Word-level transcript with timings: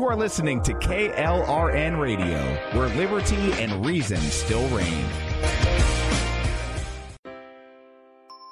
You 0.00 0.06
are 0.06 0.16
listening 0.16 0.62
to 0.62 0.72
KLRN 0.72 2.00
Radio, 2.00 2.38
where 2.72 2.88
liberty 2.88 3.52
and 3.62 3.84
reason 3.84 4.16
still 4.16 4.66
reign. 4.68 5.29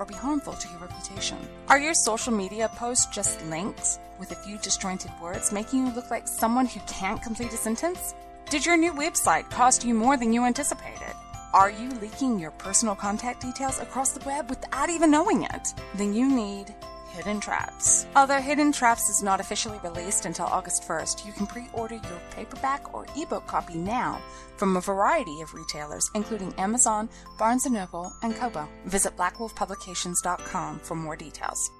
or 0.00 0.06
be 0.06 0.14
harmful 0.14 0.54
to 0.54 0.68
your 0.70 0.78
reputation. 0.78 1.36
Are 1.68 1.78
your 1.78 1.94
social 1.94 2.32
media 2.32 2.68
posts 2.74 3.06
just 3.06 3.44
links 3.46 4.00
with 4.18 4.32
a 4.32 4.34
few 4.34 4.56
disjointed 4.58 5.12
words, 5.22 5.52
making 5.52 5.86
you 5.86 5.92
look 5.92 6.10
like 6.10 6.26
someone 6.26 6.66
who 6.66 6.80
can't 6.88 7.22
complete 7.22 7.52
a 7.52 7.56
sentence? 7.56 8.14
Did 8.48 8.64
your 8.66 8.76
new 8.76 8.92
website 8.92 9.48
cost 9.50 9.84
you 9.84 9.94
more 9.94 10.16
than 10.16 10.32
you 10.32 10.44
anticipated? 10.44 11.14
Are 11.52 11.70
you 11.70 11.90
leaking 12.00 12.38
your 12.38 12.52
personal 12.52 12.94
contact 12.94 13.42
details 13.42 13.78
across 13.80 14.12
the 14.12 14.24
web 14.24 14.48
without 14.48 14.88
even 14.88 15.10
knowing 15.10 15.42
it? 15.42 15.74
Then 15.96 16.14
you 16.14 16.28
need 16.28 16.74
Hidden 17.10 17.40
Traps. 17.40 18.06
Although 18.16 18.40
Hidden 18.40 18.72
Traps 18.72 19.08
is 19.08 19.22
not 19.22 19.40
officially 19.40 19.78
released 19.82 20.26
until 20.26 20.46
August 20.46 20.84
1st, 20.88 21.26
you 21.26 21.32
can 21.32 21.46
pre 21.46 21.66
order 21.72 21.96
your 21.96 22.20
paperback 22.30 22.94
or 22.94 23.06
ebook 23.16 23.46
copy 23.46 23.74
now 23.74 24.20
from 24.56 24.76
a 24.76 24.80
variety 24.80 25.40
of 25.40 25.54
retailers, 25.54 26.08
including 26.14 26.54
Amazon, 26.58 27.08
Barnes 27.38 27.66
& 27.66 27.70
Noble, 27.70 28.12
and 28.22 28.34
Kobo. 28.34 28.68
Visit 28.86 29.16
blackwolfpublications.com 29.16 30.80
for 30.80 30.94
more 30.94 31.16
details. 31.16 31.70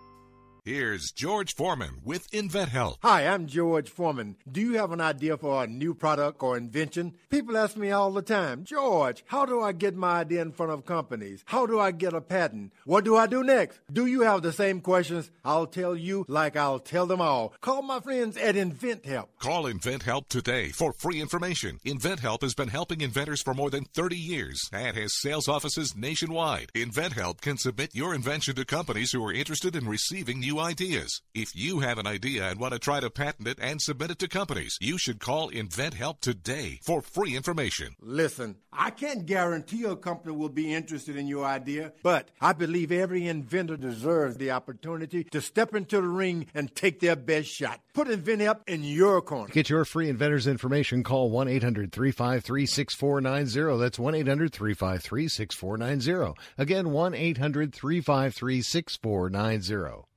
Here's 0.65 1.11
George 1.11 1.55
Foreman 1.55 2.01
with 2.05 2.31
InventHelp. 2.33 2.97
Hi, 3.03 3.27
I'm 3.27 3.47
George 3.47 3.89
Foreman. 3.89 4.37
Do 4.51 4.61
you 4.61 4.75
have 4.75 4.93
an 4.93 5.01
idea 5.01 5.39
for 5.39 5.65
a 5.65 5.67
new 5.67 5.95
product 5.95 6.43
or 6.43 6.59
invention? 6.59 7.15
People 7.31 7.57
ask 7.57 7.79
me 7.79 7.91
all 7.91 8.13
the 8.13 8.21
time, 8.21 8.65
George, 8.65 9.25
how 9.27 9.47
do 9.47 9.63
I 9.63 9.73
get 9.73 9.97
my 9.97 10.21
idea 10.21 10.43
in 10.43 10.53
front 10.53 10.73
of 10.73 10.85
companies? 10.85 11.43
How 11.47 11.65
do 11.65 11.81
I 11.81 11.93
get 11.93 12.13
a 12.13 12.21
patent? 12.21 12.75
What 12.85 13.05
do 13.05 13.17
I 13.17 13.27
do 13.27 13.43
next? 13.43 13.81
Do 13.91 14.05
you 14.05 14.21
have 14.21 14.43
the 14.43 14.53
same 14.53 14.83
questions? 14.83 15.31
I'll 15.47 15.67
tell 15.67 15.97
you 15.97 16.27
like 16.29 16.57
I'll 16.57 16.79
tell 16.79 17.07
them 17.07 17.23
all. 17.23 17.55
Call 17.63 17.81
my 17.81 18.01
friends 18.01 18.37
at 18.37 18.55
InventHelp. 18.55 19.29
Call 19.39 19.65
InventHelp 19.65 20.29
today 20.29 20.69
for 20.69 20.93
free 20.93 21.23
information. 21.23 21.79
InventHelp 21.87 22.43
has 22.43 22.55
been 22.55 22.69
helping 22.69 23.01
inventors 23.01 23.41
for 23.41 23.55
more 23.55 23.71
than 23.71 23.85
30 23.95 24.17
years 24.17 24.69
and 24.75 24.95
has 24.95 25.19
sales 25.19 25.49
offices 25.49 25.97
nationwide. 25.97 26.71
InventHelp 26.75 27.41
can 27.41 27.57
submit 27.57 27.95
your 27.95 28.15
invention 28.15 28.55
to 28.57 28.67
companies 28.67 29.13
who 29.13 29.25
are 29.25 29.33
interested 29.33 29.75
in 29.75 29.89
receiving 29.89 30.41
new 30.41 30.50
ideas. 30.59 31.23
If 31.35 31.55
you 31.55 31.81
have 31.81 31.99
an 31.99 32.07
idea 32.07 32.49
and 32.51 32.59
want 32.59 32.73
to 32.73 32.79
try 32.79 32.99
to 33.01 33.11
patent 33.11 33.47
it 33.47 33.59
and 33.61 33.81
submit 33.81 34.11
it 34.11 34.19
to 34.21 34.29
companies, 34.29 34.77
you 34.81 34.99
should 34.99 35.21
call 35.21 35.51
InventHelp 35.51 36.21
today 36.21 36.81
for 36.83 37.03
free 37.03 37.37
information. 37.37 37.95
Listen, 38.01 38.57
I 38.73 38.91
can't 38.91 39.27
guarantee 39.27 39.85
a 39.85 39.97
company 39.97 40.35
will 40.35 40.49
be 40.49 40.73
interested 40.73 41.17
in 41.17 41.27
your 41.27 41.45
idea, 41.45 41.93
but 42.03 42.31
I 42.41 42.53
believe 42.53 42.91
every 42.91 43.27
inventor 43.27 43.77
deserves 43.77 44.37
the 44.37 44.51
opportunity 44.53 45.25
to 45.25 45.41
step 45.41 45.75
into 45.75 45.97
the 45.97 46.09
ring 46.09 46.47
and 46.55 46.75
take 46.75 47.01
their 47.01 47.17
best 47.17 47.49
shot. 47.49 47.81
Put 47.93 48.09
InventHelp 48.09 48.61
in 48.67 48.83
your 48.83 49.21
corner. 49.23 49.49
To 49.49 49.53
get 49.53 49.71
your 49.71 49.85
free 49.85 50.09
inventor's 50.09 50.47
information, 50.47 51.03
call 51.03 51.31
1 51.31 51.49
800 51.49 51.93
353 51.93 52.67
6490. 52.67 53.79
That's 53.79 53.99
1 53.99 54.15
800 54.15 54.53
353 54.53 55.29
6490. 55.29 56.41
Again, 56.59 56.91
1 56.91 57.15
800 57.15 57.75
353 57.75 58.63
6490. 58.63 60.10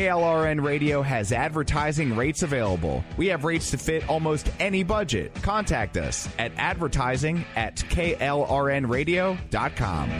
KLRN 0.00 0.64
Radio 0.64 1.02
has 1.02 1.30
advertising 1.30 2.16
rates 2.16 2.42
available. 2.42 3.04
We 3.18 3.26
have 3.26 3.44
rates 3.44 3.70
to 3.72 3.76
fit 3.76 4.08
almost 4.08 4.50
any 4.58 4.82
budget. 4.82 5.34
Contact 5.42 5.98
us 5.98 6.26
at 6.38 6.52
advertising 6.56 7.44
at 7.54 7.76
klrnradio.com. 7.76 10.10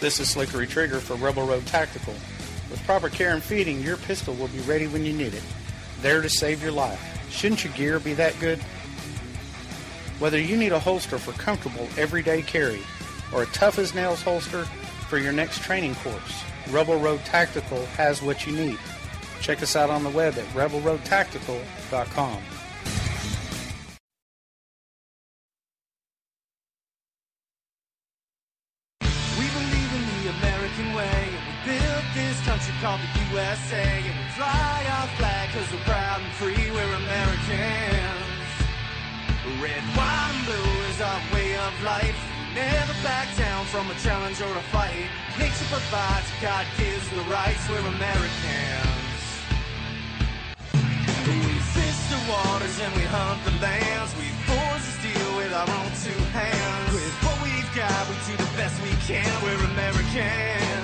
This 0.00 0.18
is 0.18 0.34
Slickery 0.34 0.66
Trigger 0.66 1.00
for 1.00 1.16
Rebel 1.16 1.46
Road 1.46 1.66
Tactical. 1.66 2.14
With 2.70 2.82
proper 2.84 3.08
care 3.08 3.32
and 3.32 3.42
feeding, 3.42 3.80
your 3.80 3.96
pistol 3.96 4.34
will 4.34 4.48
be 4.48 4.60
ready 4.60 4.86
when 4.86 5.04
you 5.04 5.12
need 5.12 5.34
it. 5.34 5.42
There 6.00 6.20
to 6.20 6.28
save 6.28 6.62
your 6.62 6.72
life. 6.72 7.00
Shouldn't 7.30 7.64
your 7.64 7.72
gear 7.74 7.98
be 7.98 8.14
that 8.14 8.38
good? 8.40 8.58
Whether 10.18 10.40
you 10.40 10.56
need 10.56 10.72
a 10.72 10.78
holster 10.78 11.18
for 11.18 11.32
comfortable 11.32 11.88
everyday 11.96 12.42
carry 12.42 12.80
or 13.32 13.42
a 13.42 13.46
tough 13.46 13.78
as 13.78 13.94
nails 13.94 14.22
holster 14.22 14.64
for 15.08 15.18
your 15.18 15.32
next 15.32 15.62
training 15.62 15.94
course, 15.96 16.42
Rebel 16.70 16.98
Road 16.98 17.20
Tactical 17.24 17.84
has 17.96 18.22
what 18.22 18.46
you 18.46 18.52
need. 18.52 18.78
Check 19.40 19.62
us 19.62 19.76
out 19.76 19.90
on 19.90 20.02
the 20.02 20.10
web 20.10 20.36
at 20.38 20.44
rebelroadtactical.com. 20.54 22.42
called 32.86 33.00
the 33.02 33.34
USA, 33.34 33.82
and 33.82 34.14
we 34.14 34.26
fly 34.38 34.78
our 34.94 35.08
flag 35.18 35.50
because 35.50 35.66
we're 35.74 35.86
proud 35.90 36.22
and 36.22 36.32
free, 36.38 36.70
we're 36.70 36.94
Americans. 37.02 38.46
Red, 39.58 39.82
white, 39.98 40.30
and 40.30 40.46
blue 40.46 40.72
is 40.90 40.98
our 41.02 41.20
way 41.34 41.50
of 41.66 41.74
life. 41.82 42.14
Never 42.54 42.94
back 43.02 43.26
down 43.34 43.66
from 43.74 43.90
a 43.90 43.96
challenge 44.06 44.38
or 44.40 44.52
a 44.54 44.66
fight. 44.70 45.10
Nature 45.34 45.66
provides, 45.66 46.30
God 46.38 46.64
gives 46.78 47.10
the 47.10 47.26
rights, 47.26 47.66
we're 47.66 47.82
Americans. 47.98 49.18
We 51.26 51.58
fish 51.74 52.00
the 52.14 52.22
waters 52.30 52.76
and 52.86 52.92
we 52.94 53.02
hunt 53.10 53.42
the 53.50 53.54
lands. 53.66 54.14
We 54.14 54.30
forge 54.46 54.84
the 54.86 54.94
steel 55.02 55.30
with 55.34 55.52
our 55.58 55.66
own 55.78 55.90
two 56.06 56.22
hands. 56.38 56.94
With 56.94 57.14
what 57.26 57.36
we've 57.42 57.72
got, 57.74 58.02
we 58.06 58.14
do 58.30 58.34
the 58.38 58.50
best 58.54 58.78
we 58.86 58.94
can. 59.10 59.26
We're 59.42 59.58
Americans. 59.74 60.75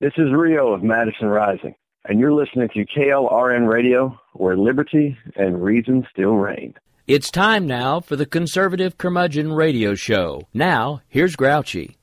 This 0.00 0.12
is 0.16 0.32
Rio 0.32 0.72
of 0.72 0.84
Madison 0.84 1.26
Rising, 1.26 1.74
and 2.04 2.20
you're 2.20 2.32
listening 2.32 2.68
to 2.68 2.86
KLRN 2.86 3.68
Radio, 3.68 4.16
where 4.34 4.56
liberty 4.56 5.18
and 5.34 5.60
reason 5.60 6.06
still 6.12 6.36
reign. 6.36 6.74
It's 7.08 7.32
time 7.32 7.66
now 7.66 7.98
for 7.98 8.14
the 8.14 8.24
Conservative 8.24 8.96
Curmudgeon 8.96 9.52
Radio 9.52 9.96
Show. 9.96 10.46
Now, 10.54 11.02
here's 11.08 11.34
Grouchy. 11.34 11.96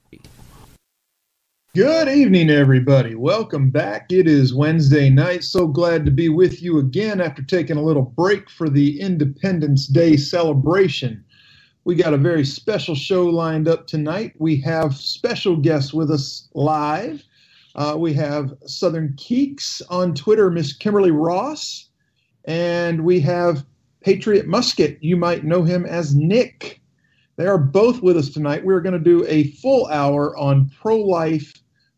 Good 1.74 2.09
evening, 2.09 2.50
everybody. 2.50 3.15
Welcome 3.15 3.69
back. 3.69 4.12
It 4.12 4.27
is 4.27 4.53
Wednesday 4.53 5.09
night. 5.09 5.45
So 5.45 5.65
glad 5.65 6.03
to 6.03 6.12
be 6.12 6.27
with 6.27 6.62
you 6.62 6.80
again 6.80 7.21
after 7.21 7.44
taking 7.44 7.77
a 7.77 7.81
little 7.81 8.03
break 8.03 8.50
for 8.50 8.68
the 8.68 9.00
Independence 9.00 9.88
Day 9.88 10.18
celebration. 10.18 11.24
We 11.86 11.95
got 11.95 12.13
a 12.13 12.18
very 12.18 12.44
special 12.44 12.95
show 12.95 13.27
lined 13.27 13.69
up 13.69 13.88
tonight. 13.88 14.33
We 14.38 14.59
have 14.63 14.98
special 14.98 15.56
guests 15.56 15.94
with 15.94 16.12
us 16.12 16.50
live. 16.53 17.24
Uh, 17.75 17.95
we 17.98 18.13
have 18.13 18.54
Southern 18.66 19.13
Keeks 19.18 19.81
on 19.89 20.13
Twitter, 20.16 20.50
Miss 20.50 20.74
Kimberly 20.74 21.12
Ross, 21.12 21.89
and 22.45 23.04
we 23.04 23.19
have 23.19 23.66
Patriot 24.01 24.48
Musket. 24.48 24.98
You 25.01 25.18
might 25.18 25.44
know 25.44 25.63
him 25.63 25.86
as 25.86 26.16
Nick. 26.16 26.81
They 27.36 27.48
are 27.48 27.57
both 27.57 28.01
with 28.01 28.16
us 28.16 28.30
tonight. 28.30 28.63
We're 28.63 28.80
going 28.80 28.94
to 28.94 29.00
do 29.00 29.25
a 29.27 29.51
full 29.51 29.88
hour 29.88 30.38
on 30.38 30.72
pro 30.81 30.98
life, 30.98 31.51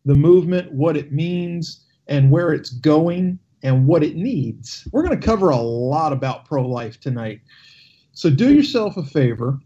the 0.04 0.16
movement, 0.16 0.72
what 0.72 0.98
it 0.98 1.12
means, 1.12 1.86
and 2.08 2.32
where 2.32 2.54
it's 2.54 2.72
going, 2.72 3.38
and 3.62 3.86
what 3.86 4.04
it 4.04 4.16
needs. 4.16 4.88
We're 4.92 5.06
going 5.06 5.20
to 5.20 5.26
cover 5.26 5.50
a 5.50 5.58
lot 5.58 6.12
about 6.12 6.46
pro 6.46 6.68
life 6.68 7.00
tonight. 7.00 7.42
So 8.14 8.32
do 8.32 8.52
yourself 8.52 8.98
a 8.98 9.04
favor, 9.04 9.60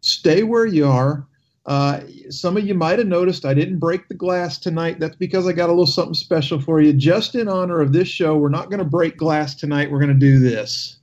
stay 0.00 0.42
where 0.42 0.64
you 0.64 0.86
are. 0.86 1.26
Uh, 1.66 2.00
some 2.30 2.56
of 2.56 2.66
you 2.66 2.74
might 2.74 2.98
have 2.98 3.06
noticed 3.06 3.44
I 3.44 3.54
didn't 3.54 3.78
break 3.78 4.08
the 4.08 4.14
glass 4.14 4.58
tonight. 4.58 4.98
That's 4.98 5.16
because 5.16 5.46
I 5.46 5.52
got 5.52 5.68
a 5.68 5.72
little 5.72 5.86
something 5.86 6.14
special 6.14 6.60
for 6.60 6.80
you. 6.80 6.92
Just 6.92 7.34
in 7.34 7.48
honor 7.48 7.80
of 7.80 7.92
this 7.92 8.08
show, 8.08 8.36
we're 8.36 8.48
not 8.48 8.70
going 8.70 8.78
to 8.78 8.84
break 8.84 9.16
glass 9.16 9.54
tonight. 9.54 9.90
We're 9.90 10.00
going 10.00 10.08
to 10.08 10.14
do 10.14 10.38
this. 10.38 10.98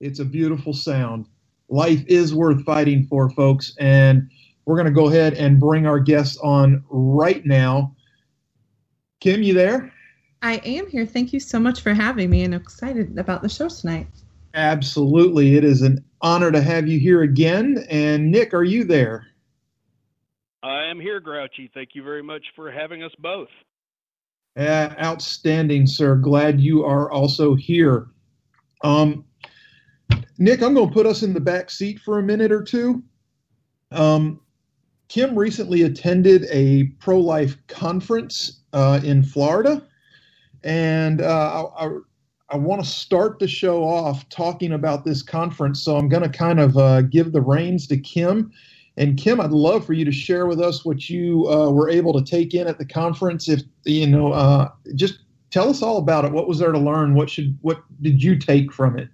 It's 0.00 0.18
a 0.18 0.24
beautiful 0.24 0.72
sound. 0.72 1.26
Life 1.68 2.02
is 2.06 2.34
worth 2.34 2.64
fighting 2.64 3.06
for, 3.06 3.28
folks. 3.30 3.74
And 3.78 4.30
we're 4.64 4.76
going 4.76 4.86
to 4.86 4.92
go 4.92 5.08
ahead 5.08 5.34
and 5.34 5.60
bring 5.60 5.86
our 5.86 6.00
guests 6.00 6.38
on 6.38 6.82
right 6.88 7.44
now. 7.44 7.94
Kim, 9.20 9.42
you 9.42 9.52
there? 9.52 9.92
I 10.42 10.54
am 10.64 10.88
here. 10.88 11.04
Thank 11.04 11.34
you 11.34 11.40
so 11.40 11.60
much 11.60 11.82
for 11.82 11.92
having 11.92 12.30
me 12.30 12.44
and 12.44 12.54
excited 12.54 13.18
about 13.18 13.42
the 13.42 13.48
show 13.50 13.68
tonight. 13.68 14.06
Absolutely. 14.54 15.56
It 15.56 15.64
is 15.64 15.82
an 15.82 16.04
honor 16.20 16.50
to 16.50 16.60
have 16.60 16.88
you 16.88 16.98
here 16.98 17.22
again. 17.22 17.84
And 17.88 18.30
Nick, 18.30 18.52
are 18.52 18.64
you 18.64 18.84
there? 18.84 19.26
I 20.62 20.84
am 20.84 21.00
here, 21.00 21.20
Grouchy. 21.20 21.70
Thank 21.72 21.90
you 21.94 22.02
very 22.02 22.22
much 22.22 22.44
for 22.54 22.70
having 22.70 23.02
us 23.02 23.12
both. 23.18 23.48
Uh, 24.56 24.90
outstanding, 25.02 25.86
sir. 25.86 26.16
Glad 26.16 26.60
you 26.60 26.84
are 26.84 27.10
also 27.10 27.54
here. 27.54 28.08
Um, 28.82 29.24
Nick, 30.38 30.62
I'm 30.62 30.74
going 30.74 30.88
to 30.88 30.94
put 30.94 31.06
us 31.06 31.22
in 31.22 31.32
the 31.32 31.40
back 31.40 31.70
seat 31.70 32.00
for 32.00 32.18
a 32.18 32.22
minute 32.22 32.50
or 32.50 32.62
two. 32.62 33.02
Um, 33.92 34.40
Kim 35.08 35.38
recently 35.38 35.82
attended 35.82 36.46
a 36.50 36.84
pro 36.98 37.18
life 37.18 37.56
conference 37.66 38.62
uh, 38.72 39.00
in 39.02 39.22
Florida, 39.22 39.86
and 40.62 41.20
uh, 41.20 41.66
I, 41.76 41.88
I, 42.50 42.56
want 42.56 42.82
to 42.82 42.88
start 42.88 43.38
the 43.38 43.48
show 43.48 43.84
off 43.84 44.28
talking 44.28 44.72
about 44.72 45.04
this 45.04 45.22
conference. 45.22 45.80
So 45.82 45.96
I'm 45.96 46.08
going 46.08 46.22
to 46.22 46.28
kind 46.28 46.60
of 46.60 46.76
uh, 46.76 47.02
give 47.02 47.32
the 47.32 47.40
reins 47.40 47.86
to 47.88 47.96
Kim. 47.96 48.52
And 48.96 49.16
Kim, 49.16 49.40
I'd 49.40 49.52
love 49.52 49.86
for 49.86 49.92
you 49.92 50.04
to 50.04 50.12
share 50.12 50.46
with 50.46 50.60
us 50.60 50.84
what 50.84 51.08
you 51.08 51.48
uh, 51.48 51.70
were 51.70 51.88
able 51.88 52.12
to 52.12 52.22
take 52.28 52.54
in 52.54 52.66
at 52.66 52.78
the 52.78 52.84
conference. 52.84 53.48
If 53.48 53.62
you 53.84 54.06
know, 54.06 54.32
uh, 54.32 54.70
just 54.94 55.20
tell 55.50 55.68
us 55.68 55.82
all 55.82 55.98
about 55.98 56.24
it. 56.24 56.32
What 56.32 56.48
was 56.48 56.58
there 56.58 56.72
to 56.72 56.78
learn? 56.78 57.14
What 57.14 57.30
should 57.30 57.56
what 57.62 57.82
did 58.02 58.22
you 58.22 58.36
take 58.36 58.72
from 58.72 58.98
it? 58.98 59.08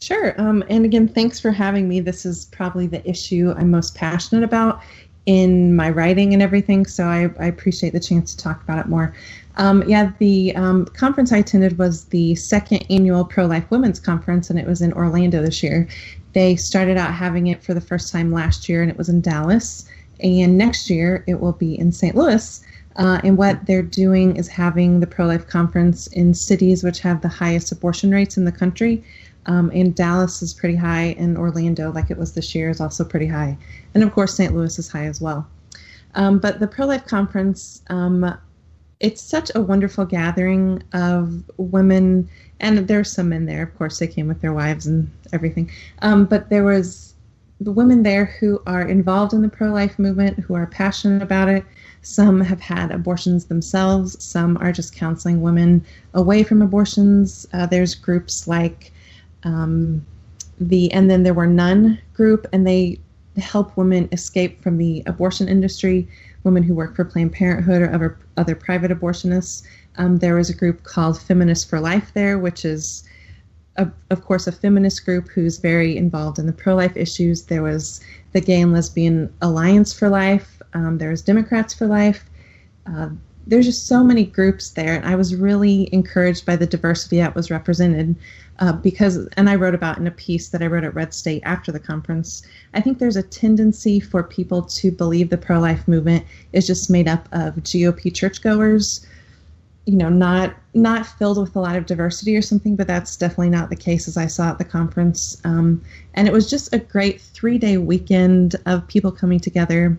Sure. 0.00 0.38
Um, 0.40 0.62
and 0.68 0.84
again, 0.84 1.08
thanks 1.08 1.40
for 1.40 1.50
having 1.50 1.88
me. 1.88 2.00
This 2.00 2.26
is 2.26 2.46
probably 2.46 2.86
the 2.86 3.08
issue 3.08 3.54
I'm 3.56 3.70
most 3.70 3.94
passionate 3.94 4.44
about 4.44 4.82
in 5.24 5.74
my 5.74 5.90
writing 5.90 6.32
and 6.32 6.42
everything. 6.42 6.86
So 6.86 7.04
I, 7.04 7.30
I 7.40 7.46
appreciate 7.46 7.92
the 7.92 8.00
chance 8.00 8.34
to 8.34 8.42
talk 8.42 8.62
about 8.62 8.78
it 8.78 8.86
more. 8.86 9.14
Um, 9.58 9.82
yeah, 9.86 10.12
the 10.18 10.54
um, 10.54 10.84
conference 10.86 11.32
I 11.32 11.38
attended 11.38 11.78
was 11.78 12.06
the 12.06 12.34
second 12.34 12.84
annual 12.90 13.24
Pro 13.24 13.46
Life 13.46 13.70
Women's 13.70 14.00
Conference, 14.00 14.50
and 14.50 14.58
it 14.58 14.66
was 14.66 14.82
in 14.82 14.92
Orlando 14.92 15.42
this 15.42 15.62
year. 15.62 15.88
They 16.34 16.56
started 16.56 16.98
out 16.98 17.14
having 17.14 17.46
it 17.46 17.62
for 17.62 17.72
the 17.72 17.80
first 17.80 18.12
time 18.12 18.30
last 18.30 18.68
year, 18.68 18.82
and 18.82 18.90
it 18.90 18.98
was 18.98 19.08
in 19.08 19.22
Dallas. 19.22 19.86
And 20.20 20.58
next 20.58 20.90
year, 20.90 21.24
it 21.26 21.40
will 21.40 21.52
be 21.52 21.78
in 21.78 21.92
St. 21.92 22.14
Louis. 22.14 22.60
Uh, 22.96 23.20
and 23.24 23.36
what 23.36 23.66
they're 23.66 23.82
doing 23.82 24.36
is 24.36 24.48
having 24.48 25.00
the 25.00 25.06
pro 25.06 25.26
life 25.26 25.46
conference 25.46 26.06
in 26.08 26.32
cities 26.32 26.82
which 26.82 27.00
have 27.00 27.20
the 27.20 27.28
highest 27.28 27.70
abortion 27.72 28.10
rates 28.10 28.36
in 28.36 28.44
the 28.44 28.52
country. 28.52 29.02
Um, 29.46 29.70
and 29.74 29.94
Dallas 29.94 30.42
is 30.42 30.52
pretty 30.52 30.76
high, 30.76 31.14
and 31.18 31.38
Orlando, 31.38 31.92
like 31.92 32.10
it 32.10 32.18
was 32.18 32.32
this 32.32 32.54
year, 32.54 32.68
is 32.68 32.80
also 32.80 33.04
pretty 33.04 33.26
high. 33.26 33.56
And 33.94 34.02
of 34.02 34.12
course, 34.12 34.34
St. 34.34 34.54
Louis 34.54 34.78
is 34.78 34.88
high 34.88 35.06
as 35.06 35.20
well. 35.20 35.46
Um, 36.14 36.38
but 36.38 36.58
the 36.58 36.66
pro 36.66 36.86
life 36.86 37.06
conference, 37.06 37.82
um, 37.88 38.36
it's 39.00 39.22
such 39.22 39.50
a 39.54 39.60
wonderful 39.60 40.06
gathering 40.06 40.82
of 40.92 41.42
women, 41.58 42.28
and 42.60 42.88
there's 42.88 43.12
some 43.12 43.28
men 43.28 43.46
there. 43.46 43.62
Of 43.62 43.76
course, 43.76 43.98
they 43.98 44.06
came 44.06 44.28
with 44.28 44.40
their 44.40 44.52
wives 44.52 44.86
and 44.86 45.10
everything. 45.32 45.70
Um, 46.00 46.24
but 46.24 46.48
there 46.48 46.64
was 46.64 47.14
the 47.60 47.72
women 47.72 48.02
there 48.02 48.26
who 48.26 48.60
are 48.66 48.86
involved 48.86 49.32
in 49.32 49.42
the 49.42 49.48
pro 49.48 49.70
life 49.70 49.98
movement, 49.98 50.38
who 50.38 50.54
are 50.54 50.66
passionate 50.66 51.22
about 51.22 51.48
it. 51.48 51.64
Some 52.02 52.40
have 52.40 52.60
had 52.60 52.90
abortions 52.90 53.46
themselves. 53.46 54.22
Some 54.22 54.56
are 54.58 54.72
just 54.72 54.94
counseling 54.94 55.42
women 55.42 55.84
away 56.14 56.42
from 56.42 56.62
abortions. 56.62 57.46
Uh, 57.52 57.66
there's 57.66 57.94
groups 57.94 58.46
like 58.46 58.92
um, 59.44 60.04
the 60.58 60.90
and 60.92 61.10
then 61.10 61.22
there 61.22 61.34
were 61.34 61.46
none 61.46 61.98
group, 62.14 62.46
and 62.52 62.66
they 62.66 62.98
help 63.36 63.76
women 63.76 64.08
escape 64.12 64.62
from 64.62 64.78
the 64.78 65.02
abortion 65.06 65.48
industry. 65.48 66.08
Women 66.46 66.62
who 66.62 66.74
work 66.74 66.96
for 66.96 67.04
Planned 67.04 67.32
Parenthood 67.32 67.82
or 67.82 67.92
other 67.92 68.18
other 68.38 68.54
private 68.54 68.90
abortionists. 68.90 69.62
Um, 69.98 70.18
there 70.18 70.36
was 70.36 70.48
a 70.48 70.54
group 70.54 70.84
called 70.84 71.20
Feminists 71.20 71.64
for 71.64 71.80
Life 71.80 72.12
there, 72.14 72.38
which 72.38 72.64
is 72.64 73.04
a, 73.76 73.90
of 74.10 74.24
course, 74.24 74.46
a 74.46 74.52
feminist 74.52 75.04
group 75.04 75.28
who's 75.28 75.58
very 75.58 75.96
involved 75.96 76.38
in 76.38 76.46
the 76.46 76.52
pro 76.52 76.74
life 76.74 76.96
issues. 76.96 77.42
There 77.42 77.62
was 77.62 78.00
the 78.32 78.40
Gay 78.40 78.60
and 78.60 78.72
Lesbian 78.72 79.32
Alliance 79.42 79.92
for 79.92 80.08
Life. 80.08 80.62
Um, 80.72 80.98
there 80.98 81.10
was 81.10 81.22
Democrats 81.22 81.74
for 81.74 81.86
Life. 81.86 82.30
Uh, 82.86 83.10
there's 83.46 83.66
just 83.66 83.86
so 83.86 84.02
many 84.02 84.24
groups 84.24 84.70
there, 84.70 84.94
and 84.94 85.04
I 85.04 85.14
was 85.14 85.34
really 85.34 85.88
encouraged 85.92 86.44
by 86.44 86.56
the 86.56 86.66
diversity 86.66 87.18
that 87.18 87.34
was 87.34 87.50
represented. 87.50 88.16
Uh, 88.58 88.72
because, 88.72 89.28
and 89.36 89.50
I 89.50 89.54
wrote 89.54 89.74
about 89.74 89.98
in 89.98 90.06
a 90.06 90.10
piece 90.10 90.48
that 90.48 90.62
I 90.62 90.66
wrote 90.66 90.84
at 90.84 90.94
Red 90.94 91.12
State 91.12 91.42
after 91.44 91.70
the 91.70 91.78
conference, 91.78 92.42
I 92.72 92.80
think 92.80 92.98
there's 92.98 93.16
a 93.16 93.22
tendency 93.22 94.00
for 94.00 94.22
people 94.22 94.62
to 94.62 94.90
believe 94.90 95.28
the 95.28 95.36
pro 95.36 95.60
life 95.60 95.86
movement 95.86 96.24
is 96.54 96.66
just 96.66 96.90
made 96.90 97.06
up 97.06 97.28
of 97.32 97.56
GOP 97.56 98.12
churchgoers, 98.14 99.06
you 99.84 99.96
know, 99.96 100.08
not 100.08 100.54
not 100.72 101.06
filled 101.06 101.38
with 101.38 101.54
a 101.54 101.60
lot 101.60 101.76
of 101.76 101.86
diversity 101.86 102.34
or 102.34 102.42
something, 102.42 102.76
but 102.76 102.86
that's 102.86 103.16
definitely 103.16 103.50
not 103.50 103.68
the 103.68 103.76
case 103.76 104.08
as 104.08 104.16
I 104.16 104.26
saw 104.26 104.50
at 104.50 104.58
the 104.58 104.64
conference. 104.64 105.40
Um, 105.44 105.82
and 106.14 106.26
it 106.26 106.32
was 106.32 106.48
just 106.48 106.74
a 106.74 106.78
great 106.78 107.20
three 107.20 107.58
day 107.58 107.76
weekend 107.76 108.56
of 108.64 108.88
people 108.88 109.12
coming 109.12 109.38
together 109.38 109.98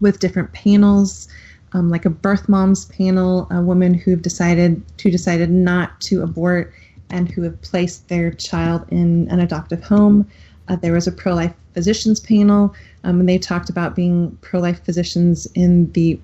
with 0.00 0.20
different 0.20 0.52
panels 0.52 1.28
um, 1.72 1.90
like 1.90 2.04
a 2.04 2.10
birth 2.10 2.48
moms 2.48 2.86
panel, 2.86 3.46
a 3.50 3.60
woman 3.60 3.94
who've 3.94 4.22
decided 4.22 4.82
who 5.02 5.10
decided 5.10 5.50
not 5.50 6.00
to 6.02 6.22
abort 6.22 6.72
and 7.10 7.30
who 7.30 7.42
have 7.42 7.60
placed 7.62 8.08
their 8.08 8.30
child 8.30 8.84
in 8.90 9.28
an 9.30 9.40
adoptive 9.40 9.82
home. 9.82 10.28
Uh, 10.68 10.76
there 10.76 10.92
was 10.92 11.06
a 11.06 11.12
pro-life 11.12 11.54
physicians 11.74 12.20
panel, 12.20 12.74
um, 13.04 13.20
and 13.20 13.28
they 13.28 13.38
talked 13.38 13.68
about 13.68 13.96
being 13.96 14.36
pro-life 14.40 14.82
physicians 14.84 15.46
in 15.54 15.90
the 15.92 16.18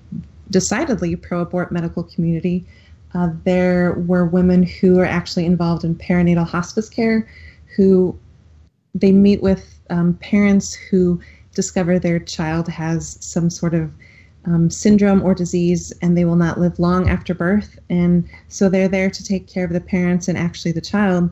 decidedly 0.49 1.15
pro-abort 1.15 1.71
medical 1.71 2.03
community. 2.03 2.65
Uh, 3.13 3.29
there 3.43 3.93
were 3.93 4.25
women 4.25 4.63
who 4.63 4.99
are 4.99 5.05
actually 5.05 5.45
involved 5.45 5.83
in 5.83 5.95
perinatal 5.95 6.47
hospice 6.47 6.89
care, 6.89 7.27
who 7.75 8.17
they 8.95 9.11
meet 9.11 9.41
with 9.41 9.79
um, 9.89 10.13
parents 10.15 10.73
who 10.73 11.19
discover 11.53 11.99
their 11.99 12.19
child 12.19 12.67
has 12.67 13.17
some 13.19 13.49
sort 13.49 13.73
of 13.73 13.91
um, 14.47 14.69
syndrome 14.69 15.21
or 15.21 15.35
disease 15.35 15.93
and 16.01 16.17
they 16.17 16.25
will 16.25 16.35
not 16.35 16.59
live 16.59 16.79
long 16.79 17.09
after 17.09 17.33
birth. 17.33 17.77
And 17.89 18.27
so 18.47 18.69
they're 18.69 18.87
there 18.87 19.09
to 19.09 19.23
take 19.23 19.47
care 19.47 19.65
of 19.65 19.73
the 19.73 19.81
parents 19.81 20.27
and 20.27 20.37
actually 20.37 20.71
the 20.71 20.81
child 20.81 21.29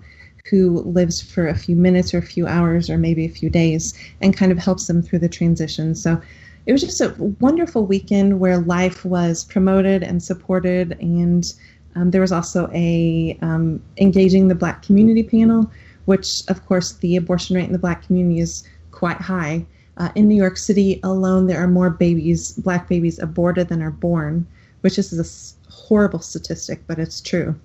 who 0.50 0.82
lives 0.82 1.22
for 1.22 1.48
a 1.48 1.56
few 1.56 1.76
minutes 1.76 2.14
or 2.14 2.20
a 2.20 2.22
few 2.22 2.46
hours 2.46 2.90
or 2.90 2.98
maybe 2.98 3.26
a 3.26 3.30
few 3.30 3.50
days 3.50 3.94
and 4.22 4.38
kind 4.38 4.52
of 4.52 4.60
helps 4.60 4.88
them 4.88 5.02
through 5.02 5.20
the 5.20 5.30
transition. 5.30 5.96
So 5.96 6.22
it 6.66 6.72
was 6.72 6.82
just 6.82 7.02
a 7.02 7.16
wonderful 7.40 7.86
weekend 7.86 8.40
where 8.40 8.60
life 8.60 9.06
was 9.06 9.46
promoted 9.46 10.04
and 10.04 10.22
supported 10.22 10.98
and 11.00 11.54
um, 11.96 12.12
there 12.12 12.22
was 12.22 12.32
also 12.32 12.70
a 12.74 13.38
um, 13.42 13.82
engaging 13.98 14.48
the 14.48 14.56
black 14.56 14.82
community 14.82 15.24
panel 15.24 15.72
which 16.06 16.42
of 16.50 16.66
course 16.66 16.94
the 16.98 17.16
abortion 17.16 17.56
rate 17.56 17.66
in 17.66 17.72
the 17.72 17.80
black 17.80 18.06
community 18.06 18.40
is 18.40 18.68
quite 18.92 19.18
high 19.18 19.66
uh, 19.98 20.10
in 20.16 20.28
New 20.28 20.36
York 20.36 20.58
City 20.58 21.00
alone, 21.04 21.48
there 21.48 21.62
are 21.62 21.68
more 21.68 21.90
babies, 21.90 22.54
black 22.54 22.88
babies, 22.88 23.20
aborted 23.20 23.70
than 23.70 23.82
are 23.82 23.92
born, 23.92 24.46
which 24.82 24.98
is 25.00 25.14
a 25.18 25.72
horrible 25.72 26.20
statistic, 26.20 26.82
but 26.88 27.00
it's 27.00 27.22
true. 27.22 27.56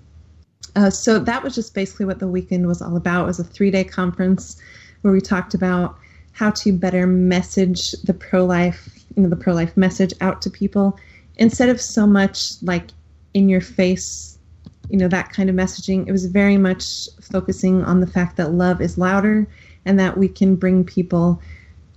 Uh, 0.76 0.90
so 0.90 1.18
that 1.18 1.42
was 1.42 1.54
just 1.54 1.75
basically 1.75 2.06
what 2.06 2.20
the 2.20 2.28
weekend 2.28 2.66
was 2.66 2.80
all 2.80 2.96
about. 2.96 3.25
It 3.25 3.26
was 3.26 3.40
a 3.40 3.44
three-day 3.44 3.84
conference 3.84 4.60
where 5.00 5.12
we 5.12 5.20
talked 5.20 5.54
about 5.54 5.99
how 6.32 6.50
to 6.50 6.72
better 6.72 7.06
message 7.06 7.92
the 8.04 8.14
pro-life, 8.14 9.04
you 9.16 9.22
know, 9.22 9.28
the 9.28 9.37
pro-life 9.37 9.76
message 9.76 10.14
out 10.20 10.40
to 10.42 10.50
people 10.50 10.99
instead 11.37 11.68
of 11.68 11.80
so 11.80 12.06
much 12.06 12.62
like 12.62 12.90
in 13.34 13.49
your 13.49 13.60
face, 13.60 14.38
you 14.88 14.99
know, 14.99 15.08
that 15.08 15.32
kind 15.32 15.50
of 15.50 15.56
messaging. 15.56 16.06
It 16.06 16.12
was 16.12 16.26
very 16.26 16.56
much 16.56 17.08
focusing 17.20 17.82
on 17.84 18.00
the 18.00 18.06
fact 18.06 18.37
that 18.37 18.52
love 18.52 18.80
is 18.80 18.99
louder 18.99 19.49
and 19.84 19.99
that 19.99 20.16
we 20.16 20.28
can 20.28 20.54
bring 20.54 20.84
people 20.84 21.40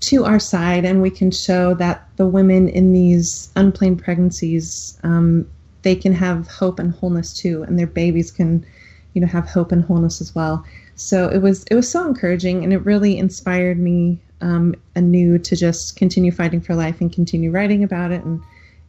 to 0.04 0.26
our 0.26 0.40
side 0.40 0.86
and 0.86 1.02
we 1.02 1.10
can 1.10 1.32
show 1.32 1.74
that 1.74 2.08
the 2.18 2.28
women 2.28 2.70
in 2.70 2.94
these 2.94 3.52
unplanned 3.56 4.02
pregnancies 4.02 5.00
um, 5.04 5.50
they 5.82 5.96
can 5.96 6.14
have 6.14 6.48
hope 6.48 6.80
and 6.80 6.94
wholeness 6.94 7.34
too 7.34 7.64
and 7.64 7.78
their 7.78 7.88
babies 7.88 8.32
can 8.32 8.66
you 9.14 9.22
know 9.22 9.28
have 9.28 9.48
hope 9.48 9.72
and 9.72 9.84
wholeness 9.86 10.22
as 10.22 10.36
well. 10.36 10.66
So 10.96 11.28
it 11.30 11.40
was 11.40 11.64
it 11.66 11.76
was 11.76 11.90
so 11.90 12.08
encouraging, 12.08 12.64
and 12.64 12.74
it 12.74 12.80
really 12.80 13.18
inspired 13.18 13.80
me 13.80 14.20
um, 14.42 14.76
anew 14.96 15.40
to 15.40 15.56
just 15.56 15.96
continue 15.96 16.32
fighting 16.32 16.62
for 16.62 16.76
life 16.76 17.02
and 17.02 17.12
continue 17.12 17.52
writing 17.52 17.84
about 17.84 18.12
it, 18.12 18.24
and 18.24 18.42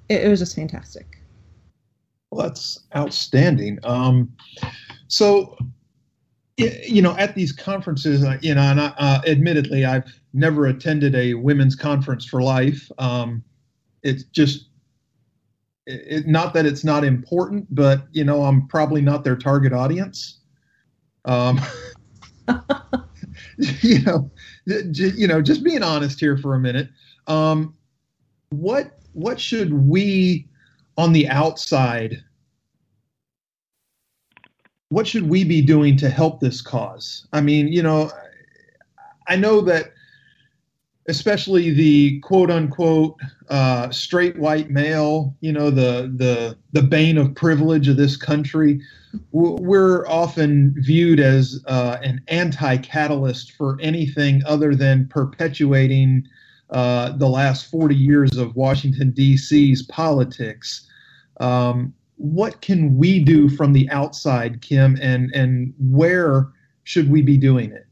it, 0.09 0.23
it 0.23 0.29
was 0.29 0.41
just 0.41 0.57
fantastic. 0.57 1.19
Well, 2.31 2.49
that's 2.49 2.81
outstanding. 2.97 3.79
Um, 3.85 4.33
so, 5.07 5.57
you 6.57 7.01
know, 7.01 7.17
at 7.17 7.37
these 7.37 7.53
conferences, 7.53 8.25
uh, 8.25 8.39
you 8.43 8.55
know, 8.57 8.63
and 8.63 8.81
I, 8.81 8.87
uh, 8.99 9.21
admittedly, 9.27 9.85
I've 9.85 10.21
never 10.35 10.67
attended 10.67 11.15
a 11.15 11.35
women's 11.35 11.75
conference 11.75 12.25
for 12.25 12.43
life. 12.43 12.91
Um, 12.99 13.43
it's 14.03 14.25
just 14.25 14.69
it, 15.87 16.27
not 16.27 16.53
that 16.55 16.67
it's 16.67 16.85
not 16.85 17.05
important, 17.05 17.67
but 17.75 18.07
you 18.13 18.25
know, 18.25 18.43
I'm 18.43 18.67
probably 18.69 19.01
not 19.01 19.25
their 19.25 19.37
target 19.37 19.73
audience. 19.73 20.41
Um, 21.25 21.61
you 23.59 24.03
know, 24.03 24.31
you 24.67 25.27
know, 25.27 25.41
just 25.41 25.63
being 25.63 25.83
honest 25.83 26.21
here 26.21 26.37
for 26.37 26.55
a 26.55 26.61
minute. 26.61 26.89
Um, 27.27 27.75
what 28.51 28.99
what 29.13 29.41
should 29.41 29.73
we 29.73 30.49
on 30.99 31.13
the 31.13 31.29
outside 31.29 32.23
what 34.91 35.09
should 35.09 35.29
we 35.29 35.43
be 35.43 35.61
doing 35.61 35.97
to 35.97 36.09
help 36.09 36.39
this 36.39 36.61
cause? 36.61 37.27
I 37.33 37.41
mean, 37.41 37.67
you 37.67 37.83
know, 37.83 38.13
I 39.27 39.35
know 39.35 39.61
that 39.63 39.94
especially 41.07 41.71
the 41.71 42.19
quote 42.21 42.51
unquote 42.51 43.17
uh, 43.49 43.91
straight 43.91 44.39
white 44.39 44.71
male, 44.71 45.37
you 45.41 45.53
know, 45.53 45.71
the 45.71 46.13
the 46.17 46.57
the 46.73 46.83
bane 46.83 47.19
of 47.19 47.35
privilege 47.35 47.89
of 47.89 47.97
this 47.97 48.17
country, 48.17 48.81
we're 49.33 50.07
often 50.09 50.75
viewed 50.79 51.21
as 51.21 51.63
uh, 51.67 51.99
an 52.03 52.21
anti-catalyst 52.29 53.53
for 53.53 53.79
anything 53.81 54.43
other 54.47 54.75
than 54.75 55.07
perpetuating 55.09 56.27
uh, 56.71 57.13
the 57.13 57.29
last 57.29 57.71
40 57.71 57.95
years 57.95 58.37
of 58.37 58.57
Washington 58.57 59.11
D.C.'s 59.11 59.83
politics. 59.83 60.89
Um, 61.39 61.95
what 62.17 62.61
can 62.63 62.97
we 62.97 63.23
do 63.23 63.49
from 63.49 63.73
the 63.73 63.91
outside, 63.91 64.63
Kim, 64.63 64.97
and 65.03 65.31
and 65.35 65.75
where 65.79 66.49
should 66.85 67.11
we 67.11 67.21
be 67.21 67.37
doing 67.37 67.73
it? 67.73 67.87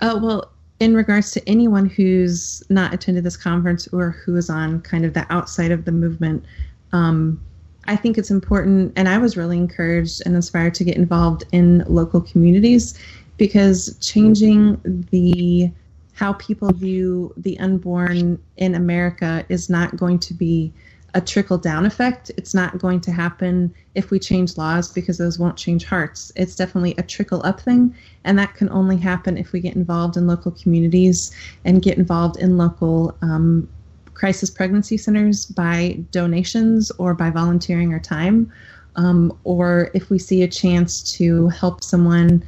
Uh, 0.00 0.18
well, 0.22 0.52
in 0.80 0.94
regards 0.94 1.32
to 1.32 1.48
anyone 1.48 1.86
who's 1.86 2.62
not 2.70 2.94
attended 2.94 3.24
this 3.24 3.36
conference 3.36 3.88
or 3.88 4.10
who 4.10 4.36
is 4.36 4.48
on 4.48 4.80
kind 4.82 5.04
of 5.04 5.14
the 5.14 5.26
outside 5.30 5.72
of 5.72 5.84
the 5.84 5.92
movement, 5.92 6.44
um, 6.92 7.40
I 7.86 7.96
think 7.96 8.18
it's 8.18 8.30
important, 8.30 8.92
and 8.96 9.08
I 9.08 9.18
was 9.18 9.36
really 9.36 9.56
encouraged 9.56 10.22
and 10.24 10.36
inspired 10.36 10.74
to 10.74 10.84
get 10.84 10.96
involved 10.96 11.44
in 11.52 11.84
local 11.88 12.20
communities 12.20 12.98
because 13.38 13.96
changing 14.00 14.78
the 15.10 15.70
how 16.12 16.32
people 16.34 16.72
view 16.72 17.32
the 17.36 17.58
unborn 17.60 18.42
in 18.56 18.74
America 18.74 19.44
is 19.48 19.70
not 19.70 19.96
going 19.96 20.18
to 20.18 20.34
be 20.34 20.72
a 21.18 21.20
trickle 21.20 21.58
down 21.58 21.84
effect. 21.84 22.30
It's 22.36 22.54
not 22.54 22.78
going 22.78 23.00
to 23.00 23.10
happen 23.10 23.74
if 23.96 24.12
we 24.12 24.20
change 24.20 24.56
laws 24.56 24.92
because 24.92 25.18
those 25.18 25.36
won't 25.36 25.56
change 25.56 25.84
hearts. 25.84 26.30
It's 26.36 26.54
definitely 26.54 26.94
a 26.96 27.02
trickle 27.02 27.44
up 27.44 27.60
thing, 27.60 27.92
and 28.22 28.38
that 28.38 28.54
can 28.54 28.70
only 28.70 28.96
happen 28.96 29.36
if 29.36 29.50
we 29.50 29.58
get 29.58 29.74
involved 29.74 30.16
in 30.16 30.28
local 30.28 30.52
communities 30.52 31.32
and 31.64 31.82
get 31.82 31.98
involved 31.98 32.36
in 32.36 32.56
local 32.56 33.18
um, 33.20 33.68
crisis 34.14 34.48
pregnancy 34.48 34.96
centers 34.96 35.44
by 35.44 35.98
donations 36.12 36.92
or 36.98 37.14
by 37.14 37.30
volunteering 37.30 37.92
our 37.92 37.98
time, 37.98 38.52
um, 38.94 39.36
or 39.42 39.90
if 39.94 40.10
we 40.10 40.20
see 40.20 40.44
a 40.44 40.48
chance 40.48 41.02
to 41.18 41.48
help 41.48 41.82
someone. 41.82 42.44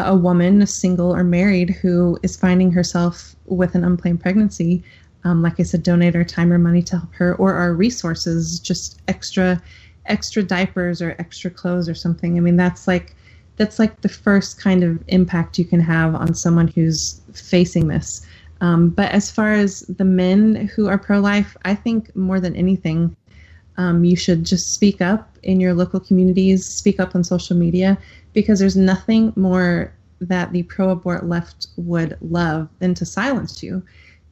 A 0.00 0.14
woman, 0.14 0.64
single 0.64 1.12
or 1.12 1.24
married, 1.24 1.70
who 1.70 2.20
is 2.22 2.36
finding 2.36 2.70
herself 2.70 3.34
with 3.46 3.74
an 3.74 3.82
unplanned 3.82 4.20
pregnancy, 4.20 4.84
um, 5.28 5.42
like 5.42 5.60
I 5.60 5.62
said, 5.62 5.82
donate 5.82 6.16
our 6.16 6.24
time 6.24 6.50
or 6.50 6.58
money 6.58 6.82
to 6.84 6.96
help 6.96 7.12
her, 7.12 7.34
or 7.34 7.52
our 7.52 7.74
resources, 7.74 8.58
just 8.58 8.98
extra, 9.08 9.62
extra 10.06 10.42
diapers 10.42 11.02
or 11.02 11.14
extra 11.18 11.50
clothes 11.50 11.86
or 11.86 11.94
something. 11.94 12.38
I 12.38 12.40
mean, 12.40 12.56
that's 12.56 12.88
like 12.88 13.14
that's 13.56 13.78
like 13.78 14.00
the 14.00 14.08
first 14.08 14.58
kind 14.58 14.82
of 14.82 15.02
impact 15.08 15.58
you 15.58 15.66
can 15.66 15.80
have 15.80 16.14
on 16.14 16.32
someone 16.32 16.68
who's 16.68 17.20
facing 17.34 17.88
this. 17.88 18.24
Um, 18.62 18.88
but 18.88 19.10
as 19.12 19.30
far 19.30 19.52
as 19.52 19.80
the 19.80 20.04
men 20.04 20.70
who 20.74 20.88
are 20.88 20.96
pro-life, 20.96 21.56
I 21.64 21.74
think 21.74 22.14
more 22.16 22.40
than 22.40 22.56
anything, 22.56 23.14
um, 23.76 24.04
you 24.04 24.16
should 24.16 24.44
just 24.44 24.72
speak 24.72 25.02
up 25.02 25.36
in 25.42 25.60
your 25.60 25.74
local 25.74 26.00
communities, 26.00 26.64
speak 26.64 27.00
up 27.00 27.14
on 27.14 27.24
social 27.24 27.56
media, 27.56 27.98
because 28.32 28.60
there's 28.60 28.76
nothing 28.76 29.32
more 29.36 29.92
that 30.20 30.52
the 30.52 30.62
pro-abort 30.62 31.26
left 31.26 31.66
would 31.76 32.16
love 32.20 32.68
than 32.78 32.94
to 32.94 33.04
silence 33.04 33.62
you 33.62 33.82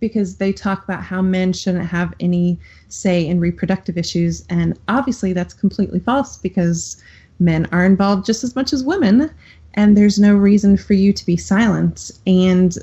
because 0.01 0.37
they 0.37 0.53
talk 0.53 0.85
about 0.85 1.03
how 1.03 1.23
men 1.23 1.53
shouldn't 1.53 1.87
have 1.87 2.15
any 2.21 2.59
say 2.89 3.27
in 3.27 3.41
reproductive 3.41 3.97
issues. 3.97 4.45
And 4.49 4.79
obviously, 4.89 5.33
that's 5.33 5.55
completely 5.55 6.01
false 6.01 6.37
because 6.39 7.03
men 7.39 7.67
are 7.73 7.85
involved 7.85 8.27
just 8.27 8.45
as 8.45 8.55
much 8.55 8.73
as 8.73 8.85
women, 8.85 9.31
and 9.75 9.97
there's 9.97 10.19
no 10.19 10.35
reason 10.35 10.77
for 10.77 10.95
you 10.95 11.13
to 11.13 11.27
be 11.27 11.37
silent. 11.37 12.11
And 12.27 12.77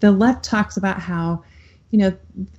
the 0.00 0.12
left 0.12 0.44
talks 0.44 0.76
about 0.76 1.00
how, 1.00 1.42
you 1.90 1.98
know, 1.98 2.16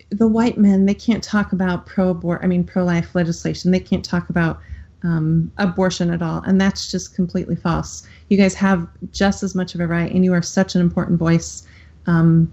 the 0.10 0.28
white 0.28 0.58
men, 0.58 0.86
they 0.86 0.94
can't 0.94 1.24
talk 1.24 1.54
about 1.54 1.86
pro 1.86 2.10
abort, 2.10 2.42
I 2.44 2.48
mean, 2.48 2.63
pro 2.63 2.84
life 2.84 3.16
legislation. 3.16 3.72
They 3.72 3.80
can't 3.80 4.04
talk 4.04 4.30
about 4.30 4.60
um, 5.04 5.51
abortion 5.58 6.10
at 6.12 6.22
all. 6.22 6.42
And 6.42 6.60
that's 6.60 6.92
just 6.92 7.16
completely 7.16 7.56
false. 7.56 8.06
You 8.28 8.38
guys 8.38 8.54
have 8.56 8.88
just 9.12 9.44
as 9.44 9.56
much 9.56 9.74
of 9.75 9.82
a 9.82 9.88
right, 9.88 10.12
and 10.12 10.25
you 10.25 10.34
are 10.34 10.42
such 10.42 10.75
an 10.75 10.82
important 10.82 11.18
voice. 11.18 11.66
Um, 12.08 12.51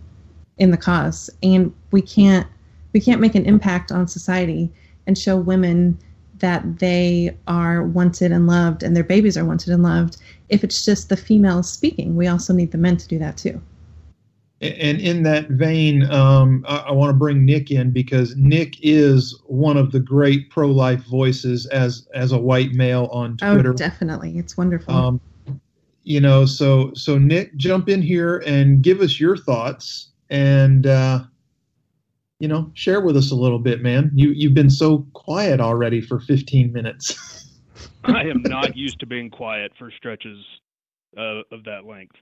in 0.58 0.70
the 0.70 0.76
cause. 0.76 1.30
And 1.42 1.72
we 1.90 2.02
can't 2.02 2.46
we 2.92 3.00
can't 3.00 3.20
make 3.20 3.34
an 3.34 3.44
impact 3.44 3.92
on 3.92 4.08
society 4.08 4.70
and 5.06 5.18
show 5.18 5.36
women 5.36 5.98
that 6.38 6.78
they 6.78 7.36
are 7.46 7.82
wanted 7.82 8.32
and 8.32 8.46
loved 8.46 8.82
and 8.82 8.96
their 8.96 9.04
babies 9.04 9.36
are 9.36 9.44
wanted 9.44 9.72
and 9.72 9.82
loved 9.82 10.16
if 10.48 10.64
it's 10.64 10.84
just 10.84 11.08
the 11.08 11.16
females 11.16 11.70
speaking. 11.70 12.16
We 12.16 12.26
also 12.26 12.52
need 12.52 12.72
the 12.72 12.78
men 12.78 12.96
to 12.96 13.08
do 13.08 13.18
that 13.18 13.36
too. 13.36 13.60
And 14.62 14.98
in 15.00 15.22
that 15.24 15.50
vein 15.50 16.10
um, 16.10 16.64
I, 16.66 16.76
I 16.76 16.92
want 16.92 17.10
to 17.10 17.14
bring 17.14 17.44
nick 17.44 17.70
in 17.70 17.90
because 17.90 18.34
nick 18.36 18.76
is 18.82 19.38
one 19.44 19.76
of 19.76 19.92
the 19.92 20.00
great 20.00 20.48
pro-life 20.48 21.04
voices 21.04 21.66
as 21.66 22.08
as 22.14 22.32
a 22.32 22.38
white 22.38 22.72
male 22.72 23.08
on 23.12 23.36
oh, 23.42 23.54
twitter. 23.54 23.70
oh 23.70 23.76
definitely. 23.76 24.38
It's 24.38 24.56
wonderful. 24.56 24.94
Um, 24.94 25.20
you 26.04 26.20
know 26.20 26.46
so 26.46 26.92
so 26.94 27.18
nick 27.18 27.54
jump 27.56 27.88
in 27.88 28.00
here 28.00 28.38
and 28.46 28.80
give 28.80 29.00
us 29.00 29.20
your 29.20 29.36
thoughts 29.36 30.12
and 30.30 30.86
uh, 30.86 31.24
you 32.38 32.48
know 32.48 32.70
share 32.74 33.00
with 33.00 33.16
us 33.16 33.30
a 33.30 33.34
little 33.34 33.58
bit, 33.58 33.82
man. 33.82 34.10
You 34.14 34.30
you've 34.30 34.54
been 34.54 34.70
so 34.70 35.06
quiet 35.12 35.60
already 35.60 36.00
for 36.00 36.20
15 36.20 36.72
minutes. 36.72 37.44
I 38.04 38.22
am 38.22 38.42
not 38.42 38.76
used 38.76 39.00
to 39.00 39.06
being 39.06 39.30
quiet 39.30 39.72
for 39.78 39.90
stretches 39.96 40.38
uh, 41.16 41.40
of 41.50 41.64
that 41.64 41.84
length, 41.86 42.14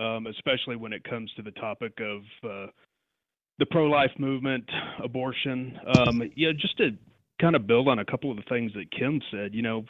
um, 0.00 0.26
especially 0.26 0.76
when 0.76 0.92
it 0.92 1.04
comes 1.04 1.30
to 1.36 1.42
the 1.42 1.50
topic 1.52 1.92
of 2.00 2.22
uh, 2.48 2.66
the 3.58 3.66
pro-life 3.66 4.12
movement, 4.18 4.64
abortion. 5.02 5.78
Um, 5.86 6.22
yeah, 6.36 6.52
just 6.58 6.78
to 6.78 6.90
kind 7.40 7.54
of 7.54 7.66
build 7.66 7.88
on 7.88 7.98
a 7.98 8.04
couple 8.04 8.30
of 8.30 8.36
the 8.36 8.44
things 8.48 8.72
that 8.74 8.90
Kim 8.90 9.20
said. 9.30 9.54
You 9.54 9.62
know, 9.62 9.84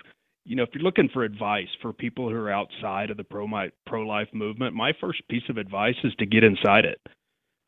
you 0.44 0.56
know, 0.56 0.64
if 0.64 0.70
you're 0.74 0.82
looking 0.82 1.08
for 1.12 1.22
advice 1.22 1.68
for 1.80 1.92
people 1.92 2.28
who 2.28 2.36
are 2.36 2.50
outside 2.50 3.10
of 3.10 3.16
the 3.16 3.24
pro 3.24 3.48
pro-life 3.86 4.28
movement, 4.32 4.74
my 4.74 4.92
first 5.00 5.26
piece 5.28 5.48
of 5.48 5.58
advice 5.58 5.96
is 6.02 6.14
to 6.16 6.26
get 6.26 6.42
inside 6.42 6.84
it 6.84 7.00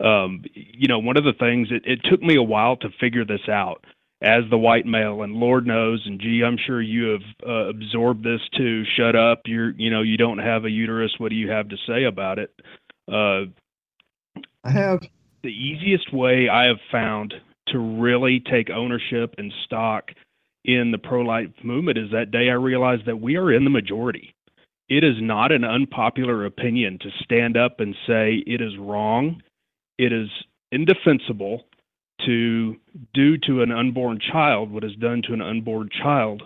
um, 0.01 0.45
you 0.55 0.89
know, 0.89 0.99
one 0.99 1.17
of 1.17 1.25
the 1.25 1.33
things 1.33 1.69
it, 1.71 1.83
it 1.85 2.01
took 2.09 2.23
me 2.23 2.37
a 2.37 2.43
while 2.43 2.77
to 2.77 2.89
figure 3.01 3.25
this 3.25 3.49
out 3.49 3.85
as 4.21 4.43
the 4.51 4.59
white 4.59 4.87
male, 4.87 5.23
and 5.23 5.35
Lord 5.35 5.67
knows, 5.67 6.03
and 6.05 6.21
gee, 6.21 6.43
I'm 6.45 6.59
sure 6.67 6.83
you 6.83 7.07
have 7.11 7.23
uh, 7.47 7.69
absorbed 7.69 8.25
this 8.25 8.41
too. 8.57 8.83
Shut 8.97 9.15
up, 9.15 9.43
you're, 9.47 9.71
you 9.73 9.91
know, 9.91 10.03
you 10.03 10.17
don't 10.17 10.39
have 10.39 10.65
a 10.65 10.71
uterus. 10.71 11.15
What 11.19 11.31
do 11.31 11.37
you 11.37 11.51
have 11.51 11.69
to 11.69 11.77
say 11.87 12.05
about 12.05 12.39
it? 12.39 12.53
Uh, 13.11 13.47
I 14.65 14.71
have 14.71 15.03
the 15.43 15.49
easiest 15.49 16.13
way 16.13 16.49
I 16.49 16.67
have 16.67 16.81
found 16.91 17.35
to 17.69 17.79
really 17.79 18.41
take 18.41 18.71
ownership 18.71 19.35
and 19.39 19.53
stock 19.65 20.11
in 20.65 20.91
the 20.91 20.99
pro-life 20.99 21.49
movement 21.63 21.97
is 21.97 22.11
that 22.11 22.31
day 22.31 22.51
I 22.51 22.55
realized 22.55 23.07
that 23.07 23.21
we 23.21 23.37
are 23.37 23.53
in 23.53 23.65
the 23.65 23.71
majority. 23.71 24.35
It 24.89 25.05
is 25.05 25.15
not 25.21 25.53
an 25.53 25.65
unpopular 25.65 26.45
opinion 26.45 26.99
to 27.03 27.11
stand 27.23 27.57
up 27.57 27.79
and 27.79 27.95
say 28.07 28.43
it 28.47 28.61
is 28.61 28.77
wrong 28.79 29.43
it 29.99 30.13
is 30.13 30.29
indefensible 30.73 31.65
to 32.27 32.77
do 33.15 33.37
to 33.39 33.63
an 33.63 33.71
unborn 33.71 34.19
child 34.33 34.71
what 34.71 34.85
is 34.85 34.95
done 34.97 35.23
to 35.23 35.33
an 35.33 35.41
unborn 35.41 35.89
child 36.03 36.43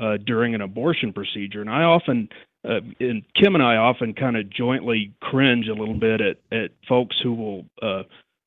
uh, 0.00 0.16
during 0.26 0.54
an 0.54 0.60
abortion 0.60 1.12
procedure. 1.12 1.60
And 1.60 1.70
I 1.70 1.82
often, 1.84 2.28
uh, 2.68 2.80
and 3.00 3.22
Kim 3.34 3.54
and 3.54 3.62
I 3.62 3.76
often 3.76 4.12
kind 4.14 4.36
of 4.36 4.50
jointly 4.50 5.12
cringe 5.20 5.66
a 5.68 5.74
little 5.74 5.94
bit 5.94 6.20
at, 6.20 6.36
at 6.52 6.70
folks 6.88 7.16
who 7.22 7.32
will 7.32 7.64
uh, 7.82 8.02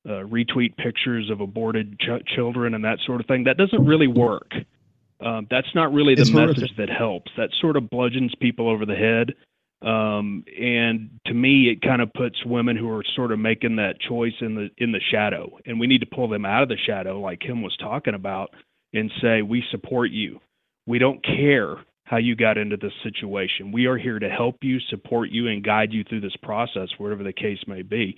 uh, 0.07 0.23
retweet 0.23 0.75
pictures 0.77 1.29
of 1.29 1.41
aborted 1.41 1.99
ch- 1.99 2.25
children 2.35 2.73
and 2.73 2.83
that 2.83 2.99
sort 3.05 3.21
of 3.21 3.27
thing. 3.27 3.43
That 3.45 3.57
doesn't 3.57 3.85
really 3.85 4.07
work. 4.07 4.51
Um, 5.19 5.47
that's 5.49 5.73
not 5.73 5.91
really 5.93 6.13
the 6.15 6.21
It's 6.21 6.31
message 6.31 6.57
horrific. 6.57 6.77
that 6.77 6.89
helps. 6.89 7.31
That 7.37 7.49
sort 7.59 7.75
of 7.75 7.89
bludgeons 7.89 8.33
people 8.39 8.69
over 8.69 8.85
the 8.85 8.95
head. 8.95 9.33
Um, 9.81 10.43
and 10.59 11.11
to 11.27 11.33
me, 11.33 11.69
it 11.69 11.81
kind 11.81 12.01
of 12.01 12.11
puts 12.13 12.43
women 12.45 12.75
who 12.75 12.89
are 12.89 13.03
sort 13.15 13.31
of 13.31 13.39
making 13.39 13.75
that 13.75 13.99
choice 13.99 14.33
in 14.41 14.55
the 14.55 14.69
in 14.77 14.91
the 14.91 15.01
shadow, 15.11 15.59
and 15.65 15.79
we 15.79 15.85
need 15.87 16.01
to 16.01 16.07
pull 16.07 16.27
them 16.27 16.45
out 16.45 16.63
of 16.63 16.69
the 16.69 16.77
shadow, 16.85 17.19
like 17.19 17.41
Kim 17.41 17.61
was 17.61 17.77
talking 17.77 18.15
about, 18.15 18.49
and 18.93 19.11
say 19.21 19.41
we 19.43 19.63
support 19.69 20.09
you. 20.09 20.39
We 20.87 20.97
don't 20.97 21.23
care 21.23 21.75
how 22.05 22.17
you 22.17 22.35
got 22.35 22.57
into 22.57 22.77
this 22.77 22.93
situation. 23.03 23.71
We 23.71 23.85
are 23.85 23.97
here 23.97 24.17
to 24.17 24.29
help 24.29 24.57
you, 24.61 24.79
support 24.89 25.29
you, 25.29 25.47
and 25.47 25.63
guide 25.63 25.91
you 25.91 26.03
through 26.05 26.21
this 26.21 26.35
process, 26.41 26.87
whatever 26.97 27.23
the 27.23 27.33
case 27.33 27.59
may 27.67 27.81
be. 27.81 28.15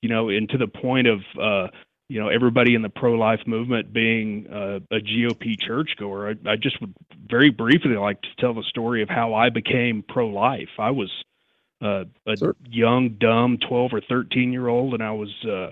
You 0.00 0.08
know, 0.08 0.30
and 0.30 0.48
to 0.48 0.58
the 0.58 0.68
point 0.68 1.08
of 1.08 1.18
uh, 1.40 1.68
you 2.12 2.20
know 2.20 2.28
everybody 2.28 2.74
in 2.74 2.82
the 2.82 2.90
pro-life 2.90 3.40
movement 3.46 3.90
being 3.90 4.46
uh, 4.52 4.80
a 4.90 5.00
GOP 5.00 5.58
churchgoer. 5.58 6.28
I, 6.28 6.50
I 6.50 6.56
just 6.56 6.78
would 6.82 6.94
very 7.26 7.50
briefly 7.50 7.96
like 7.96 8.20
to 8.20 8.28
tell 8.38 8.52
the 8.52 8.62
story 8.64 9.02
of 9.02 9.08
how 9.08 9.32
I 9.32 9.48
became 9.48 10.04
pro-life. 10.06 10.68
I 10.78 10.90
was 10.90 11.10
uh, 11.82 12.04
a 12.26 12.36
young, 12.68 13.16
dumb, 13.18 13.56
twelve 13.66 13.94
or 13.94 14.02
thirteen 14.02 14.52
year 14.52 14.68
old, 14.68 14.92
and 14.92 15.02
I 15.02 15.12
was 15.12 15.30
uh, 15.48 15.70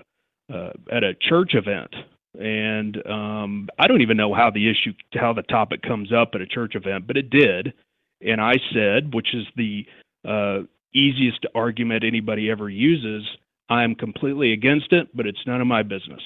uh, 0.51 0.71
at 0.91 1.03
a 1.03 1.13
church 1.13 1.51
event. 1.53 1.93
And 2.39 2.97
um, 3.05 3.69
I 3.77 3.87
don't 3.87 4.01
even 4.01 4.17
know 4.17 4.33
how 4.33 4.49
the 4.49 4.67
issue, 4.69 4.93
how 5.13 5.33
the 5.33 5.43
topic 5.43 5.81
comes 5.83 6.11
up 6.11 6.31
at 6.33 6.41
a 6.41 6.47
church 6.47 6.75
event, 6.75 7.05
but 7.05 7.17
it 7.17 7.29
did. 7.29 7.73
And 8.21 8.41
I 8.41 8.53
said, 8.73 9.13
which 9.13 9.35
is 9.35 9.45
the 9.57 9.85
uh, 10.27 10.59
easiest 10.95 11.45
argument 11.53 12.03
anybody 12.03 12.49
ever 12.49 12.69
uses, 12.69 13.27
I 13.71 13.83
am 13.83 13.95
completely 13.95 14.53
against 14.53 14.93
it, 14.93 15.07
but 15.15 15.25
it's 15.25 15.47
none 15.47 15.61
of 15.61 15.67
my 15.67 15.81
business. 15.81 16.21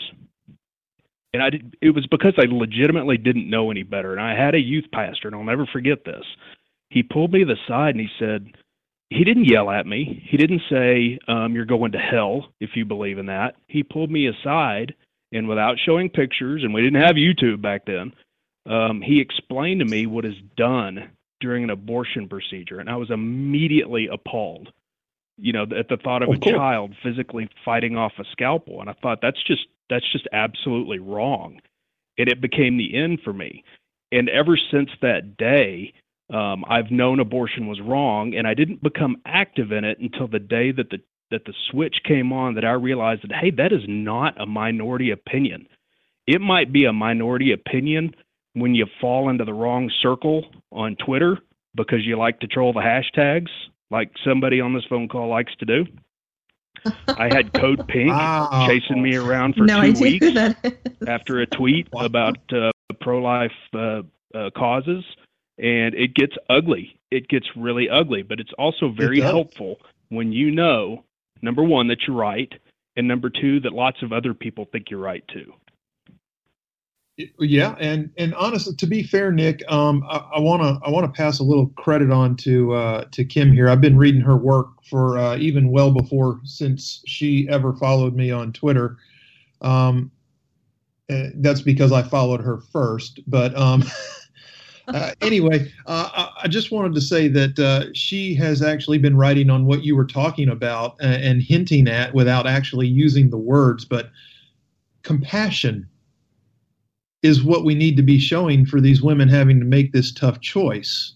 And 1.34 1.44
I 1.44 1.50
did, 1.52 1.78
it 1.82 1.92
was 1.92 2.08
because 2.08 2.34
I 2.38 2.46
legitimately 2.46 3.18
didn't 3.18 3.50
know 3.50 3.70
any 3.72 3.84
better. 3.84 4.12
And 4.12 4.22
I 4.22 4.36
had 4.36 4.56
a 4.56 4.60
youth 4.60 4.86
pastor, 4.92 5.28
and 5.28 5.36
I'll 5.36 5.44
never 5.44 5.66
forget 5.68 6.04
this. 6.04 6.26
He 6.90 7.04
pulled 7.04 7.32
me 7.32 7.40
to 7.40 7.46
the 7.46 7.58
side 7.68 7.96
and 7.96 8.00
he 8.00 8.10
said, 8.20 8.48
he 9.10 9.24
didn't 9.24 9.46
yell 9.46 9.70
at 9.70 9.86
me. 9.86 10.26
He 10.28 10.38
didn't 10.38 10.64
say, 10.70 11.20
um, 11.28 11.54
You're 11.54 11.66
going 11.66 11.92
to 11.92 12.00
hell 12.00 12.48
if 12.60 12.72
you 12.76 12.86
believe 12.86 13.20
in 13.20 13.28
that. 13.28 13.56
He 13.68 13.84
pulled 13.84 14.10
me 14.10 14.28
aside 14.28 14.96
and 15.32 15.48
without 15.48 15.78
showing 15.86 16.10
pictures, 16.10 16.64
and 16.64 16.74
we 16.74 16.82
didn't 16.82 17.02
have 17.02 17.16
YouTube 17.16 17.62
back 17.62 17.86
then, 17.86 18.14
um, 18.66 19.02
he 19.02 19.20
explained 19.20 19.80
to 19.82 19.86
me 19.86 20.06
what 20.06 20.26
is 20.26 20.36
done 20.56 21.12
during 21.42 21.64
an 21.64 21.70
abortion 21.70 22.28
procedure. 22.28 22.80
And 22.80 22.90
I 22.90 22.96
was 22.96 23.12
immediately 23.12 24.08
appalled, 24.08 24.72
you 25.38 25.52
know, 25.54 25.64
at 25.64 25.90
the 25.90 25.98
thought 25.98 26.24
of, 26.24 26.30
Of 26.30 26.36
a 26.36 26.40
course. 26.40 26.56
child 26.56 26.96
physically 27.04 27.50
fighting 27.64 27.98
off 27.98 28.14
a 28.20 28.24
scalpel. 28.32 28.82
And 28.82 28.90
I 28.90 28.94
thought 29.02 29.20
that's 29.22 29.42
just 29.44 29.68
that's 29.90 30.10
just 30.12 30.28
absolutely 30.34 31.00
wrong. 31.00 31.60
And 32.18 32.30
it 32.30 32.42
became 32.42 32.78
the 32.78 32.96
end 32.96 33.20
for 33.24 33.34
me. 33.34 33.64
And 34.12 34.30
ever 34.30 34.58
since 34.72 34.90
that 35.02 35.38
day, 35.38 35.94
um, 36.34 36.64
I've 36.70 36.90
known 36.90 37.20
abortion 37.20 37.68
was 37.68 37.82
wrong, 37.82 38.34
and 38.34 38.48
I 38.48 38.54
didn't 38.54 38.82
become 38.82 39.18
active 39.26 39.72
in 39.72 39.84
it 39.84 40.00
until 40.00 40.28
the 40.28 40.40
day 40.40 40.72
that 40.72 40.90
the 40.90 41.00
that 41.32 41.46
the 41.46 41.54
switch 41.70 41.98
came 42.04 42.32
on. 42.32 42.56
That 42.56 42.66
I 42.66 42.72
realized 42.72 43.24
that 43.24 43.36
hey, 43.36 43.52
that 43.52 43.74
is 43.74 43.84
not 43.88 44.40
a 44.40 44.46
minority 44.46 45.12
opinion. 45.12 45.68
It 46.28 46.42
might 46.42 46.72
be 46.72 46.86
a 46.86 46.94
minority 46.94 47.52
opinion 47.52 48.16
when 48.54 48.74
you 48.74 48.88
fall 49.00 49.30
into 49.30 49.46
the 49.46 49.54
wrong 49.54 49.92
circle 50.02 50.46
on 50.72 50.96
Twitter 50.96 51.38
because 51.76 52.06
you 52.06 52.18
like 52.18 52.40
to 52.40 52.48
troll 52.48 52.74
the 52.74 52.80
hashtags, 52.80 53.50
like 53.92 54.12
somebody 54.24 54.60
on 54.62 54.74
this 54.74 54.84
phone 54.90 55.08
call 55.08 55.30
likes 55.30 55.54
to 55.60 55.66
do. 55.66 55.86
I 57.08 57.34
had 57.34 57.54
Code 57.54 57.88
Pink 57.88 58.10
Wow. 58.10 58.68
chasing 58.68 59.02
me 59.02 59.16
around 59.16 59.56
for 59.56 59.66
no 59.66 59.76
two 59.82 59.88
idea 59.88 60.02
weeks 60.02 60.26
who 60.28 60.32
that 60.34 60.58
is. 60.64 61.08
after 61.08 61.40
a 61.42 61.46
tweet 61.48 61.88
about 61.94 62.38
uh, 62.54 62.72
pro-life 63.02 63.52
uh, 63.74 64.02
uh, 64.34 64.50
causes, 64.56 65.04
and 65.58 65.96
it 65.96 66.14
gets 66.14 66.34
ugly. 66.50 67.00
It 67.12 67.28
gets 67.30 67.48
really 67.56 67.90
ugly, 67.90 68.22
but 68.24 68.40
it's 68.40 68.52
also 68.60 68.90
very 68.90 69.20
does. 69.20 69.32
helpful 69.32 69.78
when 70.10 70.32
you 70.32 70.52
know 70.52 71.04
number 71.42 71.64
one 71.64 71.88
that 71.88 72.00
you're 72.08 72.16
right, 72.16 72.52
and 72.98 73.08
number 73.08 73.30
two 73.30 73.60
that 73.62 73.74
lots 73.74 74.02
of 74.04 74.12
other 74.12 74.34
people 74.34 74.66
think 74.72 74.90
you're 74.90 75.00
right 75.00 75.24
too. 75.28 75.54
Yeah, 77.18 77.76
and 77.80 78.12
and 78.18 78.36
honestly, 78.36 78.76
to 78.76 78.86
be 78.86 79.02
fair, 79.02 79.32
Nick, 79.32 79.64
um, 79.70 80.04
I 80.10 80.38
want 80.40 80.62
to 80.62 80.86
I 80.86 80.90
want 80.90 81.06
to 81.06 81.12
pass 81.12 81.40
a 81.40 81.44
little 81.44 81.68
credit 81.78 82.12
on 82.12 82.36
to 82.38 82.74
uh, 82.74 83.06
to 83.12 83.24
Kim 83.24 83.54
here. 83.54 83.70
I've 83.70 83.80
been 83.80 83.98
reading 83.98 84.20
her 84.20 84.36
work 84.36 84.84
for 84.90 85.18
uh, 85.18 85.38
even 85.38 85.72
well 85.72 85.92
before 85.92 86.42
since 86.44 87.02
she 87.06 87.48
ever 87.50 87.74
followed 87.74 88.16
me 88.16 88.32
on 88.32 88.52
Twitter. 88.52 88.98
Um, 89.62 90.12
uh, 91.10 91.28
that's 91.36 91.62
because 91.62 91.94
I 91.94 92.02
followed 92.02 92.42
her 92.42 92.58
first. 92.58 93.22
But 93.28 93.56
um, 93.56 93.84
uh, 94.90 95.12
anyway, 95.22 95.72
uh, 95.86 96.10
I, 96.12 96.32
I 96.44 96.48
just 96.50 96.70
wanted 96.70 96.96
to 96.96 97.02
say 97.02 97.30
that 97.30 97.58
uh, 97.58 97.94
she 97.94 98.36
has 98.36 98.62
actually 98.62 98.98
been 98.98 99.16
writing 99.16 99.50
on 99.50 99.66
what 99.66 99.86
you 99.86 99.96
were 99.96 100.06
talking 100.06 100.50
about 100.50 100.96
uh, 101.02 101.06
and 101.06 101.42
hinting 101.42 101.88
at 101.88 102.14
without 102.14 102.46
actually 102.46 102.88
using 102.88 103.30
the 103.30 103.38
words, 103.38 103.86
but 103.86 104.12
compassion 105.04 105.88
is 107.26 107.44
what 107.44 107.66
we 107.66 107.74
need 107.74 107.98
to 107.98 108.04
be 108.04 108.20
showing 108.20 108.66
for 108.66 108.80
these 108.80 109.02
women 109.02 109.28
having 109.28 109.60
to 109.60 109.66
make 109.66 109.92
this 109.92 110.12
tough 110.12 110.40
choice. 110.42 111.14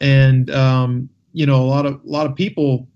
And 0.00 0.50
um, 0.50 1.10
you 1.32 1.44
know, 1.46 1.62
a 1.62 1.68
lot 1.68 1.86
of 1.86 1.94
a 1.94 2.08
lot 2.08 2.26
of 2.26 2.34
people 2.34 2.88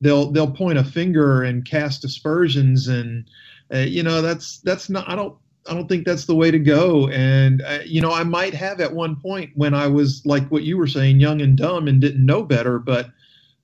they'll 0.00 0.30
they'll 0.30 0.50
point 0.50 0.78
a 0.78 0.84
finger 0.84 1.42
and 1.42 1.64
cast 1.64 2.04
aspersions, 2.04 2.88
and 2.88 3.28
uh, 3.72 3.78
you 3.78 4.02
know 4.02 4.20
that's 4.20 4.58
that's 4.58 4.90
not 4.90 5.08
I 5.08 5.16
don't 5.16 5.36
I 5.66 5.72
don't 5.72 5.88
think 5.88 6.04
that's 6.04 6.26
the 6.26 6.34
way 6.34 6.50
to 6.50 6.58
go. 6.58 7.08
And 7.08 7.62
uh, 7.62 7.78
you 7.86 8.00
know, 8.00 8.12
I 8.12 8.22
might 8.22 8.54
have 8.54 8.80
at 8.80 8.92
one 8.92 9.16
point 9.16 9.50
when 9.54 9.72
I 9.72 9.86
was 9.88 10.24
like 10.26 10.46
what 10.50 10.62
you 10.62 10.76
were 10.76 10.86
saying, 10.86 11.20
young 11.20 11.40
and 11.40 11.56
dumb 11.56 11.88
and 11.88 12.00
didn't 12.00 12.24
know 12.24 12.42
better, 12.42 12.78
but 12.78 13.10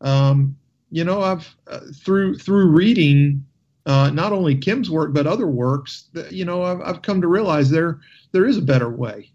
um, 0.01 0.57
you 0.91 1.05
know, 1.05 1.21
I've 1.21 1.55
uh, 1.67 1.81
through 1.95 2.39
through 2.39 2.69
reading 2.69 3.45
uh, 3.87 4.11
not 4.11 4.33
only 4.33 4.57
Kim's 4.57 4.91
work 4.91 5.13
but 5.13 5.27
other 5.27 5.47
works, 5.47 6.09
that, 6.13 6.33
you 6.33 6.45
know, 6.45 6.63
I've, 6.63 6.81
I've 6.81 7.03
come 7.03 7.21
to 7.21 7.29
realize 7.29 7.71
there 7.71 8.01
there 8.33 8.47
is 8.47 8.59
a 8.59 8.63
better 8.63 8.91
way. 8.91 9.31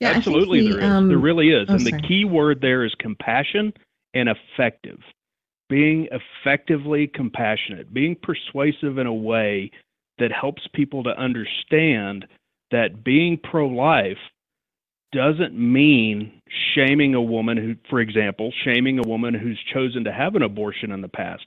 Yeah, 0.00 0.10
Absolutely, 0.10 0.62
we, 0.62 0.70
there 0.70 0.80
is. 0.80 0.84
um, 0.84 1.08
there 1.08 1.18
really 1.18 1.50
is. 1.50 1.68
oh, 1.68 1.74
and 1.74 1.86
the 1.86 1.98
key 2.06 2.24
word 2.24 2.60
there 2.60 2.84
is 2.84 2.94
compassion 2.98 3.72
and 4.12 4.28
effective. 4.28 4.98
Being 5.70 6.08
effectively 6.10 7.06
compassionate, 7.06 7.92
being 7.94 8.16
persuasive 8.22 8.98
in 8.98 9.06
a 9.06 9.14
way 9.14 9.70
that 10.18 10.30
helps 10.30 10.62
people 10.74 11.02
to 11.04 11.18
understand 11.18 12.26
that 12.70 13.02
being 13.02 13.38
pro 13.38 13.66
life 13.66 14.18
doesn't 15.14 15.54
mean 15.54 16.42
shaming 16.74 17.14
a 17.14 17.22
woman 17.22 17.56
who, 17.56 17.76
for 17.88 18.00
example, 18.00 18.52
shaming 18.64 18.98
a 18.98 19.08
woman 19.08 19.32
who's 19.32 19.58
chosen 19.72 20.04
to 20.04 20.12
have 20.12 20.34
an 20.34 20.42
abortion 20.42 20.90
in 20.90 21.00
the 21.00 21.08
past. 21.08 21.44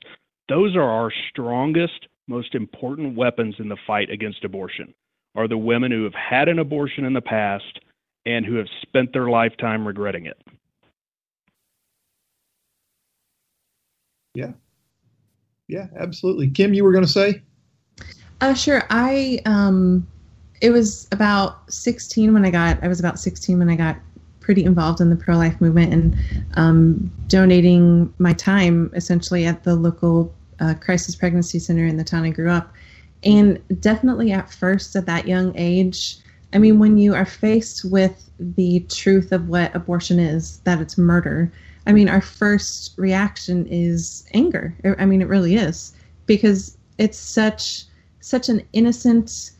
Those 0.47 0.75
are 0.75 0.89
our 0.89 1.11
strongest, 1.29 2.07
most 2.27 2.55
important 2.55 3.17
weapons 3.17 3.55
in 3.59 3.67
the 3.67 3.77
fight 3.85 4.09
against 4.09 4.45
abortion, 4.45 4.93
are 5.35 5.47
the 5.47 5.57
women 5.57 5.91
who 5.91 6.05
have 6.05 6.13
had 6.13 6.47
an 6.47 6.59
abortion 6.59 7.03
in 7.03 7.13
the 7.13 7.21
past 7.21 7.79
and 8.25 8.45
who 8.45 8.55
have 8.55 8.67
spent 8.81 9.11
their 9.11 9.29
lifetime 9.29 9.85
regretting 9.85 10.25
it. 10.25 10.41
Yeah, 14.33 14.51
yeah, 15.67 15.87
absolutely. 15.99 16.49
Kim, 16.49 16.73
you 16.73 16.83
were 16.83 16.91
going 16.91 17.05
to 17.05 17.11
say? 17.11 17.41
Uh, 18.39 18.53
sure. 18.53 18.83
I 18.89 19.39
um, 19.45 20.07
it 20.61 20.71
was 20.71 21.07
about 21.11 21.71
16 21.71 22.33
when 22.33 22.45
I 22.45 22.51
got. 22.51 22.83
I 22.83 22.87
was 22.87 22.99
about 22.99 23.19
16 23.19 23.59
when 23.59 23.69
I 23.69 23.75
got 23.75 23.97
pretty 24.39 24.63
involved 24.63 25.01
in 25.01 25.09
the 25.09 25.15
pro 25.15 25.35
life 25.35 25.59
movement 25.59 25.93
and 25.93 26.17
um, 26.55 27.11
donating 27.27 28.13
my 28.17 28.33
time 28.33 28.89
essentially 28.95 29.45
at 29.45 29.63
the 29.63 29.75
local 29.75 30.33
uh, 30.59 30.73
crisis 30.79 31.15
pregnancy 31.15 31.59
center 31.59 31.85
in 31.85 31.97
the 31.97 32.03
town 32.03 32.23
I 32.23 32.29
grew 32.29 32.49
up. 32.49 32.73
And 33.23 33.61
definitely 33.81 34.31
at 34.31 34.49
first, 34.49 34.95
at 34.95 35.05
that 35.05 35.27
young 35.27 35.51
age, 35.57 36.17
I 36.53 36.59
mean, 36.59 36.79
when 36.79 36.97
you 36.97 37.13
are 37.13 37.25
faced 37.25 37.83
with 37.83 38.29
the 38.39 38.79
truth 38.87 39.31
of 39.31 39.49
what 39.49 39.75
abortion 39.75 40.19
is, 40.19 40.59
that 40.59 40.79
it's 40.79 40.97
murder, 40.97 41.51
I 41.85 41.93
mean, 41.93 42.09
our 42.09 42.21
first 42.21 42.93
reaction 42.97 43.65
is 43.69 44.25
anger. 44.33 44.75
I 44.97 45.05
mean, 45.05 45.21
it 45.21 45.27
really 45.27 45.55
is 45.55 45.93
because 46.25 46.77
it's 46.97 47.17
such 47.17 47.85
such 48.19 48.49
an 48.49 48.61
innocent, 48.73 49.51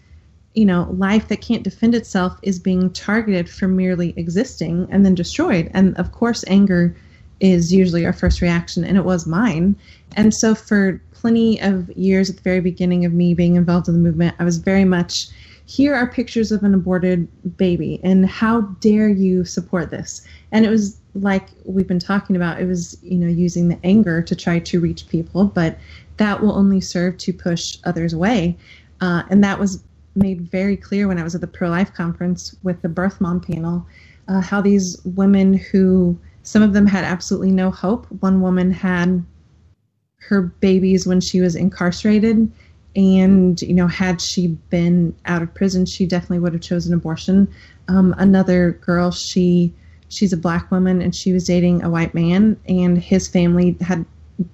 you 0.58 0.66
know, 0.66 0.88
life 0.98 1.28
that 1.28 1.40
can't 1.40 1.62
defend 1.62 1.94
itself 1.94 2.36
is 2.42 2.58
being 2.58 2.90
targeted 2.90 3.48
for 3.48 3.68
merely 3.68 4.16
existing 4.18 4.88
and 4.90 5.06
then 5.06 5.14
destroyed. 5.14 5.70
And 5.76 5.96
of 6.00 6.12
course, 6.14 6.44
anger 6.48 6.96
is 7.40 7.72
usually 7.72 8.08
our 8.08 8.12
first 8.12 8.42
reaction, 8.42 8.84
and 8.84 8.98
it 8.98 9.06
was 9.06 9.28
mine. 9.28 9.76
And 10.16 10.34
so, 10.34 10.56
for 10.56 11.00
plenty 11.12 11.62
of 11.62 11.92
years 11.92 12.32
at 12.32 12.38
the 12.38 12.42
very 12.42 12.60
beginning 12.60 13.06
of 13.06 13.14
me 13.14 13.36
being 13.36 13.56
involved 13.56 13.88
in 13.88 13.94
the 13.94 14.00
movement, 14.00 14.36
I 14.40 14.46
was 14.46 14.58
very 14.58 14.84
much 14.84 15.28
here 15.68 15.94
are 15.94 16.08
pictures 16.08 16.52
of 16.52 16.64
an 16.64 16.74
aborted 16.74 17.28
baby, 17.58 18.00
and 18.04 18.28
how 18.28 18.62
dare 18.82 19.10
you 19.10 19.46
support 19.46 19.92
this? 19.92 20.26
And 20.52 20.66
it 20.66 20.70
was 20.70 20.98
like 21.14 21.50
we've 21.66 21.88
been 21.88 22.00
talking 22.00 22.36
about, 22.36 22.60
it 22.60 22.66
was, 22.66 22.98
you 23.04 23.20
know, 23.20 23.28
using 23.28 23.68
the 23.68 23.78
anger 23.84 24.24
to 24.24 24.36
try 24.36 24.58
to 24.58 24.80
reach 24.80 25.08
people, 25.08 25.46
but 25.46 25.78
that 26.18 26.42
will 26.42 26.54
only 26.54 26.82
serve 26.82 27.20
to 27.20 27.32
push 27.32 27.78
others 27.84 28.12
away. 28.12 28.58
Uh, 29.02 29.22
and 29.30 29.44
that 29.44 29.60
was 29.60 29.84
made 30.18 30.50
very 30.52 30.76
clear 30.76 31.08
when 31.08 31.18
I 31.18 31.24
was 31.24 31.36
at 31.36 31.42
the 31.42 31.48
pro 31.48 31.70
life 31.70 31.94
conference 31.94 32.56
with 32.64 32.82
the 32.82 32.90
birth 32.90 33.22
mom 33.22 33.40
panel 33.40 33.86
uh, 34.28 34.42
how 34.42 34.62
these 34.62 35.00
women 35.06 35.54
who 35.54 36.18
some 36.44 36.62
of 36.62 36.74
them 36.74 36.88
had 36.88 37.04
absolutely 37.04 37.52
no 37.52 37.70
hope. 37.72 38.06
One 38.22 38.42
woman 38.42 38.72
had 38.72 39.24
her 40.20 40.42
babies 40.42 41.06
when 41.06 41.22
she 41.22 41.42
was 41.42 41.56
incarcerated 41.56 42.52
and 42.96 43.62
you 43.62 43.74
know 43.74 43.88
had 43.88 44.20
she 44.20 44.48
been 44.70 45.16
out 45.26 45.42
of 45.42 45.54
prison 45.54 45.86
she 45.86 46.06
definitely 46.06 46.40
would 46.40 46.54
have 46.54 46.62
chosen 46.62 46.94
abortion. 46.94 47.48
Um, 47.88 48.16
another 48.18 48.72
girl 48.86 49.12
she 49.12 49.74
she's 50.10 50.34
a 50.34 50.38
black 50.38 50.72
woman 50.72 51.02
and 51.02 51.16
she 51.16 51.34
was 51.34 51.46
dating 51.46 51.84
a 51.84 51.90
white 51.90 52.14
man 52.14 52.58
and 52.68 52.98
his 52.98 53.28
family 53.28 53.78
had 53.82 54.06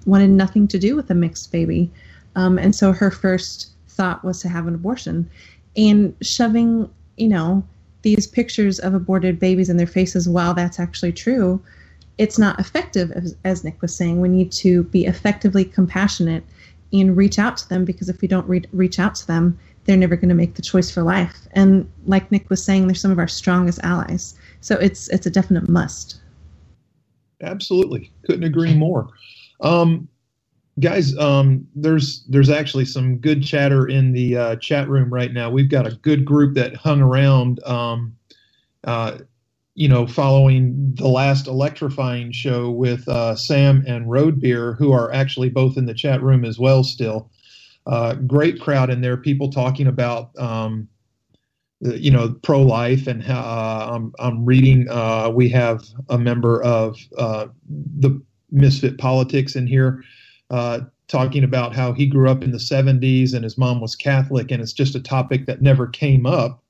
wanted 0.06 0.30
nothing 0.30 0.66
to 0.68 0.78
do 0.78 0.96
with 0.96 1.10
a 1.10 1.14
mixed 1.14 1.52
baby. 1.52 1.90
Um, 2.36 2.58
and 2.58 2.74
so 2.74 2.92
her 2.92 3.10
first 3.10 3.70
thought 3.88 4.24
was 4.24 4.40
to 4.40 4.48
have 4.48 4.66
an 4.66 4.74
abortion 4.74 5.30
and 5.76 6.14
shoving 6.22 6.88
you 7.16 7.28
know 7.28 7.62
these 8.02 8.26
pictures 8.26 8.78
of 8.78 8.94
aborted 8.94 9.38
babies 9.38 9.68
in 9.68 9.76
their 9.76 9.86
faces 9.86 10.28
while 10.28 10.54
that's 10.54 10.78
actually 10.78 11.12
true 11.12 11.62
it's 12.18 12.38
not 12.38 12.58
effective 12.60 13.10
as, 13.12 13.36
as 13.44 13.64
nick 13.64 13.80
was 13.82 13.94
saying 13.94 14.20
we 14.20 14.28
need 14.28 14.52
to 14.52 14.84
be 14.84 15.06
effectively 15.06 15.64
compassionate 15.64 16.44
and 17.02 17.16
reach 17.16 17.38
out 17.38 17.56
to 17.56 17.68
them 17.68 17.84
because 17.84 18.08
if 18.08 18.20
we 18.20 18.28
don't 18.28 18.48
re- 18.48 18.64
reach 18.72 18.98
out 18.98 19.14
to 19.16 19.26
them, 19.26 19.58
they're 19.84 19.96
never 19.96 20.16
going 20.16 20.28
to 20.28 20.34
make 20.34 20.54
the 20.54 20.62
choice 20.62 20.90
for 20.90 21.02
life. 21.02 21.46
And 21.52 21.90
like 22.06 22.30
Nick 22.30 22.48
was 22.48 22.64
saying, 22.64 22.86
they're 22.86 22.94
some 22.94 23.10
of 23.10 23.18
our 23.18 23.28
strongest 23.28 23.80
allies. 23.82 24.34
So 24.60 24.76
it's 24.76 25.08
it's 25.08 25.26
a 25.26 25.30
definite 25.30 25.68
must. 25.68 26.20
Absolutely, 27.42 28.10
couldn't 28.24 28.44
agree 28.44 28.74
more. 28.74 29.08
Um, 29.60 30.08
guys, 30.80 31.16
um, 31.18 31.66
there's 31.74 32.24
there's 32.28 32.50
actually 32.50 32.84
some 32.84 33.18
good 33.18 33.44
chatter 33.44 33.86
in 33.86 34.12
the 34.12 34.36
uh, 34.36 34.56
chat 34.56 34.88
room 34.88 35.12
right 35.12 35.32
now. 35.32 35.50
We've 35.50 35.70
got 35.70 35.86
a 35.86 35.96
good 35.96 36.24
group 36.24 36.54
that 36.54 36.76
hung 36.76 37.00
around. 37.00 37.62
Um, 37.64 38.16
uh, 38.84 39.18
you 39.76 39.88
know, 39.88 40.06
following 40.06 40.94
the 40.94 41.08
last 41.08 41.48
electrifying 41.48 42.30
show 42.30 42.70
with 42.70 43.08
uh, 43.08 43.34
Sam 43.34 43.82
and 43.86 44.08
Road 44.10 44.40
Beer, 44.40 44.74
who 44.74 44.92
are 44.92 45.12
actually 45.12 45.50
both 45.50 45.76
in 45.76 45.86
the 45.86 45.94
chat 45.94 46.22
room 46.22 46.44
as 46.44 46.58
well. 46.58 46.84
Still, 46.84 47.30
uh, 47.86 48.14
great 48.14 48.60
crowd 48.60 48.90
in 48.90 49.00
there. 49.00 49.16
People 49.16 49.50
talking 49.50 49.88
about, 49.88 50.30
um, 50.38 50.88
you 51.80 52.10
know, 52.10 52.36
pro 52.42 52.62
life 52.62 53.06
and 53.08 53.28
uh, 53.28 53.90
I'm, 53.92 54.12
I'm 54.18 54.44
reading. 54.44 54.86
Uh, 54.88 55.30
we 55.34 55.48
have 55.50 55.84
a 56.08 56.18
member 56.18 56.62
of 56.62 56.96
the 57.16 58.22
Misfit 58.52 58.98
Politics 58.98 59.56
in 59.56 59.66
here. 59.66 60.04
Uh, 60.54 60.80
talking 61.08 61.44
about 61.44 61.74
how 61.74 61.92
he 61.92 62.06
grew 62.06 62.30
up 62.30 62.42
in 62.42 62.50
the 62.50 62.58
70s 62.58 63.34
and 63.34 63.44
his 63.44 63.58
mom 63.58 63.80
was 63.80 63.94
Catholic, 63.94 64.50
and 64.50 64.62
it's 64.62 64.72
just 64.72 64.94
a 64.94 65.00
topic 65.00 65.46
that 65.46 65.60
never 65.60 65.86
came 65.86 66.26
up 66.26 66.62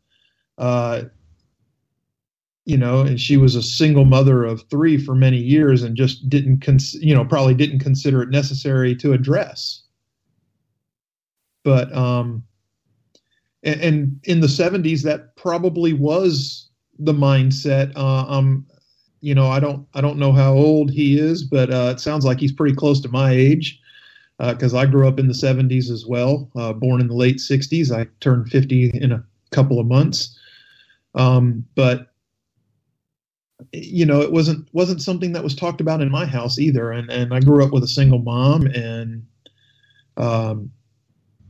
you 2.64 2.78
know, 2.78 3.00
and 3.00 3.20
she 3.20 3.36
was 3.36 3.54
a 3.54 3.62
single 3.62 4.04
mother 4.04 4.44
of 4.44 4.62
three 4.70 4.96
for 4.96 5.14
many 5.14 5.36
years 5.36 5.82
and 5.82 5.96
just 5.96 6.28
didn't, 6.28 6.60
cons- 6.60 6.94
you 6.94 7.14
know, 7.14 7.24
probably 7.24 7.54
didn't 7.54 7.80
consider 7.80 8.22
it 8.22 8.30
necessary 8.30 8.96
to 8.96 9.12
address. 9.12 9.82
But, 11.62 11.94
um, 11.94 12.44
and, 13.62 13.80
and 13.80 14.20
in 14.24 14.40
the 14.40 14.46
70s, 14.46 15.02
that 15.02 15.36
probably 15.36 15.92
was 15.92 16.70
the 16.98 17.12
mindset. 17.12 17.94
Uh, 17.96 18.24
um, 18.28 18.66
you 19.24 19.34
know, 19.34 19.48
I 19.48 19.58
don't, 19.58 19.86
I 19.94 20.02
don't 20.02 20.18
know 20.18 20.32
how 20.32 20.52
old 20.52 20.90
he 20.90 21.18
is, 21.18 21.44
but 21.44 21.72
uh, 21.72 21.92
it 21.92 22.00
sounds 22.00 22.26
like 22.26 22.38
he's 22.38 22.52
pretty 22.52 22.76
close 22.76 23.00
to 23.00 23.08
my 23.08 23.32
age 23.32 23.80
because 24.38 24.74
uh, 24.74 24.78
I 24.78 24.86
grew 24.86 25.08
up 25.08 25.18
in 25.18 25.28
the 25.28 25.32
70s 25.32 25.90
as 25.90 26.04
well, 26.04 26.50
uh, 26.56 26.74
born 26.74 27.00
in 27.00 27.08
the 27.08 27.14
late 27.14 27.38
60s. 27.38 27.90
I 27.90 28.06
turned 28.20 28.50
50 28.50 28.90
in 28.90 29.12
a 29.12 29.24
couple 29.50 29.80
of 29.80 29.86
months. 29.86 30.38
Um, 31.14 31.64
but 31.74 32.12
you 33.72 34.04
know, 34.04 34.20
it 34.20 34.30
wasn't 34.30 34.68
wasn't 34.74 35.00
something 35.00 35.32
that 35.32 35.44
was 35.44 35.54
talked 35.54 35.80
about 35.80 36.02
in 36.02 36.10
my 36.10 36.26
house 36.26 36.58
either. 36.58 36.92
And 36.92 37.10
and 37.10 37.32
I 37.32 37.40
grew 37.40 37.64
up 37.64 37.72
with 37.72 37.82
a 37.82 37.88
single 37.88 38.18
mom, 38.18 38.66
and 38.66 39.24
um, 40.18 40.70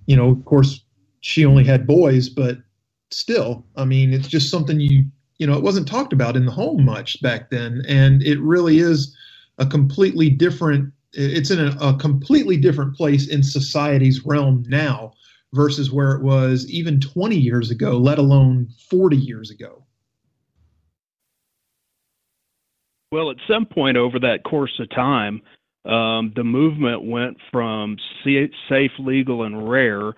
you 0.06 0.14
know, 0.14 0.30
of 0.30 0.44
course, 0.44 0.80
she 1.22 1.44
only 1.44 1.64
had 1.64 1.88
boys, 1.88 2.28
but 2.28 2.58
still, 3.10 3.64
I 3.74 3.84
mean, 3.84 4.12
it's 4.12 4.28
just 4.28 4.50
something 4.50 4.78
you 4.78 5.06
you 5.38 5.46
know, 5.46 5.54
it 5.54 5.62
wasn't 5.62 5.88
talked 5.88 6.12
about 6.12 6.36
in 6.36 6.46
the 6.46 6.52
home 6.52 6.84
much 6.84 7.20
back 7.22 7.50
then, 7.50 7.82
and 7.88 8.22
it 8.22 8.40
really 8.40 8.78
is 8.78 9.16
a 9.58 9.66
completely 9.66 10.30
different. 10.30 10.92
It's 11.12 11.50
in 11.50 11.60
a, 11.60 11.76
a 11.80 11.96
completely 11.96 12.56
different 12.56 12.96
place 12.96 13.28
in 13.28 13.42
society's 13.42 14.24
realm 14.24 14.64
now 14.68 15.12
versus 15.52 15.92
where 15.92 16.12
it 16.12 16.22
was 16.22 16.68
even 16.68 17.00
20 17.00 17.36
years 17.36 17.70
ago, 17.70 17.96
let 17.96 18.18
alone 18.18 18.68
40 18.90 19.16
years 19.16 19.50
ago. 19.50 19.84
Well, 23.12 23.30
at 23.30 23.36
some 23.46 23.64
point 23.64 23.96
over 23.96 24.18
that 24.18 24.42
course 24.42 24.80
of 24.80 24.90
time, 24.90 25.40
um, 25.84 26.32
the 26.34 26.42
movement 26.42 27.04
went 27.04 27.36
from 27.52 27.96
safe, 28.24 28.90
legal, 28.98 29.44
and 29.44 29.70
rare 29.70 30.14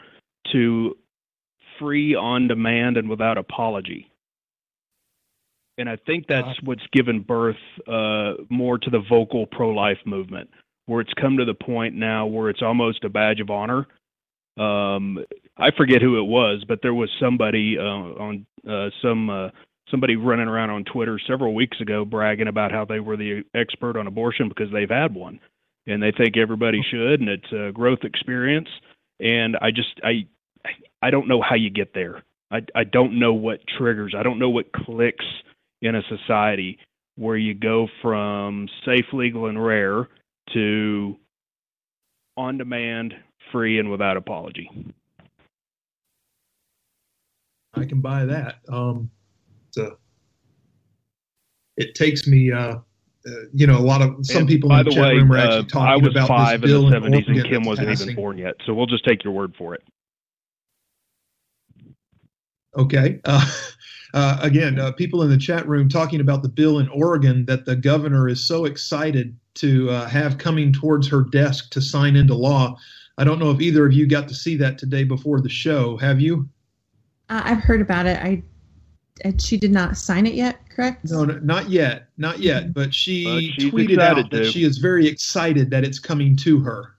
to 0.52 0.96
free, 1.78 2.14
on 2.14 2.48
demand, 2.48 2.96
and 2.96 3.10
without 3.10 3.36
apology. 3.36 4.10
And 5.78 5.88
I 5.88 5.96
think 5.96 6.26
that's 6.26 6.60
what's 6.62 6.86
given 6.92 7.20
birth 7.20 7.56
uh, 7.86 8.34
more 8.48 8.78
to 8.78 8.90
the 8.90 9.02
vocal 9.08 9.46
pro 9.46 9.70
life 9.70 9.98
movement, 10.06 10.50
where 10.86 11.00
it's 11.00 11.12
come 11.20 11.36
to 11.36 11.44
the 11.44 11.54
point 11.54 11.94
now 11.94 12.26
where 12.26 12.48
it's 12.48 12.62
almost 12.62 13.04
a 13.04 13.08
badge 13.08 13.40
of 13.40 13.50
honor. 13.50 13.86
Um, 14.56 15.18
I 15.58 15.70
forget 15.76 16.00
who 16.00 16.18
it 16.18 16.26
was, 16.26 16.64
but 16.66 16.80
there 16.82 16.94
was 16.94 17.10
somebody 17.20 17.76
uh, 17.78 17.82
on 17.82 18.46
uh, 18.68 18.88
some 19.02 19.28
uh, 19.28 19.50
somebody 19.90 20.16
running 20.16 20.48
around 20.48 20.70
on 20.70 20.84
Twitter 20.84 21.20
several 21.26 21.54
weeks 21.54 21.80
ago 21.80 22.06
bragging 22.06 22.48
about 22.48 22.72
how 22.72 22.86
they 22.86 23.00
were 23.00 23.18
the 23.18 23.44
expert 23.54 23.98
on 23.98 24.06
abortion 24.06 24.48
because 24.48 24.72
they've 24.72 24.88
had 24.88 25.14
one, 25.14 25.38
and 25.86 26.02
they 26.02 26.10
think 26.10 26.38
everybody 26.38 26.80
should, 26.90 27.20
and 27.20 27.28
it's 27.28 27.52
a 27.52 27.70
growth 27.72 28.02
experience. 28.02 28.68
And 29.20 29.58
I 29.60 29.72
just 29.72 30.00
I 30.02 30.26
I 31.02 31.10
don't 31.10 31.28
know 31.28 31.42
how 31.42 31.54
you 31.54 31.68
get 31.68 31.92
there. 31.92 32.22
I 32.50 32.62
I 32.74 32.84
don't 32.84 33.18
know 33.18 33.34
what 33.34 33.60
triggers. 33.76 34.14
I 34.16 34.22
don't 34.22 34.38
know 34.38 34.50
what 34.50 34.72
clicks 34.72 35.24
in 35.86 35.94
a 35.94 36.02
society 36.08 36.78
where 37.16 37.36
you 37.36 37.54
go 37.54 37.88
from 38.02 38.68
safe, 38.84 39.06
legal, 39.12 39.46
and 39.46 39.64
rare 39.64 40.08
to 40.52 41.16
on 42.36 42.58
demand, 42.58 43.14
free, 43.52 43.78
and 43.78 43.90
without 43.90 44.16
apology. 44.16 44.70
I 47.74 47.84
can 47.84 48.00
buy 48.00 48.24
that. 48.26 48.56
Um, 48.68 49.10
uh, 49.78 49.90
it 51.76 51.94
takes 51.94 52.26
me. 52.26 52.52
Uh, 52.52 52.78
uh, 53.26 53.30
you 53.52 53.66
know, 53.66 53.76
a 53.76 53.80
lot 53.80 54.02
of 54.02 54.24
some 54.24 54.42
and 54.42 54.48
people 54.48 54.68
by 54.68 54.80
in 54.80 54.84
the, 54.84 54.90
the 54.90 54.94
chat 54.94 55.02
way, 55.02 55.14
room 55.14 55.32
are 55.32 55.38
uh, 55.38 55.44
actually 55.44 55.66
talking 55.66 55.88
I 55.88 55.96
was 55.96 56.08
about 56.08 56.28
five 56.28 56.60
this 56.60 56.70
in 56.70 56.76
bill 56.76 56.90
the 56.90 56.96
70s, 56.96 57.28
and 57.28 57.44
Kim 57.44 57.64
wasn't 57.64 57.88
passing. 57.88 58.10
even 58.10 58.16
born 58.22 58.38
yet. 58.38 58.54
So 58.64 58.74
we'll 58.74 58.86
just 58.86 59.04
take 59.04 59.24
your 59.24 59.32
word 59.32 59.54
for 59.58 59.74
it. 59.74 59.82
Okay. 62.76 63.20
Uh, 63.24 63.44
uh, 64.14 64.38
again, 64.42 64.78
uh, 64.78 64.92
people 64.92 65.22
in 65.22 65.30
the 65.30 65.36
chat 65.36 65.66
room 65.68 65.88
talking 65.88 66.20
about 66.20 66.42
the 66.42 66.48
bill 66.48 66.78
in 66.78 66.88
Oregon 66.88 67.44
that 67.46 67.64
the 67.64 67.76
governor 67.76 68.28
is 68.28 68.46
so 68.46 68.64
excited 68.64 69.36
to 69.54 69.90
uh, 69.90 70.08
have 70.08 70.38
coming 70.38 70.72
towards 70.72 71.08
her 71.08 71.22
desk 71.22 71.70
to 71.70 71.80
sign 71.80 72.16
into 72.16 72.34
law. 72.34 72.76
I 73.18 73.24
don't 73.24 73.38
know 73.38 73.50
if 73.50 73.60
either 73.60 73.86
of 73.86 73.92
you 73.92 74.06
got 74.06 74.28
to 74.28 74.34
see 74.34 74.56
that 74.56 74.78
today 74.78 75.04
before 75.04 75.40
the 75.40 75.48
show. 75.48 75.96
Have 75.96 76.20
you? 76.20 76.48
Uh, 77.28 77.42
I've 77.44 77.60
heard 77.60 77.80
about 77.80 78.06
it. 78.06 78.18
I 78.18 78.42
and 79.24 79.40
she 79.40 79.56
did 79.56 79.72
not 79.72 79.96
sign 79.96 80.26
it 80.26 80.34
yet, 80.34 80.68
correct? 80.68 81.10
No, 81.10 81.24
no, 81.24 81.38
not 81.38 81.70
yet, 81.70 82.08
not 82.18 82.38
yet. 82.38 82.74
But 82.74 82.94
she 82.94 83.24
But 83.24 83.64
tweeted 83.64 83.98
out 83.98 84.18
excited 84.18 84.30
that 84.30 84.44
to. 84.44 84.50
she 84.52 84.64
is 84.64 84.78
very 84.78 85.06
excited 85.06 85.70
that 85.70 85.84
it's 85.84 85.98
coming 85.98 86.36
to 86.36 86.60
her. 86.60 86.96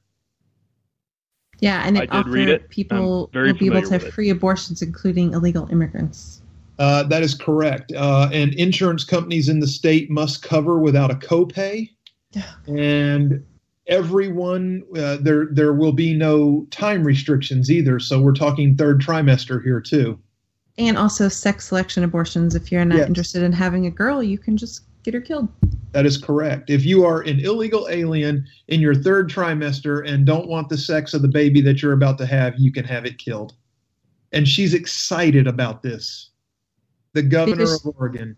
Yeah, 1.59 1.83
and 1.85 1.97
it 1.97 2.01
did 2.01 2.09
offered 2.11 2.49
it. 2.49 2.69
people 2.69 3.29
will 3.33 3.53
be 3.53 3.67
able 3.67 3.81
to 3.81 3.89
have 3.91 4.03
it. 4.03 4.13
free 4.13 4.29
abortions, 4.29 4.81
including 4.81 5.33
illegal 5.33 5.67
immigrants. 5.71 6.41
Uh, 6.79 7.03
that 7.03 7.23
is 7.23 7.33
correct. 7.33 7.91
Uh, 7.93 8.29
and 8.31 8.53
insurance 8.53 9.03
companies 9.03 9.49
in 9.49 9.59
the 9.59 9.67
state 9.67 10.09
must 10.09 10.43
cover 10.43 10.79
without 10.79 11.09
a 11.11 11.15
copay. 11.15 11.89
and 12.67 13.43
everyone, 13.87 14.83
uh, 14.97 15.17
there 15.21 15.47
there 15.51 15.73
will 15.73 15.91
be 15.93 16.13
no 16.13 16.67
time 16.71 17.03
restrictions 17.03 17.71
either. 17.71 17.99
So 17.99 18.21
we're 18.21 18.33
talking 18.33 18.75
third 18.75 19.01
trimester 19.01 19.63
here 19.63 19.81
too. 19.81 20.19
And 20.77 20.97
also 20.97 21.27
sex 21.27 21.69
selection 21.69 22.03
abortions. 22.03 22.53
If 22.53 22.71
you're 22.71 22.85
not 22.85 22.99
Yes. 22.99 23.07
interested 23.07 23.41
in 23.41 23.51
having 23.51 23.87
a 23.87 23.91
girl, 23.91 24.21
you 24.21 24.37
can 24.37 24.55
just 24.57 24.81
get 25.01 25.15
her 25.15 25.21
killed. 25.21 25.47
That 25.93 26.05
is 26.05 26.17
correct. 26.17 26.69
If 26.69 26.85
you 26.85 27.03
are 27.05 27.21
an 27.21 27.39
illegal 27.39 27.87
alien 27.89 28.45
in 28.67 28.81
your 28.81 28.93
third 28.93 29.29
trimester 29.31 30.07
and 30.07 30.25
don't 30.25 30.47
want 30.47 30.69
the 30.69 30.77
sex 30.77 31.15
of 31.15 31.23
the 31.23 31.27
baby 31.27 31.61
that 31.61 31.81
you're 31.81 31.93
about 31.93 32.19
to 32.19 32.27
have, 32.27 32.53
you 32.59 32.71
can 32.71 32.85
have 32.85 33.05
it 33.05 33.17
killed. 33.17 33.53
And 34.33 34.47
she's 34.47 34.75
excited 34.75 35.47
about 35.47 35.81
this. 35.81 36.29
The 37.17 37.23
governor 37.23 37.55
Because- 37.55 37.83
of 37.83 37.95
Oregon. 37.97 38.35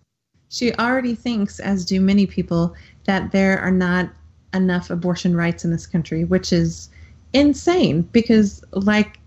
She 0.48 0.74
already 0.76 1.14
thinks, 1.14 1.60
as 1.60 1.86
do 1.86 2.00
many 2.00 2.26
people, 2.26 2.74
that 3.04 3.34
there 3.34 3.60
are 3.60 3.72
not 3.72 4.10
enough 4.54 4.90
abortion 4.90 5.36
rights 5.36 5.66
in 5.66 5.72
this 5.72 5.86
country, 5.86 6.24
which 6.24 6.54
is 6.54 6.90
insane 7.34 8.08
because, 8.14 8.64
like, 8.72 9.20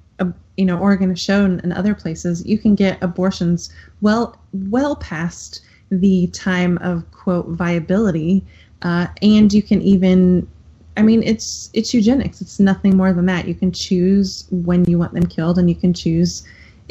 you 0.57 0.65
know 0.65 0.79
Oregon 0.79 1.11
has 1.11 1.21
shown 1.21 1.61
and 1.61 1.73
other 1.75 1.95
places, 1.95 2.45
you 2.47 2.57
can 2.57 2.75
get 2.75 3.03
abortions 3.03 3.71
well 4.01 4.37
well 4.53 4.97
past 4.97 5.61
the 5.91 6.29
time 6.29 6.79
of 6.79 7.05
quote 7.11 7.49
viability, 7.49 8.43
uh, 8.81 9.07
and 9.21 9.53
you 9.53 9.63
can 9.63 9.83
even, 9.83 10.49
I 10.97 11.03
mean, 11.03 11.23
it's 11.23 11.69
it's 11.75 11.93
eugenics. 11.93 12.41
It's 12.41 12.59
nothing 12.59 12.97
more 12.97 13.13
than 13.13 13.27
that. 13.27 13.47
You 13.47 13.55
can 13.55 13.71
choose 13.71 14.47
when 14.51 14.87
you 14.87 14.99
want 14.99 15.13
them 15.13 15.27
killed, 15.27 15.59
and 15.59 15.69
you 15.69 15.77
can 15.77 15.93
choose 15.93 16.43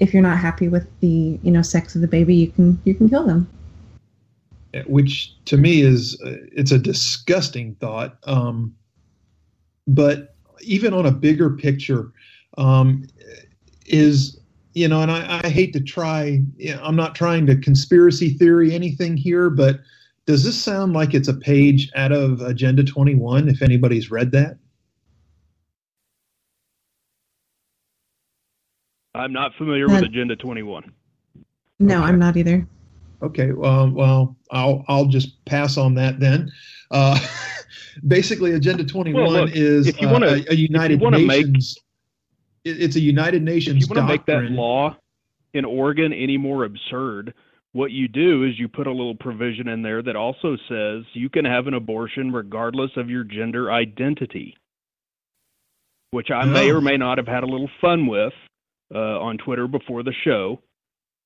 if 0.02 0.14
you're 0.14 0.24
not 0.24 0.40
happy 0.40 0.68
with 0.68 0.88
the 1.00 1.40
you 1.44 1.52
know 1.52 1.62
sex 1.62 1.96
of 1.96 2.02
the 2.02 2.08
baby, 2.08 2.36
you 2.36 2.52
can 2.52 2.82
you 2.84 2.94
can 2.94 3.08
kill 3.08 3.26
them. 3.26 3.48
Which 4.88 5.34
to 5.46 5.58
me 5.58 5.82
is 5.82 6.20
uh, 6.26 6.38
it's 6.52 6.72
a 6.72 6.80
disgusting 6.80 7.76
thought. 7.76 8.18
Um, 8.24 8.76
but 9.88 10.36
even 10.62 10.94
on 10.94 11.06
a 11.06 11.12
bigger 11.12 11.52
picture, 11.52 12.12
um, 12.58 13.06
is 13.86 14.40
you 14.74 14.88
know, 14.88 15.02
and 15.02 15.12
I, 15.12 15.42
I 15.44 15.50
hate 15.50 15.72
to 15.74 15.80
try. 15.80 16.42
I'm 16.82 16.96
not 16.96 17.14
trying 17.14 17.46
to 17.46 17.56
conspiracy 17.56 18.30
theory 18.30 18.74
anything 18.74 19.18
here, 19.18 19.52
but 19.52 19.82
does 20.26 20.44
this 20.44 20.60
sound 20.60 20.94
like 20.94 21.14
it's 21.14 21.28
a 21.28 21.34
page 21.34 21.92
out 21.96 22.12
of 22.12 22.42
Agenda 22.42 22.84
21? 22.84 23.50
If 23.50 23.62
anybody's 23.62 24.10
read 24.10 24.32
that. 24.32 24.58
I'm 29.14 29.34
not 29.34 29.54
familiar 29.56 29.88
with 29.88 30.04
Agenda 30.04 30.36
21. 30.36 30.92
No, 31.80 31.98
okay. 31.98 32.04
I'm 32.04 32.20
not 32.20 32.38
either. 32.38 32.66
Okay, 33.22 33.52
well, 33.52 33.90
well, 33.92 34.36
I'll 34.52 34.84
I'll 34.88 35.06
just 35.06 35.44
pass 35.46 35.78
on 35.78 35.96
that 35.96 36.20
then. 36.20 36.52
Uh, 36.90 37.20
basically, 38.08 38.54
Agenda 38.54 38.84
21 38.84 39.22
well, 39.22 39.32
look, 39.32 39.52
is 39.54 39.88
if 39.88 40.02
you 40.02 40.08
wanna, 40.08 40.28
uh, 40.28 40.40
a, 40.50 40.54
a 40.54 40.56
United 40.56 41.02
Nations. 41.02 41.78
Make, 42.66 42.76
it's 42.80 42.96
a 42.96 43.02
United 43.02 43.44
Nations. 43.44 43.84
If 43.84 43.90
you 43.90 43.96
want 43.96 44.08
to 44.08 44.14
make 44.14 44.26
that 44.28 44.52
law 44.52 44.96
in 45.54 45.66
Oregon 45.66 46.14
any 46.14 46.38
more 46.38 46.64
absurd, 46.64 47.34
what 47.74 47.92
you 47.92 48.08
do 48.08 48.44
is 48.44 48.58
you 48.58 48.68
put 48.68 48.88
a 48.88 48.92
little 48.92 49.16
provision 49.16 49.68
in 49.68 49.82
there 49.82 50.02
that 50.02 50.16
also 50.16 50.58
says 50.70 51.04
you 51.14 51.30
can 51.30 51.46
have 51.46 51.68
an 51.68 51.74
abortion 51.74 52.32
regardless 52.32 52.92
of 52.96 53.10
your 53.10 53.24
gender 53.24 53.72
identity, 53.72 54.56
which 56.12 56.32
I 56.32 56.46
may 56.46 56.72
or 56.72 56.82
may 56.82 56.98
not 56.98 57.18
have 57.18 57.28
had 57.28 57.44
a 57.44 57.48
little 57.48 57.70
fun 57.82 58.08
with 58.08 58.34
uh, 58.94 59.20
on 59.20 59.38
Twitter 59.38 59.68
before 59.68 60.04
the 60.04 60.14
show. 60.24 60.62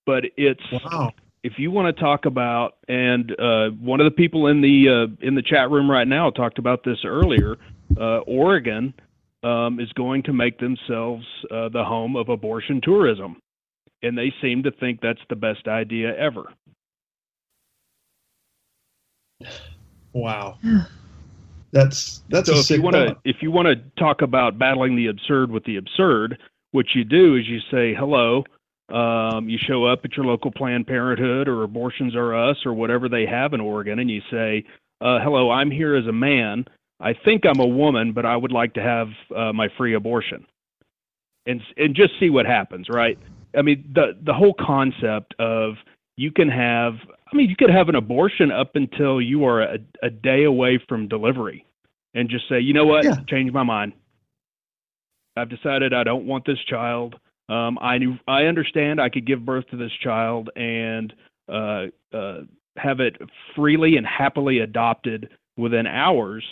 But 0.06 0.26
it's 0.38 0.62
wow. 0.72 1.14
if 1.44 1.54
you 1.58 1.72
want 1.72 1.96
to 1.96 2.02
talk 2.02 2.26
about, 2.26 2.78
and 2.88 3.32
uh, 3.40 3.70
one 3.80 4.00
of 4.00 4.06
the 4.06 4.16
people 4.16 4.48
in 4.48 4.62
the 4.62 4.90
uh, 4.90 5.28
in 5.28 5.36
the 5.36 5.42
chat 5.42 5.72
room 5.72 5.90
right 5.90 6.08
now 6.08 6.30
talked 6.30 6.60
about 6.60 6.84
this 6.84 7.00
earlier. 7.06 7.58
Uh, 8.00 8.20
Oregon 8.20 8.94
um, 9.46 9.80
is 9.80 9.92
going 9.94 10.24
to 10.24 10.34
make 10.34 10.60
themselves 10.60 11.26
uh, 11.52 11.70
the 11.70 11.84
home 11.84 12.16
of 12.16 12.30
abortion 12.30 12.82
tourism. 12.82 13.38
And 14.02 14.18
they 14.18 14.34
seem 14.42 14.64
to 14.64 14.72
think 14.72 15.02
that's 15.02 15.22
the 15.30 15.36
best 15.36 15.68
idea 15.68 16.16
ever. 16.18 16.52
Wow. 20.14 20.58
That's 21.72 22.24
that's 22.30 22.48
so 22.48 22.56
if 22.56 22.70
you 22.70 22.82
want 22.82 22.96
to 22.96 23.18
if 23.26 23.42
you 23.42 23.52
want 23.52 23.68
to 23.68 23.76
talk 24.02 24.22
about 24.22 24.58
battling 24.58 24.96
the 24.96 25.08
absurd 25.08 25.52
with 25.52 25.66
the 25.66 25.76
absurd, 25.76 26.38
what 26.76 26.94
you 26.94 27.06
do 27.06 27.38
is 27.38 27.48
you 27.48 27.60
say 27.72 27.96
hello. 27.96 28.44
Um, 28.90 29.50
you 29.50 29.58
show 29.58 29.86
up 29.86 30.02
at 30.04 30.16
your 30.16 30.26
local 30.26 30.52
Planned 30.52 30.86
Parenthood 30.86 31.48
or 31.48 31.64
Abortions 31.64 32.16
Are 32.16 32.36
Us 32.36 32.58
or 32.66 32.74
whatever 32.74 33.10
they 33.10 33.26
have 33.26 33.54
in 33.54 33.62
Oregon, 33.62 33.98
and 33.98 34.12
you 34.12 34.22
say, 34.30 34.66
uh, 35.02 35.20
"Hello, 35.24 35.50
I'm 35.50 35.72
here 35.72 35.96
as 35.96 36.06
a 36.06 36.12
man. 36.12 36.66
I 37.00 37.14
think 37.14 37.46
I'm 37.46 37.60
a 37.60 37.66
woman, 37.66 38.12
but 38.12 38.26
I 38.26 38.36
would 38.36 38.52
like 38.52 38.74
to 38.76 38.82
have 38.82 39.08
uh, 39.36 39.54
my 39.54 39.70
free 39.78 39.96
abortion, 39.96 40.46
and 41.48 41.62
and 41.78 41.96
just 41.96 42.12
see 42.20 42.30
what 42.30 42.46
happens, 42.46 42.88
right? 42.90 43.18
I 43.58 43.64
mean, 43.64 43.90
the 43.96 44.18
the 44.22 44.34
whole 44.34 44.54
concept 44.54 45.34
of 45.40 45.76
you 46.18 46.32
can 46.32 46.50
have, 46.50 46.94
I 47.32 47.36
mean, 47.36 47.50
you 47.50 47.56
could 47.56 47.72
have 47.72 47.90
an 47.90 47.96
abortion 47.96 48.52
up 48.52 48.76
until 48.76 49.20
you 49.20 49.46
are 49.46 49.62
a, 49.62 49.78
a 50.04 50.10
day 50.10 50.44
away 50.44 50.80
from 50.88 51.08
delivery, 51.08 51.66
and 52.14 52.30
just 52.30 52.48
say, 52.48 52.60
you 52.60 52.74
know 52.74 52.86
what, 52.86 53.04
yeah. 53.04 53.16
change 53.28 53.52
my 53.52 53.64
mind. 53.64 53.94
I've 55.36 55.50
decided 55.50 55.94
I 55.94 56.04
don't 56.04 56.26
want 56.26 56.46
this 56.46 56.64
child. 56.70 57.16
Um, 57.50 57.78
I 57.80 57.98
knew, 57.98 58.16
I 58.28 58.44
understand 58.44 59.00
I 59.00 59.10
could 59.10 59.28
give 59.28 59.46
birth 59.46 59.66
to 59.72 59.78
this 59.78 59.92
child 60.04 60.50
and 60.56 61.14
uh, 61.48 61.86
uh, 62.14 62.42
have 62.78 63.00
it 63.00 63.18
freely 63.56 63.98
and 63.98 64.06
happily 64.06 64.60
adopted 64.60 65.30
within 65.58 65.86
hours 65.88 66.44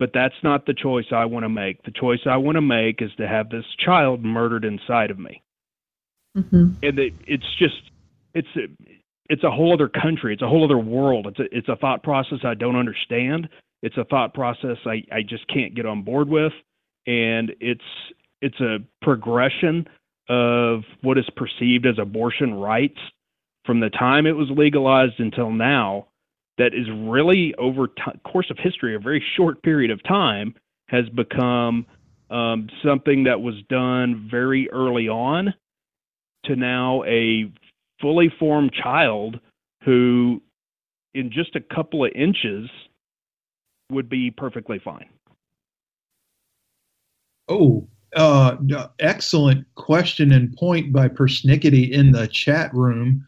but 0.00 0.10
that's 0.14 0.34
not 0.42 0.64
the 0.64 0.72
choice 0.72 1.04
I 1.12 1.26
want 1.26 1.44
to 1.44 1.50
make. 1.50 1.82
The 1.84 1.92
choice 1.92 2.20
I 2.24 2.38
want 2.38 2.56
to 2.56 2.62
make 2.62 3.02
is 3.02 3.10
to 3.18 3.28
have 3.28 3.50
this 3.50 3.66
child 3.84 4.24
murdered 4.24 4.64
inside 4.64 5.10
of 5.10 5.18
me. 5.18 5.42
Mm-hmm. 6.36 6.70
And 6.82 6.98
it, 6.98 7.12
it's 7.26 7.44
just 7.58 7.82
it's 8.32 8.48
a, 8.56 8.60
it's 9.28 9.44
a 9.44 9.50
whole 9.50 9.74
other 9.74 9.88
country. 9.88 10.32
It's 10.32 10.42
a 10.42 10.48
whole 10.48 10.64
other 10.64 10.78
world. 10.78 11.26
It's 11.26 11.38
a 11.38 11.56
it's 11.56 11.68
a 11.68 11.76
thought 11.76 12.02
process 12.02 12.38
I 12.44 12.54
don't 12.54 12.76
understand. 12.76 13.50
It's 13.82 13.98
a 13.98 14.04
thought 14.04 14.32
process 14.32 14.78
I 14.86 15.04
I 15.12 15.20
just 15.20 15.46
can't 15.48 15.74
get 15.74 15.84
on 15.84 16.02
board 16.02 16.28
with, 16.28 16.52
and 17.06 17.52
it's 17.60 17.84
it's 18.40 18.60
a 18.60 18.78
progression 19.02 19.86
of 20.28 20.82
what 21.02 21.18
is 21.18 21.28
perceived 21.36 21.86
as 21.86 21.98
abortion 21.98 22.54
rights 22.54 22.98
from 23.64 23.80
the 23.80 23.90
time 23.90 24.26
it 24.26 24.36
was 24.36 24.48
legalized 24.50 25.18
until 25.18 25.50
now 25.50 26.06
that 26.58 26.74
is 26.74 26.86
really 26.94 27.54
over 27.56 27.88
t- 27.88 28.20
course 28.24 28.50
of 28.50 28.58
history, 28.58 28.94
a 28.94 28.98
very 28.98 29.22
short 29.36 29.62
period 29.62 29.90
of 29.90 30.02
time, 30.04 30.54
has 30.88 31.08
become 31.08 31.86
um, 32.30 32.68
something 32.84 33.24
that 33.24 33.40
was 33.40 33.54
done 33.68 34.28
very 34.30 34.70
early 34.70 35.08
on 35.08 35.54
to 36.44 36.56
now 36.56 37.02
a 37.04 37.50
fully 38.00 38.32
formed 38.38 38.72
child 38.72 39.40
who, 39.84 40.42
in 41.14 41.30
just 41.32 41.56
a 41.56 41.60
couple 41.60 42.04
of 42.04 42.12
inches, 42.14 42.68
would 43.90 44.08
be 44.08 44.30
perfectly 44.30 44.78
fine. 44.78 45.08
Oh, 47.48 47.88
uh, 48.16 48.56
excellent 48.98 49.66
question 49.74 50.32
and 50.32 50.56
point 50.56 50.92
by 50.92 51.08
Persnickety 51.08 51.90
in 51.90 52.12
the 52.12 52.26
chat 52.26 52.72
room. 52.74 53.26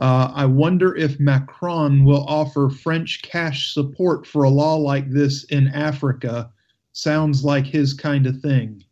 Uh, 0.00 0.32
I 0.34 0.44
wonder 0.46 0.96
if 0.96 1.20
Macron 1.20 2.04
will 2.04 2.24
offer 2.26 2.68
French 2.68 3.22
cash 3.22 3.72
support 3.72 4.26
for 4.26 4.42
a 4.42 4.50
law 4.50 4.74
like 4.74 5.08
this 5.10 5.44
in 5.44 5.68
Africa. 5.68 6.50
Sounds 6.92 7.44
like 7.44 7.64
his 7.64 7.94
kind 7.94 8.26
of 8.26 8.40
thing. 8.40 8.84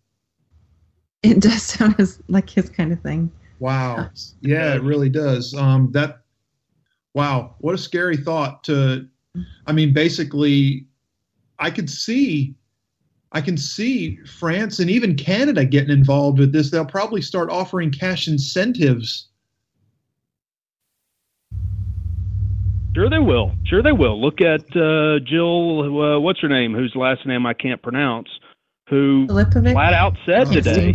It 1.23 1.41
does 1.41 1.63
sound 1.63 1.97
like 2.29 2.49
his 2.49 2.69
kind 2.69 2.93
of 2.93 3.01
thing. 3.01 3.31
Wow. 3.59 4.11
Yeah, 4.41 4.75
it 4.75 4.83
really 4.83 5.09
does. 5.09 5.55
Um, 5.55 5.91
that. 5.93 6.19
Wow, 7.15 7.57
what 7.59 7.75
a 7.75 7.79
scary 7.79 8.17
thought. 8.17 8.65
To, 8.65 9.07
I 9.67 9.73
mean, 9.73 9.93
basically, 9.93 10.87
I 11.59 11.71
could 11.71 11.91
see 11.91 12.55
I 13.33 13.41
can 13.41 13.57
see 13.57 14.17
France 14.39 14.79
and 14.79 14.91
even 14.91 15.17
Canada 15.17 15.65
getting 15.65 15.91
involved 15.91 16.39
with 16.39 16.53
this. 16.53 16.71
They'll 16.71 16.85
probably 16.85 17.23
start 17.23 17.51
offering 17.51 17.91
cash 17.91 18.29
incentives 18.29 19.29
Sure, 22.95 23.09
they 23.09 23.19
will. 23.19 23.53
Sure, 23.65 23.83
they 23.83 23.93
will. 23.93 24.21
Look 24.21 24.41
at 24.41 24.61
uh, 24.77 25.19
Jill. 25.25 26.03
Uh, 26.03 26.21
what's 26.21 26.41
her 26.41 26.49
name? 26.49 26.75
Whose 26.75 26.93
last 26.95 27.27
name 27.27 27.47
I 27.47 27.55
can't 27.55 27.83
pronounce. 27.83 28.29
Who 28.89 29.27
Filipovic? 29.29 29.73
flat 29.73 29.95
out 29.95 30.15
said 30.27 30.49
oh, 30.49 30.53
today, 30.53 30.95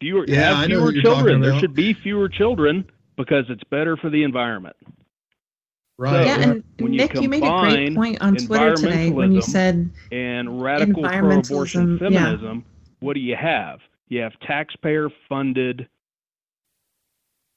fewer, 0.00 0.24
yeah, 0.26 0.56
have 0.56 0.66
fewer 0.66 0.92
children. 0.92 1.42
There 1.42 1.58
should 1.58 1.74
be 1.74 1.92
fewer 1.92 2.28
children 2.28 2.90
because 3.16 3.44
it's 3.50 3.64
better 3.64 3.96
for 3.98 4.08
the 4.08 4.22
environment. 4.22 4.76
Right. 5.96 6.12
So 6.12 6.20
yeah, 6.22 6.40
and 6.40 6.64
Nick, 6.80 7.14
you, 7.14 7.22
you, 7.22 7.28
made 7.28 7.44
a 7.44 7.60
great 7.60 7.94
point 7.94 8.20
on 8.20 8.36
Twitter 8.36 8.74
today 8.74 9.10
when 9.10 9.32
you 9.32 9.40
said 9.40 9.90
and 10.10 10.60
radical 10.60 11.02
pro-abortion 11.02 11.98
feminism. 11.98 12.64
Yeah. 12.66 12.96
What 13.00 13.14
do 13.14 13.20
you 13.20 13.36
have? 13.36 13.78
You 14.08 14.20
have 14.20 14.32
taxpayer-funded 14.40 15.88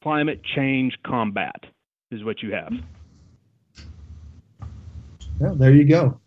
climate 0.04 0.42
change 0.56 0.98
combat 1.06 1.66
is 2.12 2.24
what 2.24 2.42
you 2.44 2.54
have. 2.54 2.74
Well, 5.40 5.56
there 5.56 5.74
you 5.74 5.86
go. 5.86 6.20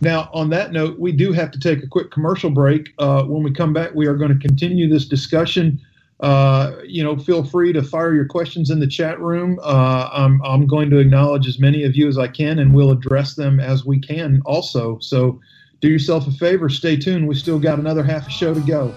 Now, 0.00 0.28
on 0.32 0.50
that 0.50 0.72
note, 0.72 0.98
we 0.98 1.12
do 1.12 1.32
have 1.32 1.50
to 1.52 1.58
take 1.58 1.82
a 1.82 1.86
quick 1.86 2.10
commercial 2.10 2.50
break. 2.50 2.88
Uh, 2.98 3.24
when 3.24 3.42
we 3.42 3.52
come 3.52 3.72
back, 3.72 3.94
we 3.94 4.06
are 4.06 4.14
going 4.14 4.32
to 4.32 4.38
continue 4.38 4.88
this 4.88 5.06
discussion. 5.06 5.80
Uh, 6.20 6.76
you 6.86 7.02
know, 7.02 7.16
feel 7.16 7.44
free 7.44 7.72
to 7.72 7.82
fire 7.82 8.14
your 8.14 8.24
questions 8.24 8.70
in 8.70 8.80
the 8.80 8.86
chat 8.86 9.20
room. 9.20 9.58
Uh, 9.62 10.08
I'm, 10.12 10.40
I'm 10.42 10.66
going 10.66 10.90
to 10.90 10.98
acknowledge 10.98 11.46
as 11.46 11.58
many 11.58 11.84
of 11.84 11.96
you 11.96 12.08
as 12.08 12.18
I 12.18 12.28
can, 12.28 12.58
and 12.58 12.74
we'll 12.74 12.90
address 12.90 13.34
them 13.34 13.60
as 13.60 13.84
we 13.84 13.98
can 13.98 14.40
also. 14.44 14.98
So 15.00 15.40
do 15.80 15.88
yourself 15.88 16.26
a 16.26 16.30
favor, 16.30 16.68
stay 16.68 16.96
tuned. 16.96 17.28
We 17.28 17.34
still 17.34 17.58
got 17.58 17.78
another 17.78 18.04
half 18.04 18.26
a 18.26 18.30
show 18.30 18.54
to 18.54 18.60
go. 18.60 18.94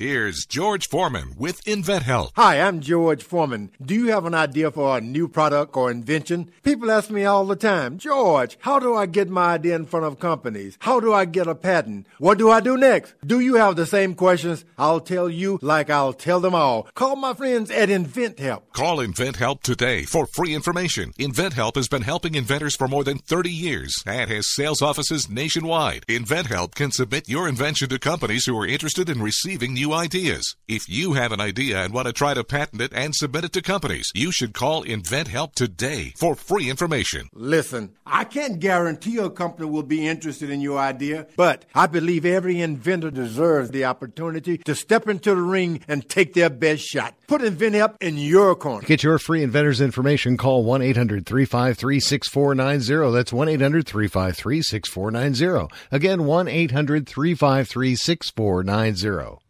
Here's 0.00 0.46
George 0.46 0.88
Foreman 0.88 1.34
with 1.36 1.62
InventHelp. 1.64 2.30
Hi, 2.36 2.58
I'm 2.58 2.80
George 2.80 3.22
Foreman. 3.22 3.70
Do 3.84 3.94
you 3.94 4.12
have 4.12 4.24
an 4.24 4.32
idea 4.32 4.70
for 4.70 4.96
a 4.96 5.00
new 5.02 5.28
product 5.28 5.76
or 5.76 5.90
invention? 5.90 6.50
People 6.62 6.90
ask 6.90 7.10
me 7.10 7.26
all 7.26 7.44
the 7.44 7.54
time, 7.54 7.98
George, 7.98 8.56
how 8.62 8.78
do 8.78 8.94
I 8.94 9.04
get 9.04 9.28
my 9.28 9.52
idea 9.56 9.76
in 9.76 9.84
front 9.84 10.06
of 10.06 10.18
companies? 10.18 10.78
How 10.80 11.00
do 11.00 11.12
I 11.12 11.26
get 11.26 11.46
a 11.46 11.54
patent? 11.54 12.06
What 12.16 12.38
do 12.38 12.50
I 12.50 12.60
do 12.60 12.78
next? 12.78 13.12
Do 13.26 13.40
you 13.40 13.56
have 13.56 13.76
the 13.76 13.84
same 13.84 14.14
questions? 14.14 14.64
I'll 14.78 15.00
tell 15.00 15.28
you 15.28 15.58
like 15.60 15.90
I'll 15.90 16.14
tell 16.14 16.40
them 16.40 16.54
all. 16.54 16.84
Call 16.94 17.16
my 17.16 17.34
friends 17.34 17.70
at 17.70 17.90
InventHelp. 17.90 18.62
Call 18.72 19.00
InventHelp 19.00 19.60
today 19.60 20.04
for 20.04 20.24
free 20.24 20.54
information. 20.54 21.12
InventHelp 21.18 21.76
has 21.76 21.88
been 21.88 22.00
helping 22.00 22.36
inventors 22.36 22.74
for 22.74 22.88
more 22.88 23.04
than 23.04 23.18
30 23.18 23.50
years 23.50 24.02
and 24.06 24.30
has 24.30 24.54
sales 24.54 24.80
offices 24.80 25.28
nationwide. 25.28 26.06
InventHelp 26.06 26.74
can 26.74 26.90
submit 26.90 27.28
your 27.28 27.46
invention 27.46 27.90
to 27.90 27.98
companies 27.98 28.46
who 28.46 28.58
are 28.58 28.66
interested 28.66 29.10
in 29.10 29.20
receiving 29.20 29.74
new 29.90 29.96
ideas. 29.96 30.56
If 30.68 30.88
you 30.88 31.14
have 31.14 31.32
an 31.32 31.40
idea 31.40 31.82
and 31.82 31.92
want 31.92 32.06
to 32.06 32.12
try 32.12 32.34
to 32.34 32.44
patent 32.44 32.80
it 32.80 32.92
and 32.94 33.14
submit 33.14 33.44
it 33.44 33.52
to 33.54 33.62
companies, 33.62 34.10
you 34.14 34.30
should 34.30 34.54
call 34.54 34.84
InventHelp 34.84 35.54
today 35.54 36.12
for 36.16 36.34
free 36.36 36.70
information. 36.70 37.28
Listen, 37.32 37.94
I 38.06 38.24
can't 38.24 38.60
guarantee 38.60 39.18
a 39.18 39.30
company 39.30 39.68
will 39.68 39.82
be 39.82 40.06
interested 40.06 40.50
in 40.50 40.60
your 40.60 40.78
idea, 40.78 41.26
but 41.36 41.64
I 41.74 41.86
believe 41.86 42.24
every 42.24 42.60
inventor 42.60 43.10
deserves 43.10 43.70
the 43.70 43.84
opportunity 43.84 44.58
to 44.58 44.74
step 44.74 45.08
into 45.08 45.34
the 45.34 45.42
ring 45.42 45.80
and 45.88 46.08
take 46.08 46.34
their 46.34 46.50
best 46.50 46.84
shot. 46.84 47.14
Put 47.26 47.42
InventHelp 47.42 47.96
in 48.00 48.16
your 48.16 48.54
corner. 48.54 48.86
Get 48.86 49.02
your 49.02 49.18
free 49.18 49.42
inventor's 49.42 49.80
information. 49.80 50.36
Call 50.36 50.64
1 50.64 50.82
800 50.82 51.26
353 51.26 52.00
6490. 52.00 53.16
That's 53.16 53.32
1 53.32 53.48
800 53.48 53.86
353 53.86 54.62
6490. 54.62 55.74
Again, 55.90 56.24
1 56.24 56.48
800 56.48 57.08
353 57.08 57.96
6490. 57.96 59.49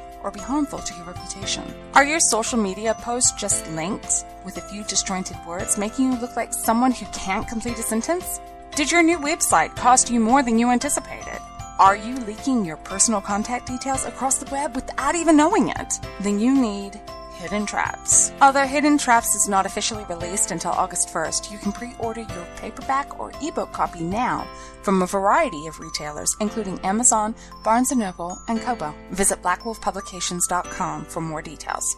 or 0.23 0.31
be 0.31 0.39
harmful 0.39 0.79
to 0.79 0.95
your 0.95 1.05
reputation. 1.05 1.63
Are 1.95 2.05
your 2.05 2.19
social 2.19 2.57
media 2.57 2.93
posts 2.93 3.31
just 3.33 3.69
links 3.71 4.25
with 4.45 4.57
a 4.57 4.61
few 4.61 4.83
disjointed 4.83 5.37
words, 5.47 5.77
making 5.77 6.11
you 6.11 6.19
look 6.19 6.35
like 6.35 6.53
someone 6.53 6.91
who 6.91 7.05
can't 7.07 7.47
complete 7.47 7.79
a 7.79 7.83
sentence? 7.83 8.39
Did 8.75 8.91
your 8.91 9.03
new 9.03 9.19
website 9.19 9.75
cost 9.75 10.09
you 10.09 10.19
more 10.19 10.43
than 10.43 10.57
you 10.57 10.69
anticipated? 10.69 11.39
Are 11.79 11.95
you 11.95 12.15
leaking 12.19 12.63
your 12.63 12.77
personal 12.77 13.21
contact 13.21 13.65
details 13.65 14.05
across 14.05 14.37
the 14.37 14.51
web 14.51 14.75
without 14.75 15.15
even 15.15 15.35
knowing 15.35 15.69
it? 15.69 15.99
Then 16.19 16.39
you 16.39 16.53
need 16.53 16.99
Hidden 17.41 17.65
Traps. 17.65 18.31
Although 18.39 18.67
Hidden 18.67 18.99
Traps 18.99 19.33
is 19.33 19.49
not 19.49 19.65
officially 19.65 20.05
released 20.05 20.51
until 20.51 20.71
August 20.71 21.09
1st, 21.09 21.51
you 21.51 21.57
can 21.57 21.71
pre 21.71 21.93
order 21.97 22.21
your 22.21 22.47
paperback 22.57 23.19
or 23.19 23.31
ebook 23.41 23.71
copy 23.73 24.01
now 24.03 24.47
from 24.83 25.01
a 25.01 25.07
variety 25.07 25.65
of 25.65 25.79
retailers, 25.79 26.35
including 26.39 26.79
Amazon, 26.81 27.33
Barnes 27.63 27.91
& 27.91 27.95
Noble, 27.95 28.39
and 28.47 28.61
Kobo. 28.61 28.93
Visit 29.09 29.41
blackwolfpublications.com 29.41 31.05
for 31.05 31.21
more 31.21 31.41
details. 31.41 31.97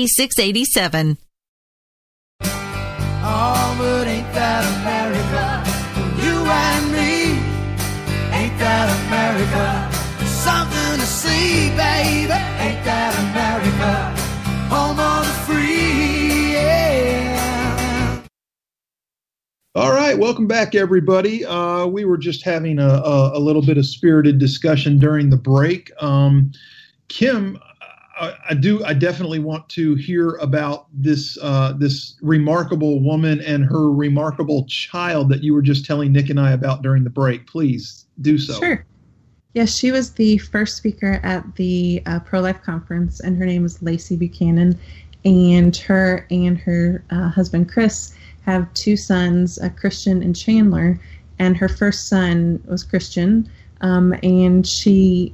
Oh, 3.23 3.75
but 3.77 4.07
ain't 4.07 4.33
that 4.33 4.63
America? 4.81 5.63
For 5.93 6.09
you 6.25 6.37
and 6.41 6.91
me, 6.91 7.37
ain't 8.35 8.57
that 8.57 8.89
America? 9.05 10.25
Something 10.25 10.99
to 10.99 11.05
see, 11.05 11.69
baby. 11.77 12.33
Ain't 12.33 12.83
that 12.83 13.13
America? 13.29 14.21
Home 14.73 14.99
of 14.99 15.25
the 15.25 15.33
free, 15.45 16.53
yeah. 16.53 18.21
All 19.75 19.91
right, 19.91 20.17
welcome 20.17 20.47
back, 20.47 20.73
everybody. 20.73 21.45
Uh, 21.45 21.85
we 21.85 22.05
were 22.05 22.17
just 22.17 22.43
having 22.43 22.79
a, 22.79 22.87
a, 22.87 23.37
a, 23.37 23.39
little 23.39 23.61
bit 23.61 23.77
of 23.77 23.85
spirited 23.85 24.39
discussion 24.39 24.97
during 24.97 25.29
the 25.29 25.37
break. 25.37 25.91
Um, 26.01 26.51
Kim, 27.07 27.59
I, 28.21 28.37
I, 28.51 28.53
do. 28.53 28.83
I 28.85 28.93
definitely 28.93 29.39
want 29.39 29.67
to 29.69 29.95
hear 29.95 30.35
about 30.35 30.85
this 30.93 31.37
uh, 31.41 31.73
this 31.73 32.15
remarkable 32.21 33.01
woman 33.01 33.41
and 33.41 33.65
her 33.65 33.91
remarkable 33.91 34.65
child 34.65 35.29
that 35.29 35.43
you 35.43 35.53
were 35.53 35.61
just 35.63 35.85
telling 35.85 36.11
Nick 36.11 36.29
and 36.29 36.39
I 36.39 36.51
about 36.51 36.83
during 36.83 37.03
the 37.03 37.09
break. 37.09 37.47
Please 37.47 38.05
do 38.21 38.37
so. 38.37 38.53
Sure. 38.53 38.85
Yes, 39.53 39.77
she 39.77 39.91
was 39.91 40.13
the 40.13 40.37
first 40.37 40.77
speaker 40.77 41.19
at 41.23 41.55
the 41.55 42.01
uh, 42.05 42.19
pro 42.19 42.39
life 42.39 42.61
conference, 42.61 43.19
and 43.19 43.37
her 43.37 43.45
name 43.45 43.65
is 43.65 43.81
Lacey 43.81 44.15
Buchanan. 44.15 44.79
And 45.25 45.75
her 45.77 46.25
and 46.31 46.57
her 46.59 47.03
uh, 47.11 47.29
husband 47.29 47.69
Chris 47.69 48.15
have 48.41 48.73
two 48.73 48.97
sons, 48.97 49.59
uh, 49.59 49.69
Christian 49.69 50.23
and 50.23 50.35
Chandler. 50.35 50.99
And 51.37 51.57
her 51.57 51.69
first 51.69 52.07
son 52.07 52.61
was 52.65 52.83
Christian, 52.83 53.49
um, 53.81 54.13
and 54.23 54.67
she, 54.67 55.33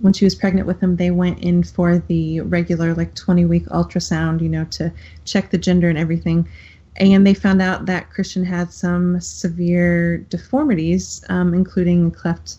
when 0.00 0.12
she 0.12 0.24
was 0.24 0.34
pregnant 0.34 0.66
with 0.66 0.80
him, 0.80 0.96
they 0.96 1.10
went 1.10 1.40
in 1.40 1.62
for 1.62 1.98
the 1.98 2.40
regular 2.40 2.94
like 2.94 3.14
20 3.14 3.44
week 3.44 3.66
ultrasound, 3.66 4.40
you 4.40 4.48
know, 4.48 4.64
to 4.66 4.92
check 5.24 5.50
the 5.50 5.58
gender 5.58 5.88
and 5.88 5.98
everything. 5.98 6.48
And 6.96 7.26
they 7.26 7.34
found 7.34 7.62
out 7.62 7.86
that 7.86 8.10
Christian 8.10 8.44
had 8.44 8.72
some 8.72 9.20
severe 9.20 10.18
deformities, 10.18 11.24
um, 11.28 11.54
including 11.54 12.10
cleft 12.10 12.56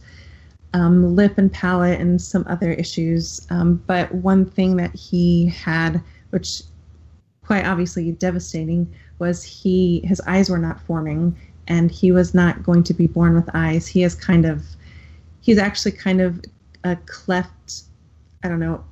um, 0.74 1.16
lip 1.16 1.38
and 1.38 1.52
palate 1.52 2.00
and 2.00 2.22
some 2.22 2.46
other 2.48 2.72
issues. 2.72 3.46
Um, 3.50 3.84
but 3.88 4.14
one 4.14 4.46
thing 4.46 4.78
that 4.78 4.96
he 4.96 5.48
had, 5.48 6.02
which 6.30 6.64
quite 7.44 7.66
obviously 7.66 8.12
devastating, 8.14 8.92
was 9.20 9.44
he 9.44 10.02
his 10.06 10.22
eyes 10.22 10.50
were 10.50 10.58
not 10.58 10.82
forming, 10.82 11.36
and 11.68 11.92
he 11.92 12.12
was 12.12 12.34
not 12.34 12.64
going 12.64 12.84
to 12.84 12.94
be 12.94 13.08
born 13.08 13.36
with 13.36 13.50
eyes. 13.54 13.88
He 13.88 14.04
is 14.04 14.16
kind 14.16 14.46
of, 14.46 14.64
he's 15.42 15.58
actually 15.58 15.92
kind 15.92 16.22
of 16.22 16.42
a 16.84 16.96
cleft, 17.06 17.84
I 18.44 18.48
don't 18.48 18.60
know, 18.60 18.84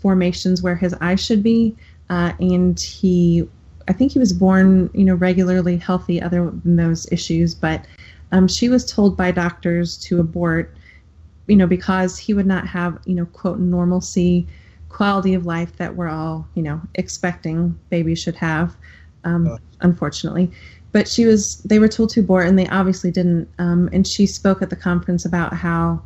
formations 0.00 0.62
where 0.62 0.76
his 0.76 0.94
eye 1.00 1.16
should 1.16 1.42
be, 1.42 1.76
uh, 2.10 2.32
and 2.38 2.78
he. 2.78 3.48
I 3.86 3.94
think 3.94 4.12
he 4.12 4.18
was 4.18 4.34
born, 4.34 4.90
you 4.92 5.04
know, 5.04 5.14
regularly 5.14 5.78
healthy, 5.78 6.20
other 6.20 6.50
than 6.50 6.76
those 6.76 7.10
issues. 7.10 7.54
But 7.54 7.86
um, 8.32 8.46
she 8.46 8.68
was 8.68 8.84
told 8.84 9.16
by 9.16 9.30
doctors 9.30 9.96
to 10.00 10.20
abort 10.20 10.76
you 11.48 11.56
know, 11.56 11.66
because 11.66 12.16
he 12.16 12.34
would 12.34 12.46
not 12.46 12.66
have, 12.68 12.98
you 13.06 13.14
know, 13.14 13.26
quote, 13.26 13.58
normalcy, 13.58 14.46
quality 14.90 15.34
of 15.34 15.46
life 15.46 15.76
that 15.76 15.96
we're 15.96 16.08
all, 16.08 16.46
you 16.54 16.62
know, 16.62 16.80
expecting 16.94 17.76
babies 17.90 18.22
should 18.22 18.36
have, 18.36 18.76
um, 19.24 19.48
uh. 19.48 19.56
unfortunately. 19.80 20.50
But 20.92 21.08
she 21.08 21.24
was, 21.24 21.56
they 21.62 21.78
were 21.78 21.88
told 21.88 22.10
to 22.10 22.20
abort 22.20 22.46
and 22.46 22.58
they 22.58 22.68
obviously 22.68 23.10
didn't. 23.10 23.48
Um, 23.58 23.88
and 23.92 24.06
she 24.06 24.26
spoke 24.26 24.62
at 24.62 24.70
the 24.70 24.76
conference 24.76 25.24
about 25.24 25.54
how 25.54 26.02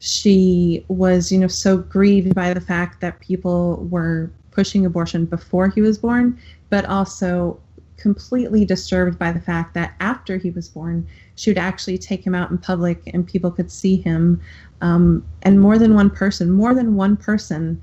she 0.00 0.84
was, 0.88 1.32
you 1.32 1.38
know, 1.38 1.48
so 1.48 1.78
grieved 1.78 2.34
by 2.34 2.54
the 2.54 2.60
fact 2.60 3.00
that 3.00 3.20
people 3.20 3.86
were 3.90 4.30
pushing 4.50 4.86
abortion 4.86 5.24
before 5.24 5.68
he 5.68 5.80
was 5.80 5.98
born, 5.98 6.38
but 6.70 6.84
also 6.84 7.58
completely 7.96 8.64
disturbed 8.64 9.18
by 9.18 9.32
the 9.32 9.40
fact 9.40 9.74
that 9.74 9.94
after 10.00 10.36
he 10.36 10.50
was 10.50 10.68
born, 10.68 11.06
she 11.34 11.50
would 11.50 11.58
actually 11.58 11.98
take 11.98 12.24
him 12.24 12.34
out 12.34 12.50
in 12.50 12.58
public 12.58 13.02
and 13.12 13.26
people 13.26 13.50
could 13.50 13.70
see 13.70 13.96
him. 13.96 14.40
Um, 14.80 15.24
and 15.42 15.60
more 15.60 15.78
than 15.78 15.94
one 15.94 16.10
person, 16.10 16.50
more 16.50 16.74
than 16.74 16.94
one 16.94 17.16
person, 17.16 17.80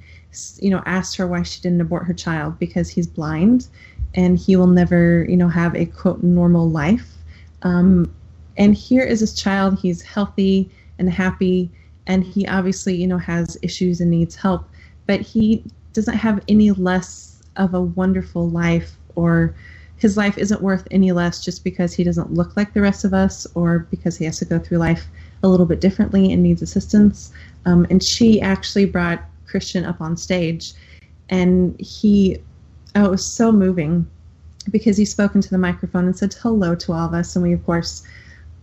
you 0.59 0.69
know, 0.69 0.81
asked 0.85 1.17
her 1.17 1.27
why 1.27 1.43
she 1.43 1.61
didn't 1.61 1.81
abort 1.81 2.05
her 2.05 2.13
child 2.13 2.57
because 2.59 2.89
he's 2.89 3.07
blind 3.07 3.67
and 4.15 4.39
he 4.39 4.55
will 4.55 4.67
never, 4.67 5.25
you 5.29 5.35
know, 5.35 5.49
have 5.49 5.75
a 5.75 5.85
quote 5.85 6.23
normal 6.23 6.69
life. 6.69 7.13
Um, 7.63 8.13
and 8.57 8.73
here 8.73 9.03
is 9.03 9.19
this 9.19 9.33
child, 9.33 9.79
he's 9.79 10.01
healthy 10.01 10.71
and 10.97 11.09
happy 11.09 11.69
and 12.07 12.23
he 12.23 12.47
obviously 12.47 12.95
you 12.95 13.07
know 13.07 13.17
has 13.17 13.57
issues 13.61 14.01
and 14.01 14.11
needs 14.11 14.35
help 14.35 14.69
but 15.05 15.21
he 15.21 15.63
doesn't 15.93 16.17
have 16.17 16.43
any 16.47 16.71
less 16.71 17.41
of 17.55 17.73
a 17.73 17.81
wonderful 17.81 18.49
life 18.49 18.97
or 19.15 19.55
his 19.97 20.17
life 20.17 20.37
isn't 20.37 20.61
worth 20.61 20.87
any 20.91 21.11
less 21.11 21.43
just 21.43 21.63
because 21.63 21.93
he 21.93 22.03
doesn't 22.03 22.33
look 22.33 22.55
like 22.57 22.73
the 22.73 22.81
rest 22.81 23.05
of 23.05 23.13
us 23.13 23.47
or 23.55 23.79
because 23.91 24.17
he 24.17 24.25
has 24.25 24.37
to 24.39 24.45
go 24.45 24.59
through 24.59 24.77
life 24.77 25.07
a 25.41 25.47
little 25.47 25.65
bit 25.65 25.79
differently 25.79 26.31
and 26.31 26.43
needs 26.43 26.61
assistance. 26.61 27.31
Um, 27.65 27.87
and 27.89 28.03
she 28.03 28.41
actually 28.41 28.85
brought 28.85 29.23
christian 29.47 29.85
up 29.85 30.01
on 30.01 30.17
stage 30.17 30.73
and 31.29 31.79
he 31.79 32.37
oh, 32.95 33.05
it 33.05 33.11
was 33.11 33.35
so 33.35 33.51
moving 33.51 34.05
because 34.69 34.97
he 34.97 35.05
spoke 35.05 35.35
into 35.35 35.49
the 35.49 35.57
microphone 35.57 36.05
and 36.05 36.17
said 36.17 36.33
hello 36.41 36.75
to 36.75 36.91
all 36.91 37.07
of 37.07 37.13
us. 37.13 37.35
And 37.35 37.43
we 37.43 37.53
of 37.53 37.65
course 37.65 38.03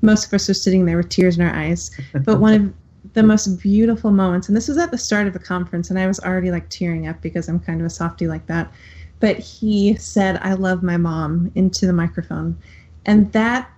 most 0.03 0.27
of 0.27 0.35
us 0.35 0.51
are 0.51 0.55
sitting 0.55 0.85
there 0.85 0.97
with 0.97 1.09
tears 1.09 1.39
in 1.39 1.45
our 1.45 1.55
eyes. 1.55 1.91
But 2.13 2.41
one 2.41 2.55
of 2.55 2.75
the 3.15 3.23
most 3.23 3.61
beautiful 3.61 4.11
moments, 4.11 4.49
and 4.49 4.57
this 4.57 4.69
was 4.69 4.79
at 4.79 4.91
the 4.91 4.99
start 4.99 5.27
of 5.27 5.33
the 5.33 5.39
conference, 5.39 5.91
and 5.91 5.99
I 5.99 6.07
was 6.07 6.21
already 6.21 6.51
like 6.51 6.69
tearing 6.69 7.07
up 7.07 7.21
because 7.21 7.49
I'm 7.49 7.61
kind 7.61 7.81
of 7.81 7.87
a 7.87 7.91
softie 7.91 8.27
like 8.27 8.47
that. 8.47 8.73
But 9.21 9.39
he 9.39 9.95
said, 9.97 10.39
I 10.43 10.55
love 10.55 10.83
my 10.83 10.97
mom 10.97 11.53
into 11.55 11.87
the 11.87 11.93
microphone. 11.93 12.57
And 13.07 13.31
that, 13.33 13.71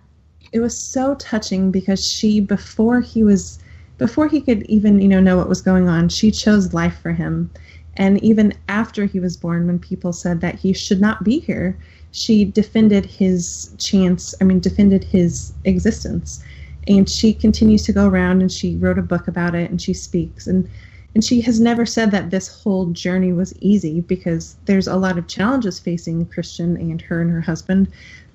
it 0.52 0.60
was 0.60 0.92
so 0.92 1.16
touching 1.16 1.70
because 1.70 2.02
she, 2.16 2.40
before 2.40 3.00
he 3.00 3.24
was, 3.24 3.58
before 3.98 4.28
he 4.28 4.40
could 4.40 4.62
even, 4.64 5.00
you 5.00 5.08
know, 5.08 5.20
know 5.20 5.36
what 5.36 5.48
was 5.48 5.60
going 5.60 5.88
on, 5.88 6.08
she 6.08 6.30
chose 6.30 6.72
life 6.72 6.98
for 7.02 7.12
him. 7.12 7.50
And 7.96 8.22
even 8.24 8.54
after 8.68 9.04
he 9.04 9.20
was 9.20 9.36
born, 9.36 9.66
when 9.66 9.78
people 9.78 10.12
said 10.12 10.40
that 10.40 10.56
he 10.56 10.72
should 10.72 11.00
not 11.00 11.24
be 11.24 11.40
here, 11.40 11.76
she 12.12 12.44
defended 12.44 13.04
his 13.04 13.74
chance, 13.78 14.34
I 14.40 14.44
mean, 14.44 14.60
defended 14.60 15.04
his 15.04 15.52
existence 15.64 16.42
and 16.86 17.08
she 17.08 17.32
continues 17.32 17.84
to 17.84 17.92
go 17.92 18.06
around 18.06 18.40
and 18.40 18.52
she 18.52 18.76
wrote 18.76 18.98
a 18.98 19.02
book 19.02 19.28
about 19.28 19.54
it 19.54 19.70
and 19.70 19.80
she 19.80 19.94
speaks 19.94 20.46
and 20.46 20.68
and 21.14 21.24
she 21.24 21.40
has 21.40 21.60
never 21.60 21.86
said 21.86 22.10
that 22.10 22.30
this 22.30 22.48
whole 22.48 22.86
journey 22.86 23.32
was 23.32 23.56
easy 23.60 24.00
because 24.00 24.56
there's 24.64 24.88
a 24.88 24.96
lot 24.96 25.16
of 25.16 25.28
challenges 25.28 25.78
facing 25.78 26.26
Christian 26.26 26.76
and 26.76 27.00
her 27.00 27.20
and 27.20 27.30
her 27.30 27.40
husband 27.40 27.88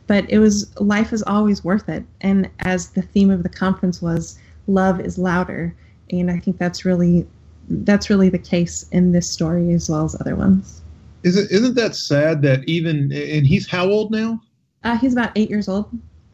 but 0.08 0.26
it 0.30 0.40
was 0.40 0.70
life 0.80 1.14
is 1.14 1.24
always 1.24 1.64
worth 1.64 1.90
it 1.90 2.04
and 2.22 2.50
as 2.60 2.90
the 2.92 3.02
theme 3.02 3.30
of 3.30 3.44
the 3.44 3.50
conference 3.50 4.02
was 4.02 4.40
love 4.68 5.00
is 5.00 5.18
louder 5.18 5.76
and 6.12 6.32
I 6.32 6.40
think 6.40 6.58
that's 6.58 6.86
really 6.86 7.28
that's 7.70 8.10
really 8.10 8.30
the 8.30 8.40
case 8.40 8.88
in 8.92 9.12
this 9.12 9.32
story 9.32 9.74
as 9.74 9.90
well 9.90 10.04
as 10.04 10.20
other 10.20 10.36
ones. 10.36 10.82
Isn't 11.24 11.52
isn't 11.52 11.76
that 11.76 11.96
sad 11.96 12.42
that 12.44 12.68
even 12.68 13.12
and 13.12 13.46
he's 13.46 13.68
how 13.70 13.88
old 13.90 14.12
now? 14.12 14.42
Uh, 14.84 14.98
he's 14.98 15.14
about 15.14 15.32
eight 15.36 15.50
years 15.50 15.68
old 15.68 15.90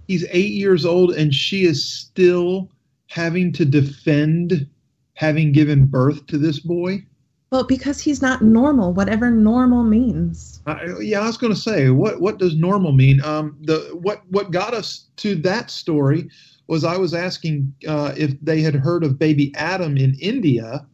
he's 0.07 0.25
eight 0.31 0.53
years 0.53 0.85
old 0.85 1.13
and 1.13 1.33
she 1.33 1.65
is 1.65 1.87
still 1.87 2.69
having 3.07 3.51
to 3.53 3.65
defend 3.65 4.67
having 5.13 5.51
given 5.51 5.85
birth 5.85 6.25
to 6.27 6.37
this 6.37 6.59
boy? 6.59 7.03
Well, 7.51 7.63
because 7.63 8.01
he's 8.01 8.21
not 8.21 8.41
normal, 8.41 8.93
whatever 8.93 9.31
normal 9.31 9.83
means. 9.83 10.61
Uh, 10.67 10.99
yeah, 10.99 11.21
I 11.21 11.27
was 11.27 11.37
going 11.37 11.53
to 11.53 11.59
say, 11.59 11.89
what 11.89 12.19
what 12.19 12.37
does 12.37 12.55
normal 12.55 12.91
mean? 12.91 13.23
Um, 13.23 13.57
the 13.61 13.97
what 14.01 14.23
what 14.29 14.51
got 14.51 14.73
us 14.73 15.07
to 15.17 15.35
that 15.35 15.71
story 15.71 16.29
was 16.67 16.83
I 16.83 16.97
was 16.97 17.13
asking 17.13 17.73
uh, 17.87 18.13
if 18.17 18.33
they 18.41 18.61
had 18.61 18.75
heard 18.75 19.03
of 19.03 19.19
baby 19.19 19.53
Adam 19.55 19.95
in 19.95 20.15
India 20.19 20.85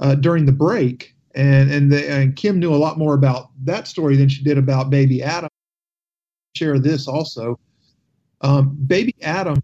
uh, 0.00 0.14
during 0.14 0.44
the 0.46 0.52
break, 0.52 1.14
and 1.34 1.70
and, 1.70 1.92
and 1.92 2.36
Kim 2.36 2.60
knew 2.60 2.72
a 2.72 2.76
lot 2.76 2.98
more 2.98 3.14
about 3.14 3.50
that 3.64 3.88
story 3.88 4.16
than 4.16 4.28
she 4.28 4.44
did 4.44 4.58
about 4.58 4.90
baby 4.90 5.22
Adam. 5.22 5.48
Share 6.54 6.78
this 6.78 7.08
also. 7.08 7.58
Um, 8.42 8.76
baby 8.86 9.14
Adam 9.22 9.60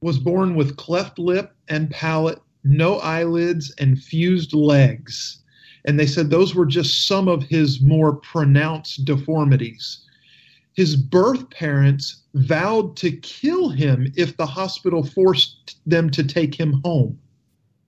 was 0.00 0.18
born 0.18 0.54
with 0.54 0.76
cleft 0.76 1.18
lip 1.18 1.54
and 1.68 1.90
palate, 1.90 2.40
no 2.62 2.98
eyelids, 2.98 3.74
and 3.78 4.00
fused 4.00 4.52
legs. 4.52 5.42
And 5.86 5.98
they 5.98 6.06
said 6.06 6.30
those 6.30 6.54
were 6.54 6.66
just 6.66 7.06
some 7.06 7.28
of 7.28 7.42
his 7.44 7.80
more 7.80 8.16
pronounced 8.16 9.04
deformities. 9.04 10.00
His 10.74 10.94
birth 10.94 11.48
parents 11.50 12.22
vowed 12.34 12.96
to 12.98 13.10
kill 13.10 13.70
him 13.70 14.12
if 14.14 14.36
the 14.36 14.46
hospital 14.46 15.02
forced 15.02 15.78
them 15.86 16.10
to 16.10 16.22
take 16.22 16.54
him 16.54 16.82
home. 16.84 17.18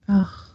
Oh. 0.07 0.47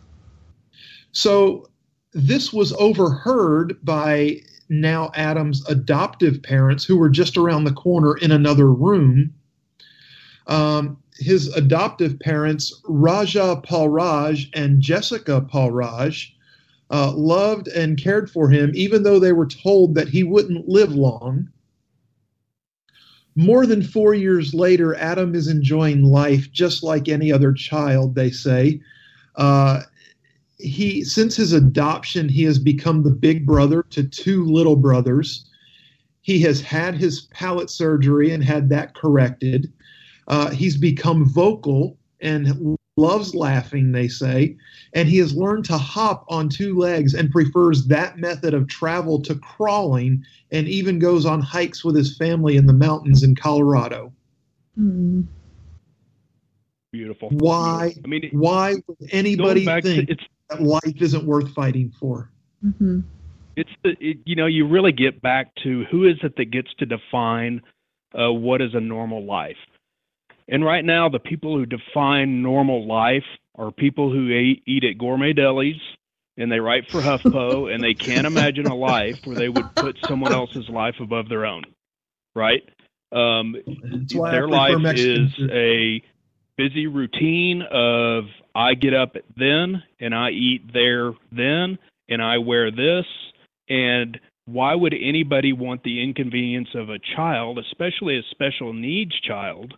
So 1.12 1.68
this 2.12 2.52
was 2.52 2.72
overheard 2.72 3.78
by 3.84 4.40
now 4.68 5.12
Adam's 5.14 5.64
adoptive 5.68 6.42
parents, 6.42 6.84
who 6.84 6.96
were 6.96 7.10
just 7.10 7.36
around 7.36 7.64
the 7.64 7.72
corner 7.72 8.16
in 8.16 8.32
another 8.32 8.72
room 8.72 9.32
um, 10.46 10.98
his 11.16 11.48
adoptive 11.54 12.18
parents, 12.20 12.80
Raja 12.84 13.60
Palraj 13.64 14.48
and 14.54 14.80
Jessica 14.80 15.40
Palraj, 15.40 16.30
uh, 16.90 17.12
loved 17.12 17.68
and 17.68 17.96
cared 17.96 18.30
for 18.30 18.50
him, 18.50 18.72
even 18.74 19.02
though 19.02 19.18
they 19.18 19.32
were 19.32 19.46
told 19.46 19.94
that 19.94 20.08
he 20.08 20.22
wouldn't 20.22 20.68
live 20.68 20.94
long. 20.94 21.48
More 23.36 23.66
than 23.66 23.82
four 23.82 24.14
years 24.14 24.54
later, 24.54 24.94
Adam 24.94 25.34
is 25.34 25.48
enjoying 25.48 26.04
life 26.04 26.52
just 26.52 26.82
like 26.82 27.08
any 27.08 27.32
other 27.32 27.52
child, 27.52 28.14
they 28.14 28.30
say. 28.30 28.80
Uh, 29.34 29.82
he, 30.58 31.02
since 31.02 31.34
his 31.34 31.52
adoption, 31.52 32.28
he 32.28 32.44
has 32.44 32.58
become 32.58 33.02
the 33.02 33.10
big 33.10 33.44
brother 33.44 33.84
to 33.90 34.04
two 34.04 34.44
little 34.44 34.76
brothers. 34.76 35.46
He 36.20 36.40
has 36.42 36.60
had 36.60 36.94
his 36.94 37.22
palate 37.32 37.70
surgery 37.70 38.30
and 38.30 38.42
had 38.42 38.68
that 38.68 38.94
corrected. 38.94 39.72
Uh, 40.28 40.50
he's 40.50 40.76
become 40.76 41.24
vocal 41.24 41.96
and 42.20 42.76
loves 42.96 43.34
laughing, 43.34 43.92
they 43.92 44.08
say, 44.08 44.56
and 44.92 45.08
he 45.08 45.18
has 45.18 45.34
learned 45.34 45.64
to 45.64 45.76
hop 45.76 46.24
on 46.28 46.48
two 46.48 46.76
legs 46.76 47.14
and 47.14 47.30
prefers 47.30 47.86
that 47.86 48.18
method 48.18 48.54
of 48.54 48.68
travel 48.68 49.20
to 49.20 49.34
crawling 49.36 50.24
and 50.52 50.68
even 50.68 50.98
goes 50.98 51.26
on 51.26 51.40
hikes 51.40 51.84
with 51.84 51.96
his 51.96 52.16
family 52.16 52.56
in 52.56 52.66
the 52.66 52.72
mountains 52.72 53.22
in 53.22 53.34
Colorado. 53.34 54.12
Mm. 54.78 55.26
Beautiful. 56.92 57.30
Why? 57.30 57.92
I 58.04 58.06
mean, 58.06 58.28
why 58.32 58.76
would 58.86 59.08
anybody 59.10 59.64
think 59.64 60.08
to, 60.08 60.16
that 60.50 60.62
life 60.62 61.00
isn't 61.00 61.24
worth 61.26 61.52
fighting 61.52 61.92
for? 61.98 62.30
Mm-hmm. 62.64 63.00
It's 63.56 63.70
the 63.82 63.96
it, 64.00 64.18
you 64.24 64.36
know 64.36 64.46
you 64.46 64.66
really 64.66 64.92
get 64.92 65.20
back 65.20 65.52
to 65.64 65.84
who 65.90 66.06
is 66.06 66.16
it 66.22 66.36
that 66.36 66.50
gets 66.52 66.72
to 66.78 66.86
define 66.86 67.62
uh, 68.18 68.32
what 68.32 68.60
is 68.60 68.74
a 68.74 68.80
normal 68.80 69.24
life 69.24 69.56
and 70.48 70.64
right 70.64 70.84
now, 70.84 71.08
the 71.08 71.18
people 71.18 71.56
who 71.56 71.66
define 71.66 72.42
normal 72.42 72.86
life 72.86 73.24
are 73.56 73.70
people 73.70 74.10
who 74.10 74.28
eat, 74.28 74.62
eat 74.66 74.84
at 74.84 74.98
gourmet 74.98 75.32
delis 75.32 75.80
and 76.36 76.50
they 76.50 76.60
write 76.60 76.90
for 76.90 77.00
HuffPo 77.00 77.70
and 77.74 77.82
they 77.82 77.94
can't 77.94 78.26
imagine 78.26 78.66
a 78.66 78.74
life 78.74 79.20
where 79.24 79.36
they 79.36 79.48
would 79.48 79.74
put 79.76 79.96
someone 80.06 80.32
else's 80.32 80.68
life 80.68 80.96
above 81.00 81.28
their 81.28 81.46
own. 81.46 81.62
Right? 82.34 82.68
Um, 83.12 83.54
their 84.08 84.48
life 84.48 84.96
is 84.96 85.30
a 85.50 86.02
busy 86.56 86.88
routine 86.88 87.62
of 87.62 88.24
I 88.54 88.74
get 88.74 88.94
up 88.94 89.16
then 89.36 89.82
and 90.00 90.14
I 90.14 90.30
eat 90.30 90.72
there 90.72 91.12
then 91.30 91.78
and 92.08 92.22
I 92.22 92.38
wear 92.38 92.70
this 92.70 93.06
and 93.68 94.18
why 94.46 94.74
would 94.74 94.94
anybody 94.94 95.52
want 95.52 95.82
the 95.84 96.02
inconvenience 96.02 96.68
of 96.74 96.90
a 96.90 96.98
child, 97.16 97.58
especially 97.58 98.18
a 98.18 98.22
special 98.30 98.72
needs 98.72 99.18
child, 99.20 99.74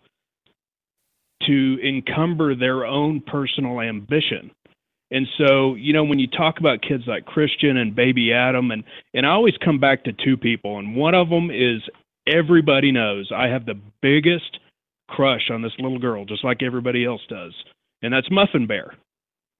to 1.45 1.77
encumber 1.83 2.55
their 2.55 2.85
own 2.85 3.21
personal 3.21 3.81
ambition. 3.81 4.51
And 5.11 5.27
so, 5.37 5.75
you 5.75 5.93
know, 5.93 6.03
when 6.03 6.19
you 6.19 6.27
talk 6.27 6.59
about 6.59 6.81
kids 6.81 7.03
like 7.07 7.25
Christian 7.25 7.77
and 7.77 7.95
baby 7.95 8.33
Adam, 8.33 8.71
and, 8.71 8.83
and 9.13 9.25
I 9.25 9.29
always 9.29 9.55
come 9.63 9.79
back 9.79 10.03
to 10.03 10.11
two 10.11 10.35
people, 10.35 10.79
and 10.79 10.95
one 10.95 11.15
of 11.15 11.29
them 11.29 11.49
is 11.49 11.81
everybody 12.27 12.91
knows 12.91 13.31
I 13.33 13.47
have 13.47 13.65
the 13.65 13.79
biggest 14.01 14.59
crush 15.07 15.49
on 15.49 15.61
this 15.61 15.71
little 15.79 15.99
girl, 15.99 16.25
just 16.25 16.43
like 16.43 16.61
everybody 16.61 17.05
else 17.05 17.21
does, 17.29 17.53
and 18.01 18.13
that's 18.13 18.29
Muffin 18.29 18.67
Bear. 18.67 18.95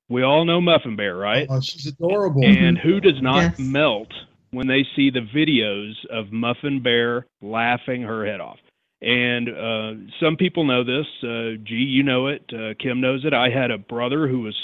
We 0.09 0.23
all 0.23 0.45
know 0.45 0.61
Muffin 0.61 0.95
Bear, 0.95 1.15
right? 1.15 1.47
Oh, 1.49 1.61
she's 1.61 1.87
adorable. 1.87 2.43
And 2.43 2.77
who 2.77 2.99
does 2.99 3.21
not 3.21 3.41
yes. 3.41 3.59
melt 3.59 4.11
when 4.51 4.67
they 4.67 4.85
see 4.95 5.09
the 5.09 5.27
videos 5.35 5.93
of 6.09 6.31
Muffin 6.31 6.81
Bear 6.81 7.25
laughing 7.41 8.01
her 8.03 8.25
head 8.25 8.39
off? 8.39 8.59
And 9.01 9.49
uh, 9.49 10.11
some 10.19 10.37
people 10.37 10.63
know 10.63 10.83
this. 10.83 11.05
Uh, 11.21 11.61
G, 11.63 11.75
you 11.75 12.01
know 12.01 12.27
it. 12.27 12.43
Uh, 12.51 12.73
Kim 12.79 12.99
knows 12.99 13.25
it. 13.25 13.33
I 13.33 13.49
had 13.49 13.69
a 13.69 13.77
brother 13.77 14.27
who 14.27 14.41
was 14.41 14.55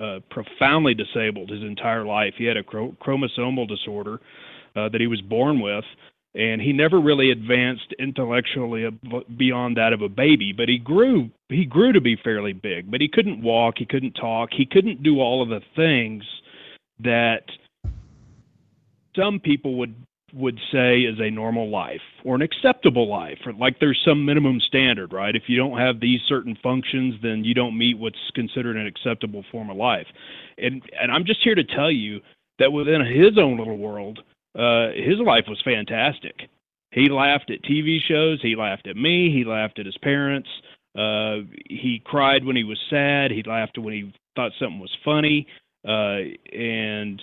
uh, 0.00 0.20
profoundly 0.30 0.94
disabled 0.94 1.50
his 1.50 1.62
entire 1.62 2.04
life. 2.04 2.32
He 2.38 2.44
had 2.44 2.56
a 2.56 2.62
chromosomal 2.62 3.68
disorder 3.68 4.20
uh, 4.76 4.88
that 4.88 5.00
he 5.00 5.06
was 5.06 5.20
born 5.20 5.60
with, 5.60 5.84
and 6.34 6.62
he 6.62 6.72
never 6.72 7.02
really 7.02 7.32
advanced 7.32 7.94
intellectually 7.98 8.88
beyond 9.36 9.76
that 9.76 9.92
of 9.92 10.00
a 10.00 10.08
baby. 10.08 10.54
But 10.56 10.70
he 10.70 10.78
grew. 10.78 11.28
He 11.50 11.66
grew 11.66 11.92
to 11.92 12.00
be 12.00 12.16
fairly 12.24 12.54
big. 12.54 12.90
But 12.90 13.02
he 13.02 13.08
couldn't 13.08 13.42
walk. 13.42 13.74
He 13.76 13.84
couldn't 13.84 14.12
talk. 14.12 14.48
He 14.56 14.64
couldn't 14.64 15.02
do 15.02 15.20
all 15.20 15.42
of 15.42 15.50
the 15.50 15.60
things 15.76 16.24
that 17.00 17.44
some 19.14 19.38
people 19.38 19.74
would 19.76 19.94
would 20.34 20.58
say 20.72 21.00
is 21.00 21.18
a 21.20 21.30
normal 21.30 21.68
life 21.68 22.00
or 22.24 22.34
an 22.34 22.42
acceptable 22.42 23.08
life 23.08 23.38
or 23.44 23.52
like 23.52 23.78
there's 23.80 24.00
some 24.04 24.24
minimum 24.24 24.60
standard 24.60 25.12
right? 25.12 25.36
If 25.36 25.44
you 25.46 25.56
don't 25.58 25.78
have 25.78 26.00
these 26.00 26.20
certain 26.26 26.56
functions 26.62 27.14
then 27.22 27.44
you 27.44 27.54
don't 27.54 27.76
meet 27.76 27.98
what's 27.98 28.30
considered 28.34 28.76
an 28.76 28.86
acceptable 28.86 29.44
form 29.52 29.68
of 29.70 29.76
life. 29.76 30.06
And 30.58 30.82
and 30.98 31.12
i'm 31.12 31.24
just 31.24 31.42
here 31.42 31.54
to 31.54 31.64
tell 31.64 31.90
you 31.90 32.20
that 32.58 32.72
within 32.72 33.04
his 33.04 33.36
own 33.38 33.58
little 33.58 33.76
world 33.76 34.20
uh 34.58 34.88
his 34.94 35.18
life 35.24 35.44
was 35.48 35.60
fantastic. 35.64 36.48
He 36.92 37.08
laughed 37.08 37.50
at 37.50 37.62
tv 37.62 37.98
shows 38.06 38.40
he 38.40 38.56
laughed 38.56 38.86
at 38.86 38.96
me 38.96 39.30
he 39.30 39.44
laughed 39.44 39.78
at 39.78 39.86
his 39.86 39.98
parents 39.98 40.48
uh 40.96 41.38
he 41.68 42.00
cried 42.04 42.44
when 42.44 42.56
he 42.56 42.64
was 42.64 42.78
sad 42.88 43.30
he 43.30 43.42
laughed 43.42 43.76
when 43.76 43.92
he 43.92 44.12
thought 44.34 44.52
something 44.58 44.80
was 44.80 44.96
funny 45.04 45.46
uh 45.86 46.20
and 46.56 47.20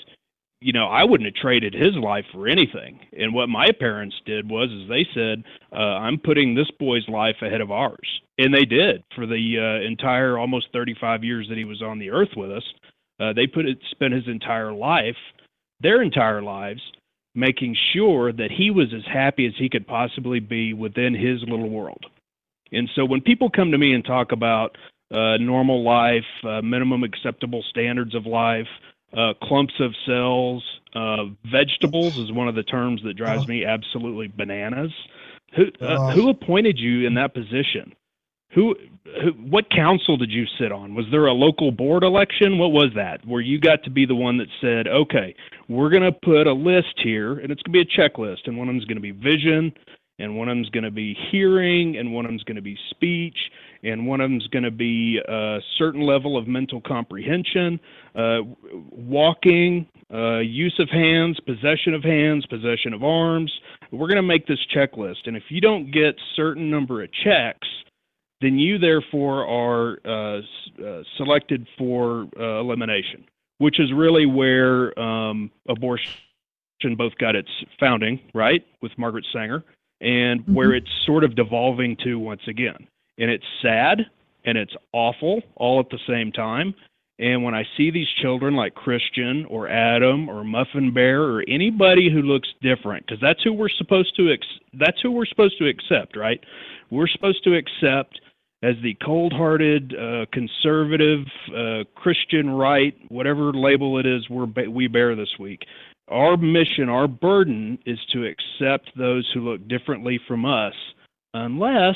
you 0.61 0.73
know, 0.73 0.87
I 0.87 1.03
wouldn't 1.03 1.27
have 1.27 1.41
traded 1.41 1.73
his 1.73 1.95
life 1.95 2.25
for 2.33 2.47
anything. 2.47 2.99
And 3.17 3.33
what 3.33 3.47
my 3.47 3.71
parents 3.71 4.15
did 4.25 4.49
was, 4.49 4.69
is 4.69 4.89
they 4.89 5.07
said, 5.13 5.43
uh, 5.71 5.97
"I'm 5.97 6.17
putting 6.17 6.53
this 6.53 6.69
boy's 6.79 7.07
life 7.07 7.37
ahead 7.41 7.61
of 7.61 7.71
ours," 7.71 8.21
and 8.37 8.53
they 8.53 8.65
did 8.65 9.03
for 9.15 9.25
the 9.25 9.57
uh, 9.57 9.87
entire 9.87 10.37
almost 10.37 10.67
35 10.73 11.23
years 11.23 11.47
that 11.49 11.57
he 11.57 11.65
was 11.65 11.81
on 11.81 11.99
the 11.99 12.09
earth 12.09 12.35
with 12.35 12.51
us. 12.51 12.63
Uh, 13.19 13.33
they 13.33 13.47
put 13.47 13.65
it, 13.65 13.79
spent 13.91 14.13
his 14.13 14.27
entire 14.27 14.73
life, 14.73 15.17
their 15.79 16.01
entire 16.01 16.41
lives, 16.41 16.81
making 17.35 17.75
sure 17.93 18.31
that 18.33 18.51
he 18.51 18.71
was 18.71 18.93
as 18.93 19.05
happy 19.05 19.45
as 19.45 19.53
he 19.57 19.69
could 19.69 19.87
possibly 19.87 20.39
be 20.39 20.73
within 20.73 21.13
his 21.13 21.41
little 21.41 21.69
world. 21.69 22.05
And 22.71 22.89
so 22.95 23.05
when 23.05 23.21
people 23.21 23.49
come 23.49 23.71
to 23.71 23.77
me 23.77 23.93
and 23.93 24.03
talk 24.03 24.31
about 24.31 24.77
uh, 25.11 25.37
normal 25.37 25.83
life, 25.83 26.25
uh, 26.43 26.61
minimum 26.61 27.03
acceptable 27.03 27.63
standards 27.69 28.13
of 28.13 28.25
life, 28.25 28.67
uh, 29.13 29.33
clumps 29.41 29.73
of 29.79 29.93
cells. 30.05 30.63
Uh, 30.93 31.25
vegetables 31.51 32.17
is 32.17 32.31
one 32.31 32.47
of 32.47 32.55
the 32.55 32.63
terms 32.63 33.01
that 33.03 33.13
drives 33.13 33.47
me 33.47 33.63
absolutely 33.63 34.27
bananas. 34.27 34.91
Who 35.55 35.65
uh, 35.81 36.11
who 36.11 36.29
appointed 36.29 36.79
you 36.79 37.05
in 37.07 37.15
that 37.15 37.33
position? 37.33 37.93
Who, 38.53 38.75
who 39.21 39.31
what 39.31 39.69
council 39.69 40.17
did 40.17 40.31
you 40.31 40.45
sit 40.59 40.71
on? 40.71 40.95
Was 40.95 41.05
there 41.11 41.27
a 41.27 41.33
local 41.33 41.71
board 41.71 42.03
election? 42.03 42.57
What 42.57 42.71
was 42.71 42.89
that? 42.95 43.25
Where 43.25 43.41
you 43.41 43.59
got 43.59 43.83
to 43.83 43.91
be 43.91 44.05
the 44.05 44.15
one 44.15 44.37
that 44.37 44.47
said, 44.59 44.87
"Okay, 44.87 45.35
we're 45.67 45.89
going 45.89 46.03
to 46.03 46.11
put 46.11 46.47
a 46.47 46.53
list 46.53 46.99
here, 47.03 47.33
and 47.39 47.51
it's 47.51 47.61
going 47.61 47.73
to 47.73 47.85
be 47.85 47.91
a 47.93 48.09
checklist, 48.09 48.47
and 48.47 48.57
one 48.57 48.67
of 48.67 48.73
them's 48.73 48.85
going 48.85 48.97
to 48.97 49.01
be 49.01 49.11
vision, 49.11 49.71
and 50.17 50.35
one 50.35 50.49
of 50.49 50.55
them's 50.55 50.69
going 50.69 50.83
to 50.83 50.91
be 50.91 51.15
hearing, 51.31 51.97
and 51.97 52.13
one 52.13 52.25
of 52.25 52.31
them's 52.31 52.43
going 52.43 52.55
to 52.55 52.61
be 52.61 52.77
speech, 52.89 53.37
and 53.83 54.05
one 54.05 54.21
of 54.21 54.29
them 54.29 54.37
is 54.37 54.47
going 54.47 54.63
to 54.63 54.71
be 54.71 55.19
a 55.27 55.59
certain 55.77 56.01
level 56.01 56.37
of 56.37 56.47
mental 56.47 56.81
comprehension, 56.81 57.79
uh, 58.15 58.39
walking, 58.91 59.87
uh, 60.13 60.39
use 60.39 60.75
of 60.79 60.89
hands, 60.89 61.39
possession 61.45 61.93
of 61.93 62.03
hands, 62.03 62.45
possession 62.45 62.93
of 62.93 63.03
arms. 63.03 63.51
We're 63.91 64.07
going 64.07 64.17
to 64.17 64.21
make 64.21 64.47
this 64.47 64.59
checklist, 64.75 65.25
and 65.25 65.35
if 65.35 65.43
you 65.49 65.61
don't 65.61 65.91
get 65.91 66.15
certain 66.35 66.69
number 66.69 67.03
of 67.03 67.09
checks, 67.23 67.67
then 68.41 68.57
you 68.57 68.77
therefore 68.77 69.45
are 69.45 69.99
uh, 70.05 70.41
uh, 70.83 71.03
selected 71.17 71.67
for 71.77 72.27
uh, 72.39 72.59
elimination, 72.59 73.25
which 73.57 73.79
is 73.79 73.91
really 73.93 74.25
where 74.25 74.97
um, 74.99 75.51
abortion 75.67 76.13
both 76.97 77.17
got 77.17 77.35
its 77.35 77.49
founding, 77.79 78.19
right, 78.33 78.65
with 78.81 78.91
Margaret 78.97 79.25
Sanger, 79.33 79.63
and 79.99 80.41
mm-hmm. 80.41 80.53
where 80.53 80.73
it's 80.73 80.89
sort 81.05 81.23
of 81.23 81.35
devolving 81.35 81.97
to 82.03 82.17
once 82.17 82.41
again. 82.47 82.87
And 83.19 83.29
it's 83.29 83.45
sad 83.61 84.05
and 84.45 84.57
it's 84.57 84.75
awful 84.93 85.41
all 85.55 85.79
at 85.79 85.89
the 85.89 85.99
same 86.07 86.31
time. 86.31 86.73
And 87.19 87.43
when 87.43 87.53
I 87.53 87.65
see 87.75 87.91
these 87.91 88.07
children 88.21 88.55
like 88.55 88.73
Christian 88.75 89.45
or 89.49 89.67
Adam 89.67 90.29
or 90.29 90.45
Muffin 90.45 90.93
Bear 90.93 91.23
or 91.23 91.43
anybody 91.49 92.09
who 92.09 92.21
looks 92.21 92.47
different, 92.61 93.05
because 93.05 93.19
that's 93.21 93.43
who 93.43 93.51
we're 93.51 93.67
supposed 93.67 94.15
to 94.15 94.31
ex- 94.31 94.47
that's 94.73 95.01
who 95.01 95.11
we're 95.11 95.25
supposed 95.25 95.57
to 95.57 95.67
accept, 95.67 96.15
right? 96.15 96.39
We're 96.89 97.09
supposed 97.09 97.43
to 97.43 97.55
accept 97.55 98.21
as 98.63 98.75
the 98.83 98.95
cold-hearted, 99.05 99.95
uh, 99.95 100.25
conservative, 100.31 101.25
uh, 101.55 101.83
Christian 101.95 102.49
right, 102.49 102.93
whatever 103.09 103.53
label 103.53 103.99
it 103.99 104.05
is 104.05 104.29
we're 104.29 104.45
ba- 104.45 104.69
we 104.69 104.87
bear 104.87 105.15
this 105.15 105.37
week. 105.39 105.65
Our 106.07 106.37
mission, 106.37 106.89
our 106.89 107.07
burden 107.07 107.79
is 107.85 107.99
to 108.13 108.25
accept 108.25 108.97
those 108.97 109.29
who 109.33 109.41
look 109.41 109.67
differently 109.67 110.19
from 110.27 110.45
us, 110.45 110.73
unless 111.33 111.95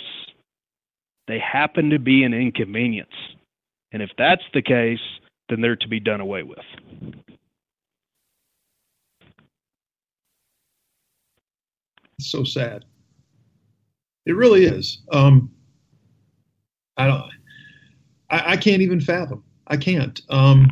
they 1.27 1.39
happen 1.39 1.89
to 1.89 1.99
be 1.99 2.23
an 2.23 2.33
inconvenience. 2.33 3.13
And 3.91 4.01
if 4.01 4.09
that's 4.17 4.43
the 4.53 4.61
case, 4.61 4.99
then 5.49 5.61
they're 5.61 5.75
to 5.77 5.87
be 5.87 5.99
done 5.99 6.21
away 6.21 6.43
with. 6.43 6.59
It's 12.17 12.31
so 12.31 12.43
sad. 12.43 12.85
It 14.25 14.33
really 14.33 14.65
is. 14.65 14.99
Um, 15.11 15.51
I 16.97 17.07
don't. 17.07 17.23
I, 18.29 18.53
I, 18.53 18.57
can't 18.57 18.81
even 18.81 19.01
fathom. 19.01 19.43
I 19.67 19.77
can't. 19.77 20.21
Um, 20.29 20.69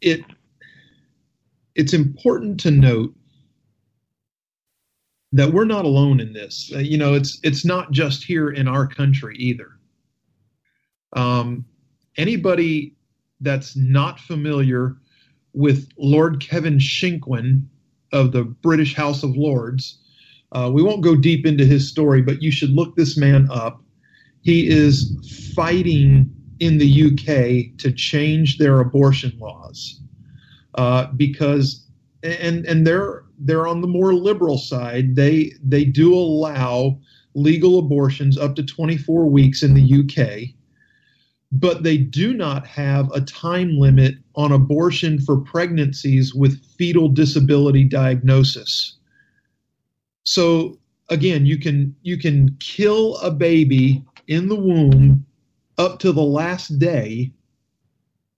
it 0.00 0.20
it's 1.74 1.92
important 1.92 2.58
to 2.60 2.70
note 2.70 3.14
that 5.32 5.52
we're 5.52 5.64
not 5.64 5.84
alone 5.84 6.20
in 6.20 6.32
this. 6.32 6.70
Uh, 6.74 6.78
you 6.78 6.96
know, 6.96 7.14
it's 7.14 7.38
it's 7.42 7.64
not 7.64 7.90
just 7.90 8.24
here 8.24 8.50
in 8.50 8.66
our 8.66 8.86
country 8.86 9.36
either. 9.36 9.78
Um, 11.14 11.64
anybody 12.16 12.94
that's 13.40 13.76
not 13.76 14.20
familiar 14.20 14.96
with 15.52 15.88
Lord 15.96 16.40
Kevin 16.40 16.78
Shinkwin 16.78 17.66
of 18.12 18.32
the 18.32 18.44
British 18.44 18.94
House 18.94 19.22
of 19.22 19.36
Lords, 19.36 19.98
uh, 20.52 20.70
we 20.72 20.82
won't 20.82 21.02
go 21.02 21.14
deep 21.14 21.46
into 21.46 21.64
his 21.64 21.88
story, 21.88 22.22
but 22.22 22.42
you 22.42 22.50
should 22.50 22.70
look 22.70 22.96
this 22.96 23.16
man 23.16 23.48
up. 23.50 23.82
He 24.42 24.68
is 24.68 25.52
fighting 25.54 26.30
in 26.60 26.78
the 26.78 27.04
UK 27.04 27.76
to 27.78 27.92
change 27.92 28.58
their 28.58 28.80
abortion 28.80 29.36
laws 29.38 30.00
uh, 30.74 31.06
because 31.16 31.86
and 32.22 32.64
and 32.66 32.86
they're 32.86 33.24
they're 33.38 33.66
on 33.66 33.80
the 33.80 33.86
more 33.86 34.14
liberal 34.14 34.58
side. 34.58 35.14
They 35.14 35.52
they 35.62 35.84
do 35.84 36.14
allow 36.14 36.98
legal 37.34 37.78
abortions 37.78 38.36
up 38.36 38.56
to 38.56 38.62
24 38.64 39.26
weeks 39.26 39.62
in 39.62 39.74
the 39.74 40.00
UK, 40.00 40.54
but 41.52 41.82
they 41.82 41.96
do 41.96 42.34
not 42.34 42.66
have 42.66 43.10
a 43.12 43.20
time 43.20 43.78
limit 43.78 44.16
on 44.34 44.52
abortion 44.52 45.20
for 45.20 45.38
pregnancies 45.38 46.34
with 46.34 46.64
fetal 46.76 47.08
disability 47.08 47.84
diagnosis. 47.84 48.96
So 50.24 50.78
again, 51.08 51.46
you 51.46 51.58
can 51.58 51.94
you 52.02 52.18
can 52.18 52.56
kill 52.60 53.16
a 53.18 53.30
baby 53.30 54.04
in 54.26 54.48
the 54.48 54.56
womb 54.56 55.24
up 55.78 56.00
to 56.00 56.12
the 56.12 56.22
last 56.22 56.78
day 56.78 57.32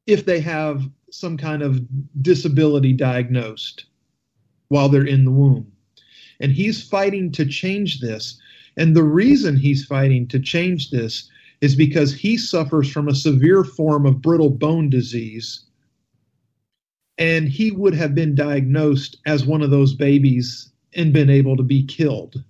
if 0.07 0.27
they 0.27 0.41
have 0.41 0.89
some 1.11 1.37
kind 1.37 1.63
of 1.63 1.81
disability 2.23 2.93
diagnosed 2.93 3.87
while 4.71 4.89
they're 4.89 5.05
in 5.05 5.25
the 5.25 5.31
womb. 5.31 5.71
And 6.41 6.53
he's 6.53 6.83
fighting 6.83 7.31
to 7.33 7.45
change 7.45 8.01
this. 8.01 8.41
And 8.77 8.97
the 8.97 9.05
reason 9.05 9.57
he's 9.57 9.85
fighting 9.85 10.27
to 10.29 10.41
change 10.41 10.91
this 10.91 11.29
is 11.61 11.77
because 11.77 12.15
he 12.15 12.39
suffers 12.39 12.91
from 12.91 13.09
a 13.09 13.15
severe 13.15 13.63
form 13.63 14.07
of 14.07 14.23
brittle 14.23 14.49
bone 14.49 14.89
disease. 14.89 15.65
And 17.19 17.49
he 17.49 17.71
would 17.71 17.95
have 17.95 18.15
been 18.15 18.35
diagnosed 18.35 19.19
as 19.27 19.45
one 19.45 19.61
of 19.61 19.71
those 19.71 19.93
babies 19.93 20.71
and 20.95 21.13
been 21.13 21.29
able 21.29 21.57
to 21.57 21.63
be 21.63 21.85
killed. 21.85 22.43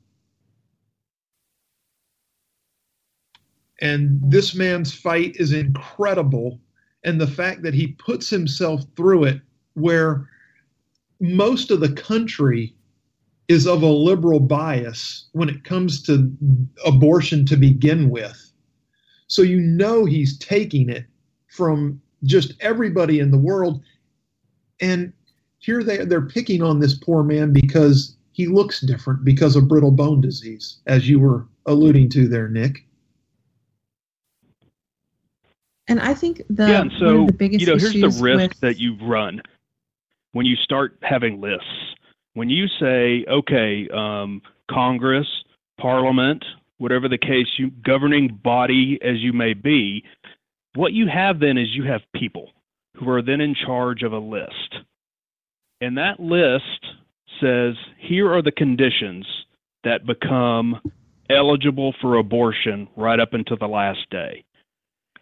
And 3.80 4.20
this 4.22 4.54
man's 4.54 4.92
fight 4.92 5.36
is 5.36 5.52
incredible 5.52 6.60
and 7.02 7.18
the 7.18 7.26
fact 7.26 7.62
that 7.62 7.72
he 7.72 7.88
puts 7.88 8.28
himself 8.28 8.84
through 8.94 9.24
it 9.24 9.40
where 9.72 10.28
most 11.20 11.70
of 11.70 11.80
the 11.80 11.92
country 11.92 12.74
is 13.48 13.66
of 13.66 13.82
a 13.82 13.86
liberal 13.86 14.40
bias 14.40 15.26
when 15.32 15.48
it 15.48 15.64
comes 15.64 16.02
to 16.04 16.32
abortion 16.86 17.44
to 17.46 17.56
begin 17.56 18.08
with. 18.10 18.52
So 19.26 19.42
you 19.42 19.60
know 19.60 20.04
he's 20.04 20.38
taking 20.38 20.88
it 20.88 21.04
from 21.48 22.00
just 22.24 22.54
everybody 22.60 23.18
in 23.18 23.30
the 23.30 23.38
world. 23.38 23.82
And 24.80 25.12
here 25.58 25.82
they 25.82 26.04
they're 26.04 26.26
picking 26.26 26.62
on 26.62 26.80
this 26.80 26.94
poor 26.94 27.22
man 27.22 27.52
because 27.52 28.16
he 28.32 28.46
looks 28.46 28.80
different 28.80 29.24
because 29.24 29.56
of 29.56 29.68
brittle 29.68 29.90
bone 29.90 30.20
disease, 30.20 30.78
as 30.86 31.08
you 31.08 31.18
were 31.18 31.46
alluding 31.66 32.08
to 32.10 32.28
there, 32.28 32.48
Nick. 32.48 32.86
And 35.88 36.00
I 36.00 36.14
think 36.14 36.42
the 36.48 36.68
yeah, 36.68 36.80
and 36.82 36.90
one 36.92 37.00
so 37.00 37.20
of 37.22 37.26
the 37.26 37.32
biggest 37.32 37.60
you 37.62 37.66
know, 37.66 37.76
here's 37.76 37.94
issues 37.96 38.18
the 38.18 38.22
risk 38.22 38.50
with 38.50 38.60
that 38.60 38.78
you 38.78 38.96
run 39.02 39.42
when 40.32 40.46
you 40.46 40.56
start 40.56 40.96
having 41.02 41.40
lists. 41.40 41.66
When 42.34 42.48
you 42.48 42.66
say, 42.78 43.24
okay, 43.28 43.88
um, 43.94 44.40
Congress, 44.70 45.26
Parliament, 45.80 46.44
whatever 46.78 47.08
the 47.08 47.18
case, 47.18 47.46
you 47.58 47.70
governing 47.84 48.38
body 48.42 48.98
as 49.02 49.18
you 49.18 49.32
may 49.32 49.54
be, 49.54 50.04
what 50.74 50.92
you 50.92 51.08
have 51.08 51.40
then 51.40 51.58
is 51.58 51.74
you 51.74 51.84
have 51.84 52.02
people 52.14 52.50
who 52.96 53.08
are 53.10 53.22
then 53.22 53.40
in 53.40 53.54
charge 53.54 54.02
of 54.02 54.12
a 54.12 54.18
list. 54.18 54.76
And 55.80 55.96
that 55.98 56.20
list 56.20 56.86
says, 57.40 57.74
here 57.98 58.32
are 58.32 58.42
the 58.42 58.52
conditions 58.52 59.26
that 59.82 60.06
become 60.06 60.80
eligible 61.30 61.94
for 62.00 62.16
abortion 62.16 62.88
right 62.96 63.18
up 63.18 63.32
until 63.32 63.56
the 63.56 63.66
last 63.66 64.08
day. 64.10 64.44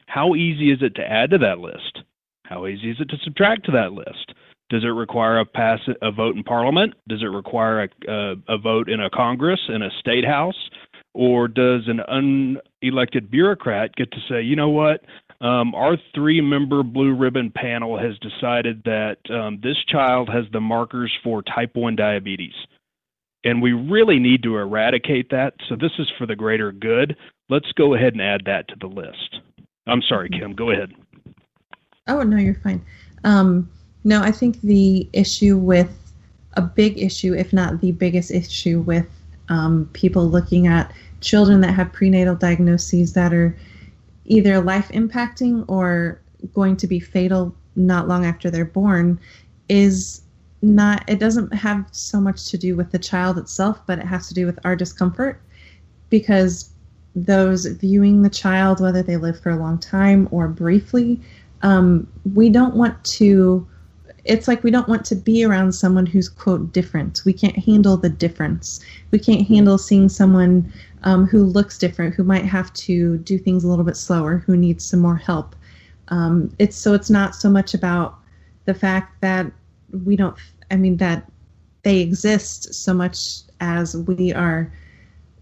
How 0.07 0.35
easy 0.35 0.73
is 0.73 0.79
it 0.83 0.95
to 0.97 1.03
add 1.03 1.31
to 1.31 1.39
that 1.39 1.59
list? 1.59 2.01
How 2.45 2.67
easy 2.67 2.91
is 2.91 2.97
it 2.99 3.09
to 3.11 3.19
subtract 3.23 3.67
to 3.67 3.73
that 3.73 3.93
list? 3.93 4.33
Does 4.71 4.85
it 4.85 4.89
require 4.89 5.39
a 5.39 5.47
pass 5.47 5.81
a 6.03 6.13
vote 6.13 6.37
in 6.37 6.43
Parliament? 6.45 6.95
Does 7.09 7.23
it 7.23 7.27
require 7.27 7.85
a, 7.85 7.89
a, 8.09 8.35
a 8.49 8.59
vote 8.59 8.89
in 8.89 9.01
a 9.01 9.11
Congress 9.11 9.61
in 9.69 9.83
a 9.83 9.91
state 9.99 10.25
house? 10.25 10.69
Or 11.15 11.49
does 11.49 11.89
an 11.89 12.01
unelected 12.09 13.31
bureaucrat 13.31 13.97
get 13.97 14.11
to 14.13 14.19
say, 14.29 14.43
you 14.43 14.57
know 14.57 14.69
what? 14.69 15.01
Um, 15.41 15.75
our 15.75 15.97
three 16.15 16.41
member 16.41 16.83
blue 16.83 17.15
ribbon 17.15 17.51
panel 17.51 17.99
has 17.99 18.19
decided 18.19 18.83
that 18.85 19.17
um, 19.31 19.59
this 19.63 19.77
child 19.89 20.29
has 20.29 20.45
the 20.53 20.61
markers 20.61 21.13
for 21.25 21.43
type 21.43 21.71
1 21.75 21.97
diabetes. 21.97 22.55
And 23.45 23.63
we 23.63 23.73
really 23.73 24.19
need 24.19 24.43
to 24.43 24.57
eradicate 24.59 25.31
that. 25.31 25.55
So 25.69 25.77
this 25.77 25.93
is 25.99 26.11
for 26.19 26.27
the 26.27 26.37
greater 26.37 26.73
good. 26.73 27.17
Let's 27.49 27.71
go 27.73 27.95
ahead 27.95 28.13
and 28.13 28.23
add 28.23 28.43
that 28.47 28.69
to 28.69 28.75
the 28.79 28.89
list. 28.89 29.41
I'm 29.87 30.03
sorry, 30.03 30.29
Kim. 30.29 30.55
Go 30.55 30.71
ahead. 30.71 30.93
Oh 32.09 32.23
no, 32.23 32.37
you're 32.37 32.61
fine. 32.63 32.85
Um, 33.25 33.71
no, 34.05 34.23
I 34.23 34.31
think 34.31 34.61
the 34.63 35.09
issue 35.13 35.57
with 35.57 36.13
a 36.55 36.63
big 36.63 36.99
issue, 36.99 37.35
if 37.35 37.53
not 37.53 37.81
the 37.81 37.93
biggest 37.93 38.31
issue, 38.31 38.81
with 38.81 39.07
um, 39.49 39.89
people 39.93 40.29
looking 40.29 40.67
at 40.67 40.93
children 41.21 41.61
that 41.61 41.73
have 41.73 41.93
prenatal 41.93 42.35
diagnoses 42.35 43.13
that 43.15 43.33
are 43.33 43.57
either 44.27 44.61
life 44.61 44.89
impacting 44.91 45.65
or 45.69 46.21
going 46.55 46.77
to 46.77 46.87
be 46.87 47.01
fatal 47.01 47.55
not 47.75 48.09
long 48.09 48.25
after 48.25 48.51
they're 48.51 48.65
born 48.65 49.19
is 49.69 50.23
not 50.61 51.05
it 51.09 51.19
doesn't 51.19 51.53
have 51.53 51.87
so 51.93 52.21
much 52.21 52.47
to 52.47 52.59
do 52.59 52.77
with 52.77 52.91
the 52.91 52.99
child 52.99 53.39
itself 53.39 53.81
but 53.87 53.99
it 53.99 54.05
has 54.05 54.29
to 54.29 54.35
do 54.35 54.45
with 54.45 54.59
our 54.65 54.75
discomfort 54.75 55.41
because 56.11 56.71
those 57.15 57.67
viewing 57.67 58.23
the 58.23 58.31
child 58.31 58.81
whether 58.81 59.03
they 59.03 59.17
live 59.17 59.41
for 59.41 59.51
a 59.51 59.57
long 59.57 59.79
time 59.79 60.29
or 60.31 60.49
briefly 60.49 61.21
um, 61.63 62.07
we 62.35 62.49
don't 62.49 62.75
want 62.75 63.03
to 63.05 63.67
it's 64.29 64.47
like 64.47 64.63
we 64.63 64.71
don't 64.71 64.89
want 64.89 65.05
to 65.07 65.17
be 65.17 65.45
around 65.45 65.73
someone 65.73 66.07
who's 66.07 66.29
quote 66.29 66.73
different. 66.73 67.23
We 67.25 67.33
can't 67.33 67.57
handle 67.57 67.97
the 67.97 68.11
difference. 68.11 68.81
We 69.11 69.19
can't 69.19 69.47
handle 69.47 69.79
seeing 69.79 70.09
someone 70.09 70.73
um, 71.03 71.27
who 71.27 71.45
looks 71.45 71.79
different 71.79 72.15
who 72.15 72.25
might 72.25 72.45
have 72.45 72.73
to 72.75 73.19
do 73.19 73.39
things 73.39 73.65
a 73.65 73.69
little 73.69 73.85
bit 73.85 73.97
slower 73.97 74.39
who 74.39 74.57
needs 74.57 74.85
some 74.85 75.01
more 75.01 75.17
help. 75.17 75.57
Um, 76.09 76.55
it's 76.59 76.77
so 76.77 76.95
it's 76.95 77.11
not 77.11 77.35
so 77.35 77.51
much 77.51 77.75
about 77.75 78.19
the 78.69 78.75
fact 78.75 79.21
that 79.23 79.51
we 80.05 80.15
don't 80.15 80.37
i 80.71 80.77
mean 80.77 80.99
that 80.99 81.31
they 81.83 82.01
exist 82.01 82.75
so 82.75 82.93
much 82.93 83.41
as 83.61 83.97
we 83.97 84.33
are 84.35 84.71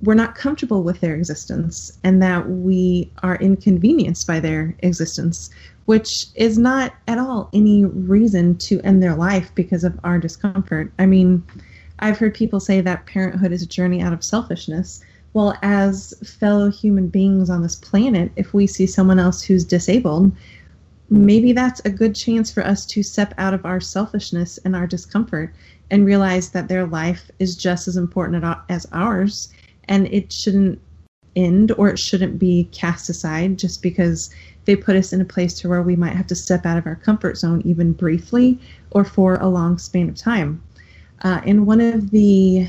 we're 0.03 0.15
not 0.15 0.35
comfortable 0.35 0.83
with 0.83 1.01
their 1.01 1.15
existence 1.15 1.99
and 2.05 2.23
that 2.23 2.49
we 2.49 3.11
are 3.23 3.37
inconvenienced 3.37 4.27
by 4.27 4.39
their 4.41 4.77
existence 4.81 5.51
which 5.87 6.27
is 6.35 6.59
not 6.59 6.93
at 7.09 7.19
all 7.19 7.49
any 7.53 7.85
reason 7.85 8.57
to 8.59 8.81
end 8.83 9.03
their 9.03 9.15
life 9.15 9.51
because 9.55 9.85
of 9.85 9.99
our 10.05 10.19
discomfort. 10.19 10.93
I 10.99 11.07
mean, 11.07 11.43
I've 12.01 12.19
heard 12.19 12.35
people 12.35 12.61
say 12.61 12.81
that 12.81 13.07
parenthood 13.07 13.53
is 13.53 13.63
a 13.63 13.67
journey 13.67 14.03
out 14.03 14.13
of 14.13 14.23
selfishness. 14.23 15.03
Well, 15.33 15.57
as 15.63 16.13
fellow 16.25 16.71
human 16.71 17.09
beings 17.09 17.49
on 17.49 17.63
this 17.63 17.77
planet, 17.77 18.33
if 18.37 18.53
we 18.53 18.67
see 18.67 18.87
someone 18.87 19.19
else 19.19 19.43
who's 19.43 19.65
disabled, 19.65 20.33
maybe 21.09 21.53
that's 21.53 21.81
a 21.85 21.91
good 21.91 22.17
chance 22.17 22.53
for 22.53 22.67
us 22.67 22.85
to 22.87 23.03
step 23.03 23.33
out 23.39 23.55
of 23.55 23.65
our 23.65 23.81
selfishness 23.81 24.59
and 24.65 24.75
our 24.75 24.89
discomfort 24.89 25.55
and 25.91 26.05
realize 26.05 26.51
that 26.51 26.67
their 26.67 26.85
life 26.85 27.31
is 27.39 27.55
just 27.55 27.87
as 27.87 27.97
important 27.97 28.45
as 28.69 28.87
ours 28.91 29.53
and 29.89 30.07
it 30.09 30.33
shouldn't 30.33 30.81
end 31.35 31.73
or 31.73 31.89
it 31.89 31.99
shouldn't 31.99 32.39
be 32.39 32.69
cast 32.73 33.09
aside 33.09 33.59
just 33.59 33.83
because 33.83 34.35
they 34.65 34.75
put 34.75 34.97
us 34.97 35.13
in 35.13 35.21
a 35.21 35.25
place 35.25 35.55
to 35.55 35.69
where 35.69 35.83
we 35.83 35.95
might 35.95 36.17
have 36.17 36.27
to 36.27 36.35
step 36.35 36.67
out 36.67 36.79
of 36.79 36.87
our 36.87 36.97
comfort 36.97 37.37
zone 37.37 37.63
even 37.65 37.93
briefly 37.93 38.59
or 38.91 39.05
for 39.05 39.37
a 39.37 39.49
long 39.49 39.79
span 39.79 40.09
of 40.09 40.17
time. 40.17 40.63
Uh, 41.23 41.41
and 41.47 41.67
one 41.67 41.81
of 41.81 42.11
the 42.11 42.69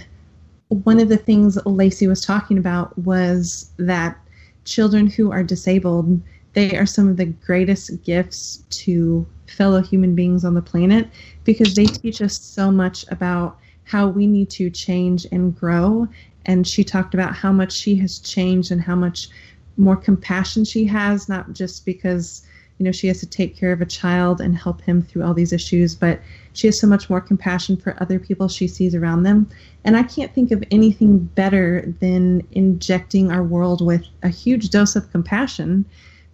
one 0.69 0.99
of 0.99 1.07
the 1.07 1.17
things 1.17 1.57
Lacey 1.65 2.07
was 2.07 2.21
talking 2.21 2.57
about 2.57 2.97
was 2.99 3.71
that 3.77 4.17
children 4.65 5.07
who 5.07 5.31
are 5.31 5.43
disabled 5.43 6.21
they 6.57 6.75
are 6.75 6.87
some 6.87 7.07
of 7.07 7.17
the 7.17 7.25
greatest 7.25 8.03
gifts 8.03 8.63
to 8.69 9.27
fellow 9.47 9.79
human 9.79 10.15
beings 10.15 10.43
on 10.43 10.55
the 10.55 10.61
planet 10.61 11.07
because 11.43 11.75
they 11.75 11.85
teach 11.85 12.19
us 12.19 12.39
so 12.39 12.71
much 12.71 13.05
about 13.09 13.59
how 13.83 14.07
we 14.07 14.25
need 14.25 14.49
to 14.49 14.69
change 14.71 15.27
and 15.31 15.55
grow 15.55 16.07
and 16.47 16.65
she 16.65 16.83
talked 16.83 17.13
about 17.13 17.35
how 17.35 17.51
much 17.51 17.73
she 17.73 17.95
has 17.97 18.19
changed 18.19 18.71
and 18.71 18.81
how 18.81 18.95
much 18.95 19.27
more 19.75 19.97
compassion 19.97 20.65
she 20.65 20.85
has, 20.85 21.29
not 21.29 21.53
just 21.53 21.85
because 21.85 22.41
you 22.79 22.83
know 22.83 22.91
she 22.91 23.07
has 23.07 23.19
to 23.19 23.25
take 23.25 23.55
care 23.55 23.71
of 23.71 23.81
a 23.81 23.85
child 23.85 24.39
and 24.39 24.55
help 24.55 24.81
him 24.81 25.01
through 25.01 25.23
all 25.23 25.33
these 25.33 25.53
issues, 25.53 25.93
but 25.93 26.21
she 26.53 26.67
has 26.67 26.79
so 26.79 26.87
much 26.87 27.09
more 27.09 27.21
compassion 27.21 27.75
for 27.75 28.01
other 28.01 28.17
people 28.17 28.47
she 28.47 28.67
sees 28.67 28.95
around 28.95 29.23
them. 29.23 29.47
And 29.83 29.95
I 29.97 30.03
can't 30.03 30.33
think 30.33 30.51
of 30.51 30.63
anything 30.71 31.19
better 31.19 31.93
than 31.99 32.47
injecting 32.51 33.31
our 33.31 33.43
world 33.43 33.85
with 33.85 34.05
a 34.23 34.29
huge 34.29 34.69
dose 34.69 34.95
of 34.95 35.11
compassion 35.11 35.85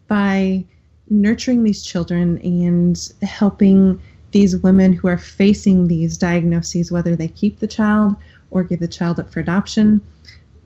by 0.07 0.64
nurturing 1.09 1.64
these 1.64 1.84
children 1.84 2.38
and 2.39 3.11
helping 3.22 3.99
these 4.32 4.57
women 4.57 4.93
who 4.93 5.07
are 5.07 5.18
facing 5.18 5.88
these 5.88 6.18
diagnoses, 6.18 6.91
whether 6.91 7.16
they 7.16 7.28
keep 7.28 7.59
the 7.59 7.68
child 7.68 8.16
or 8.54 8.64
give 8.64 8.80
the 8.80 8.88
child 8.88 9.20
up 9.20 9.32
for 9.32 9.39
adoption. 9.39 9.99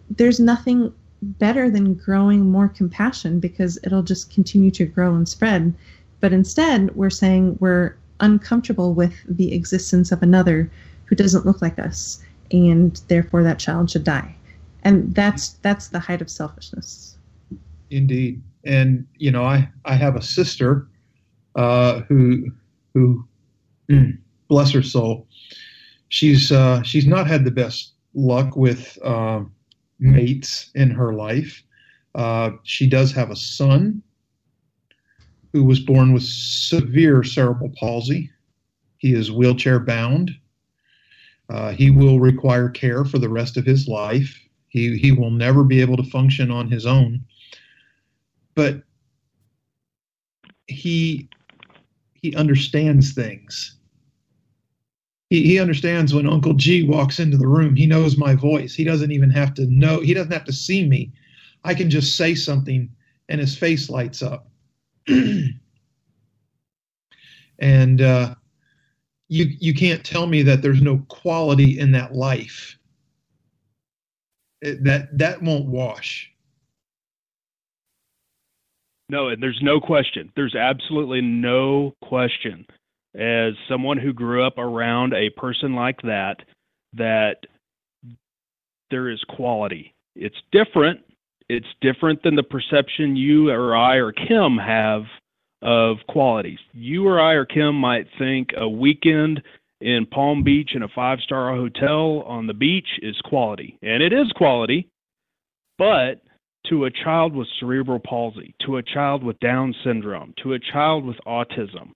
There's 0.09 0.39
nothing 0.39 0.93
better 1.21 1.69
than 1.69 1.95
growing 1.95 2.51
more 2.51 2.67
compassion 2.67 3.39
because 3.39 3.79
it'll 3.83 4.03
just 4.03 4.31
continue 4.31 4.69
to 4.71 4.85
grow 4.85 5.15
and 5.15 5.27
spread. 5.27 5.73
But 6.19 6.33
instead, 6.33 6.95
we're 6.95 7.09
saying 7.09 7.57
we're 7.59 7.95
uncomfortable 8.19 8.93
with 8.93 9.13
the 9.27 9.53
existence 9.53 10.11
of 10.11 10.21
another 10.21 10.69
who 11.05 11.15
doesn't 11.15 11.45
look 11.45 11.61
like 11.61 11.79
us, 11.79 12.23
and 12.51 12.99
therefore 13.07 13.43
that 13.43 13.59
child 13.59 13.89
should 13.89 14.03
die. 14.03 14.35
And 14.83 15.13
that's 15.15 15.49
that's 15.61 15.87
the 15.89 15.99
height 15.99 16.21
of 16.21 16.29
selfishness. 16.29 17.17
Indeed, 17.89 18.41
and 18.65 19.07
you 19.17 19.31
know, 19.31 19.43
I 19.43 19.69
I 19.85 19.95
have 19.95 20.15
a 20.15 20.21
sister 20.21 20.87
uh, 21.55 22.01
who 22.01 22.51
who, 22.93 23.25
bless 24.47 24.71
her 24.71 24.83
soul, 24.83 25.27
she's 26.09 26.51
uh, 26.51 26.81
she's 26.83 27.07
not 27.07 27.27
had 27.27 27.45
the 27.45 27.51
best 27.51 27.93
luck 28.13 28.55
with. 28.55 28.97
Um, 29.03 29.51
mates 29.99 30.69
in 30.75 30.89
her 30.91 31.13
life. 31.13 31.63
Uh, 32.15 32.51
she 32.63 32.87
does 32.87 33.11
have 33.11 33.29
a 33.29 33.35
son 33.35 34.01
who 35.53 35.63
was 35.63 35.79
born 35.79 36.13
with 36.13 36.23
severe 36.23 37.23
cerebral 37.23 37.71
palsy. 37.77 38.29
He 38.97 39.13
is 39.13 39.31
wheelchair 39.31 39.79
bound. 39.79 40.31
Uh, 41.49 41.71
he 41.71 41.89
will 41.89 42.19
require 42.19 42.69
care 42.69 43.05
for 43.05 43.19
the 43.19 43.29
rest 43.29 43.55
of 43.55 43.65
his 43.65 43.87
life. 43.87 44.39
He, 44.69 44.97
he 44.97 45.11
will 45.11 45.31
never 45.31 45.63
be 45.63 45.79
able 45.79 45.97
to 45.97 46.03
function 46.03 46.51
on 46.51 46.69
his 46.69 46.85
own. 46.85 47.23
But 48.55 48.83
he 50.67 51.29
he 52.13 52.35
understands 52.35 53.13
things 53.13 53.76
he, 55.29 55.43
he 55.43 55.59
understands 55.59 56.13
when 56.13 56.27
Uncle 56.27 56.53
G 56.53 56.83
walks 56.83 57.19
into 57.19 57.37
the 57.37 57.47
room. 57.47 57.75
He 57.75 57.85
knows 57.85 58.17
my 58.17 58.35
voice. 58.35 58.73
He 58.73 58.83
doesn't 58.83 59.11
even 59.11 59.29
have 59.29 59.53
to 59.55 59.65
know. 59.65 59.99
He 59.99 60.13
doesn't 60.13 60.31
have 60.31 60.45
to 60.45 60.53
see 60.53 60.87
me. 60.87 61.11
I 61.63 61.73
can 61.73 61.89
just 61.89 62.15
say 62.15 62.35
something, 62.35 62.89
and 63.27 63.41
his 63.41 63.57
face 63.57 63.89
lights 63.89 64.21
up. 64.21 64.47
and 65.07 65.59
uh, 68.01 68.35
you 69.27 69.47
you 69.59 69.73
can't 69.73 70.05
tell 70.05 70.27
me 70.27 70.43
that 70.43 70.61
there's 70.61 70.81
no 70.81 70.99
quality 71.09 71.79
in 71.79 71.91
that 71.91 72.13
life. 72.13 72.77
It, 74.61 74.83
that 74.85 75.17
that 75.17 75.41
won't 75.41 75.67
wash. 75.67 76.31
No, 79.09 79.29
and 79.29 79.41
there's 79.41 79.59
no 79.61 79.79
question. 79.79 80.31
There's 80.35 80.55
absolutely 80.55 81.21
no 81.21 81.93
question 82.01 82.65
as 83.17 83.53
someone 83.67 83.97
who 83.97 84.13
grew 84.13 84.45
up 84.45 84.57
around 84.57 85.13
a 85.13 85.29
person 85.31 85.73
like 85.73 86.01
that, 86.03 86.37
that 86.93 87.37
there 88.91 89.09
is 89.09 89.21
quality. 89.29 89.93
It's 90.15 90.37
different. 90.51 91.01
It's 91.49 91.67
different 91.81 92.23
than 92.23 92.35
the 92.35 92.43
perception 92.43 93.15
you 93.15 93.49
or 93.49 93.75
I 93.75 93.95
or 93.95 94.11
Kim 94.11 94.57
have 94.57 95.03
of 95.61 95.97
qualities. 96.07 96.59
You 96.73 97.07
or 97.07 97.19
I 97.19 97.33
or 97.33 97.45
Kim 97.45 97.75
might 97.75 98.07
think 98.19 98.49
a 98.55 98.67
weekend 98.67 99.41
in 99.81 100.05
Palm 100.05 100.43
Beach 100.43 100.71
in 100.75 100.83
a 100.83 100.87
five 100.89 101.19
star 101.19 101.55
hotel 101.55 102.23
on 102.27 102.47
the 102.47 102.53
beach 102.53 102.87
is 103.01 103.15
quality. 103.23 103.77
And 103.81 104.03
it 104.03 104.13
is 104.13 104.31
quality, 104.35 104.89
but 105.77 106.21
to 106.67 106.85
a 106.85 106.91
child 106.91 107.33
with 107.33 107.47
cerebral 107.59 107.99
palsy, 107.99 108.53
to 108.65 108.77
a 108.77 108.83
child 108.83 109.23
with 109.23 109.39
Down 109.39 109.73
syndrome, 109.83 110.33
to 110.43 110.53
a 110.53 110.59
child 110.59 111.05
with 111.05 111.17
autism, 111.25 111.91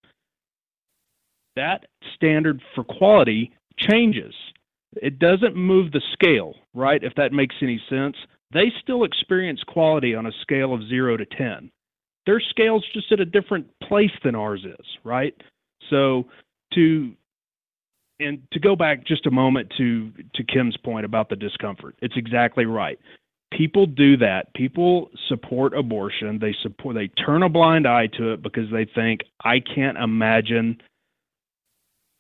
that 1.55 1.85
standard 2.15 2.61
for 2.75 2.83
quality 2.83 3.51
changes. 3.77 4.33
It 5.01 5.19
doesn't 5.19 5.55
move 5.55 5.91
the 5.91 6.01
scale, 6.13 6.55
right? 6.73 7.03
If 7.03 7.15
that 7.15 7.33
makes 7.33 7.55
any 7.61 7.81
sense. 7.89 8.15
They 8.53 8.71
still 8.81 9.05
experience 9.05 9.63
quality 9.65 10.13
on 10.13 10.25
a 10.25 10.31
scale 10.41 10.73
of 10.73 10.87
0 10.89 11.17
to 11.17 11.25
10. 11.25 11.71
Their 12.25 12.41
scale's 12.41 12.85
just 12.93 13.11
at 13.11 13.19
a 13.19 13.25
different 13.25 13.67
place 13.81 14.11
than 14.23 14.35
ours 14.35 14.65
is, 14.65 14.85
right? 15.03 15.33
So 15.89 16.25
to 16.73 17.13
and 18.19 18.41
to 18.51 18.59
go 18.59 18.75
back 18.75 19.05
just 19.05 19.25
a 19.25 19.31
moment 19.31 19.71
to 19.77 20.11
to 20.35 20.43
Kim's 20.43 20.77
point 20.77 21.05
about 21.05 21.29
the 21.29 21.35
discomfort. 21.35 21.95
It's 22.01 22.15
exactly 22.17 22.65
right. 22.65 22.99
People 23.51 23.85
do 23.85 24.15
that. 24.17 24.53
People 24.53 25.09
support 25.27 25.73
abortion. 25.73 26.37
They 26.39 26.55
support 26.61 26.95
they 26.95 27.07
turn 27.07 27.43
a 27.43 27.49
blind 27.49 27.87
eye 27.87 28.07
to 28.17 28.33
it 28.33 28.43
because 28.43 28.69
they 28.71 28.85
think 28.85 29.21
I 29.43 29.59
can't 29.59 29.97
imagine 29.97 30.81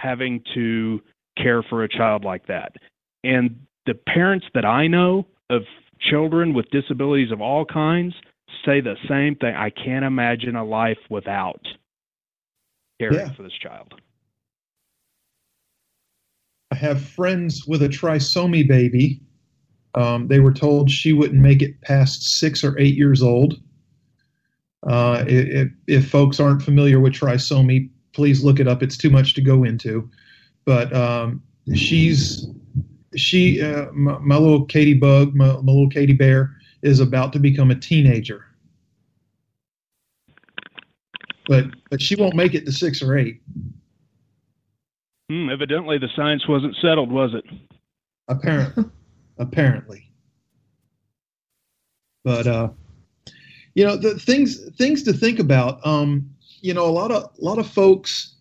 having 0.01 0.43
to 0.53 1.01
care 1.37 1.63
for 1.63 1.83
a 1.83 1.89
child 1.89 2.23
like 2.23 2.47
that. 2.47 2.73
And 3.23 3.67
the 3.85 3.93
parents 3.93 4.45
that 4.53 4.65
I 4.65 4.87
know 4.87 5.27
of 5.49 5.63
children 5.99 6.53
with 6.53 6.69
disabilities 6.71 7.31
of 7.31 7.41
all 7.41 7.65
kinds 7.65 8.13
say 8.65 8.81
the 8.81 8.95
same 9.07 9.35
thing. 9.35 9.55
I 9.55 9.69
can't 9.69 10.05
imagine 10.05 10.55
a 10.55 10.63
life 10.63 10.97
without 11.09 11.65
caring 12.99 13.19
yeah. 13.19 13.33
for 13.33 13.43
this 13.43 13.53
child. 13.53 13.93
I 16.71 16.75
have 16.75 17.01
friends 17.01 17.65
with 17.67 17.81
a 17.81 17.89
trisomy 17.89 18.67
baby. 18.67 19.21
Um, 19.93 20.27
they 20.27 20.39
were 20.39 20.53
told 20.53 20.89
she 20.89 21.11
wouldn't 21.11 21.41
make 21.41 21.61
it 21.61 21.81
past 21.81 22.39
six 22.39 22.63
or 22.63 22.79
eight 22.79 22.95
years 22.95 23.21
old. 23.21 23.55
Uh, 24.87 25.23
if, 25.27 25.69
if 25.87 26.09
folks 26.09 26.39
aren't 26.39 26.63
familiar 26.63 26.99
with 26.99 27.13
trisomy, 27.13 27.90
please 28.13 28.43
look 28.43 28.59
it 28.59 28.67
up. 28.67 28.83
It's 28.83 28.97
too 28.97 29.09
much 29.09 29.33
to 29.35 29.41
go 29.41 29.63
into. 29.63 30.09
But 30.65 30.93
um, 30.95 31.41
she's 31.73 32.47
she 33.15 33.61
uh, 33.61 33.91
my, 33.91 34.17
my, 34.19 34.37
little 34.37 34.65
Katie 34.65 34.93
bug, 34.93 35.35
my, 35.35 35.47
my 35.47 35.71
little 35.71 35.89
Katie 35.89 36.13
bear 36.13 36.55
is 36.81 36.99
about 36.99 37.33
to 37.33 37.39
become 37.39 37.71
a 37.71 37.75
teenager. 37.75 38.45
But 41.47 41.65
but 41.89 42.01
she 42.01 42.15
won't 42.15 42.35
make 42.35 42.53
it 42.53 42.65
to 42.65 42.71
six 42.71 43.01
or 43.01 43.17
eight. 43.17 43.41
Hmm, 45.29 45.49
evidently, 45.49 45.97
the 45.97 46.09
science 46.15 46.47
wasn't 46.47 46.75
settled, 46.81 47.11
was 47.11 47.33
it? 47.33 47.45
Apparently, 48.27 48.85
apparently. 49.37 50.09
But 52.23 52.47
uh, 52.47 52.69
you 53.73 53.85
know, 53.85 53.95
the 53.95 54.19
things 54.19 54.69
things 54.75 55.03
to 55.03 55.13
think 55.13 55.39
about. 55.39 55.85
Um, 55.85 56.29
you 56.61 56.73
know, 56.73 56.85
a 56.85 56.91
lot 56.91 57.11
of 57.11 57.23
a 57.23 57.43
lot 57.43 57.59
of 57.59 57.67
folks 57.67 58.35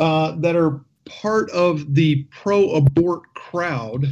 uh, 0.00 0.32
that 0.38 0.56
are 0.56 0.80
part 1.04 1.50
of 1.50 1.94
the 1.94 2.24
pro-abort 2.30 3.22
crowd 3.34 4.06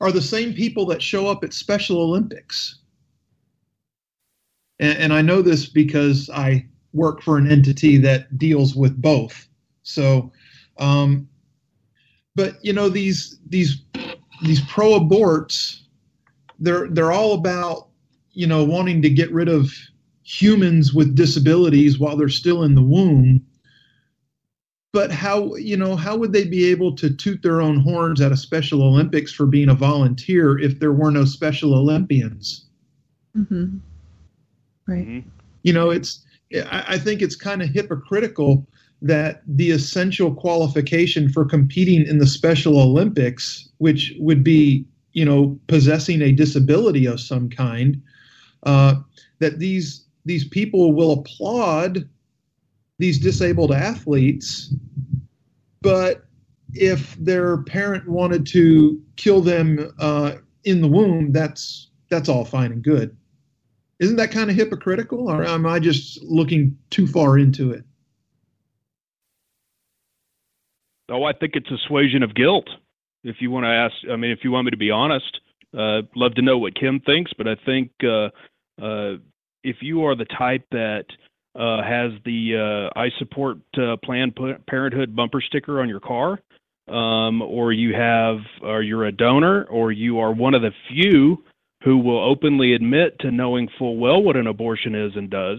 are 0.00 0.12
the 0.12 0.22
same 0.22 0.52
people 0.52 0.86
that 0.86 1.02
show 1.02 1.28
up 1.28 1.44
at 1.44 1.52
Special 1.52 2.00
Olympics. 2.00 2.80
And, 4.80 4.98
and 4.98 5.12
I 5.12 5.22
know 5.22 5.42
this 5.42 5.66
because 5.66 6.28
I 6.30 6.66
work 6.92 7.22
for 7.22 7.38
an 7.38 7.50
entity 7.50 7.98
that 7.98 8.36
deals 8.38 8.74
with 8.74 9.00
both. 9.00 9.48
So, 9.82 10.32
um, 10.78 11.28
but 12.34 12.56
you 12.64 12.72
know 12.72 12.88
these 12.88 13.38
these 13.48 13.82
these 14.42 14.60
pro-aborts, 14.66 15.80
they're 16.58 16.88
they're 16.88 17.12
all 17.12 17.34
about 17.34 17.88
you 18.32 18.46
know 18.46 18.64
wanting 18.64 19.02
to 19.02 19.10
get 19.10 19.30
rid 19.32 19.48
of 19.48 19.70
humans 20.22 20.94
with 20.94 21.14
disabilities 21.14 21.98
while 21.98 22.16
they're 22.16 22.28
still 22.28 22.62
in 22.62 22.74
the 22.74 22.82
womb 22.82 23.44
but 24.92 25.10
how 25.10 25.54
you 25.56 25.76
know 25.76 25.96
how 25.96 26.16
would 26.16 26.32
they 26.32 26.44
be 26.44 26.66
able 26.66 26.94
to 26.94 27.10
toot 27.10 27.42
their 27.42 27.60
own 27.60 27.80
horns 27.80 28.20
at 28.20 28.32
a 28.32 28.36
special 28.36 28.82
olympics 28.82 29.32
for 29.32 29.46
being 29.46 29.68
a 29.68 29.74
volunteer 29.74 30.58
if 30.58 30.78
there 30.78 30.92
were 30.92 31.10
no 31.10 31.24
special 31.24 31.74
olympians 31.74 32.66
mm-hmm. 33.36 33.78
right 34.86 35.06
mm-hmm. 35.06 35.28
you 35.62 35.72
know 35.72 35.90
it's 35.90 36.24
I, 36.54 36.84
I 36.88 36.98
think 36.98 37.22
it's 37.22 37.36
kind 37.36 37.62
of 37.62 37.68
hypocritical 37.68 38.66
that 39.00 39.42
the 39.46 39.72
essential 39.72 40.32
qualification 40.32 41.28
for 41.28 41.44
competing 41.44 42.06
in 42.06 42.18
the 42.18 42.26
special 42.26 42.78
olympics 42.78 43.68
which 43.78 44.14
would 44.18 44.44
be 44.44 44.86
you 45.12 45.24
know 45.24 45.58
possessing 45.66 46.22
a 46.22 46.32
disability 46.32 47.06
of 47.06 47.20
some 47.20 47.48
kind 47.48 48.00
uh, 48.64 48.94
that 49.40 49.58
these 49.58 50.04
these 50.24 50.46
people 50.46 50.92
will 50.92 51.12
applaud 51.12 52.08
these 52.98 53.18
disabled 53.18 53.72
athletes, 53.72 54.74
but 55.80 56.24
if 56.74 57.14
their 57.16 57.58
parent 57.64 58.08
wanted 58.08 58.46
to 58.46 59.02
kill 59.16 59.40
them 59.40 59.92
uh, 59.98 60.36
in 60.64 60.80
the 60.80 60.88
womb, 60.88 61.32
that's 61.32 61.88
that's 62.08 62.28
all 62.28 62.44
fine 62.44 62.72
and 62.72 62.82
good. 62.82 63.16
Isn't 63.98 64.16
that 64.16 64.30
kind 64.30 64.50
of 64.50 64.56
hypocritical, 64.56 65.30
or 65.30 65.44
am 65.44 65.66
I 65.66 65.78
just 65.78 66.22
looking 66.22 66.76
too 66.90 67.06
far 67.06 67.38
into 67.38 67.70
it? 67.72 67.84
Oh, 71.08 71.24
I 71.24 71.32
think 71.32 71.56
it's 71.56 71.70
assuasion 71.70 72.22
of 72.22 72.34
guilt. 72.34 72.68
If 73.24 73.36
you 73.40 73.50
want 73.50 73.64
to 73.64 73.68
ask, 73.68 73.94
I 74.10 74.16
mean, 74.16 74.30
if 74.30 74.40
you 74.42 74.50
want 74.50 74.64
me 74.64 74.70
to 74.70 74.76
be 74.76 74.90
honest, 74.90 75.40
uh, 75.76 76.02
love 76.16 76.34
to 76.34 76.42
know 76.42 76.58
what 76.58 76.74
Kim 76.74 77.00
thinks, 77.00 77.32
but 77.36 77.46
I 77.46 77.54
think 77.54 77.90
uh, 78.02 78.30
uh, 78.82 79.16
if 79.64 79.76
you 79.80 80.04
are 80.04 80.14
the 80.14 80.26
type 80.26 80.64
that 80.70 81.04
uh, 81.54 81.82
has 81.82 82.12
the 82.24 82.90
uh, 82.94 82.98
I 82.98 83.08
support 83.18 83.58
uh, 83.76 83.96
Planned 84.02 84.36
Parenthood 84.66 85.14
bumper 85.14 85.40
sticker 85.40 85.80
on 85.80 85.88
your 85.88 86.00
car, 86.00 86.40
um, 86.88 87.42
or 87.42 87.72
you 87.72 87.94
have, 87.94 88.38
or 88.62 88.82
you're 88.82 89.06
a 89.06 89.12
donor, 89.12 89.64
or 89.64 89.92
you 89.92 90.18
are 90.18 90.32
one 90.32 90.54
of 90.54 90.62
the 90.62 90.72
few 90.88 91.44
who 91.84 91.98
will 91.98 92.22
openly 92.22 92.74
admit 92.74 93.18
to 93.20 93.30
knowing 93.30 93.68
full 93.78 93.96
well 93.96 94.22
what 94.22 94.36
an 94.36 94.46
abortion 94.46 94.94
is 94.94 95.12
and 95.16 95.30
does, 95.30 95.58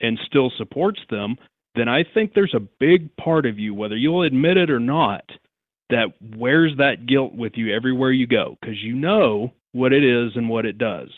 and 0.00 0.18
still 0.26 0.50
supports 0.56 1.00
them, 1.10 1.36
then 1.74 1.88
I 1.88 2.04
think 2.14 2.32
there's 2.34 2.54
a 2.54 2.68
big 2.80 3.14
part 3.16 3.46
of 3.46 3.58
you, 3.58 3.74
whether 3.74 3.96
you'll 3.96 4.22
admit 4.22 4.56
it 4.56 4.70
or 4.70 4.80
not, 4.80 5.24
that 5.90 6.08
wears 6.36 6.72
that 6.78 7.06
guilt 7.06 7.34
with 7.34 7.52
you 7.56 7.74
everywhere 7.74 8.12
you 8.12 8.26
go 8.26 8.56
because 8.60 8.82
you 8.82 8.94
know 8.94 9.52
what 9.72 9.92
it 9.92 10.04
is 10.04 10.32
and 10.34 10.48
what 10.48 10.66
it 10.66 10.78
does. 10.78 11.08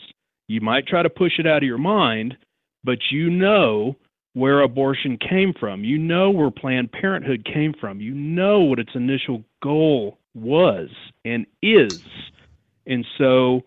You 0.51 0.59
might 0.59 0.85
try 0.85 1.01
to 1.01 1.09
push 1.09 1.39
it 1.39 1.47
out 1.47 1.63
of 1.63 1.67
your 1.67 1.77
mind, 1.77 2.35
but 2.83 2.97
you 3.09 3.29
know 3.29 3.95
where 4.33 4.61
abortion 4.61 5.17
came 5.17 5.53
from. 5.57 5.85
You 5.85 5.97
know 5.97 6.29
where 6.29 6.51
Planned 6.51 6.91
Parenthood 6.91 7.45
came 7.45 7.73
from. 7.79 8.01
You 8.01 8.13
know 8.13 8.59
what 8.59 8.77
its 8.77 8.93
initial 8.93 9.45
goal 9.63 10.17
was 10.35 10.89
and 11.23 11.45
is. 11.63 12.01
And 12.85 13.05
so 13.17 13.61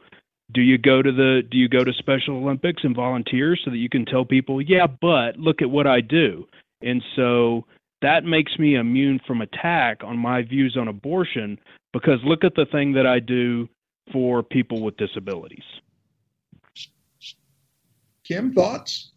do 0.53 0.61
you 0.61 0.77
go 0.77 1.01
to 1.01 1.11
the 1.11 1.43
do 1.51 1.57
you 1.57 1.71
go 1.71 1.85
to 1.85 1.93
Special 1.95 2.37
Olympics 2.37 2.85
and 2.85 2.95
volunteer 2.95 3.57
so 3.57 3.71
that 3.71 3.79
you 3.79 3.89
can 3.89 4.05
tell 4.05 4.27
people, 4.27 4.61
"Yeah, 4.61 4.87
but 4.87 5.39
look 5.39 5.63
at 5.63 5.71
what 5.71 5.87
I 5.87 6.03
do." 6.03 6.47
And 6.83 7.03
so 7.17 7.65
that 8.03 8.27
makes 8.27 8.59
me 8.59 8.75
immune 8.75 9.21
from 9.27 9.41
attack 9.41 10.05
on 10.05 10.19
my 10.19 10.43
views 10.43 10.77
on 10.77 10.89
abortion 10.89 11.59
because 11.95 12.23
look 12.25 12.45
at 12.45 12.55
the 12.55 12.67
thing 12.67 12.93
that 12.93 13.07
I 13.07 13.21
do 13.21 13.71
for 14.13 14.43
people 14.43 14.83
with 14.83 14.99
disabilities. 14.99 15.65
Kim, 18.25 18.53
thoughts? 18.53 19.11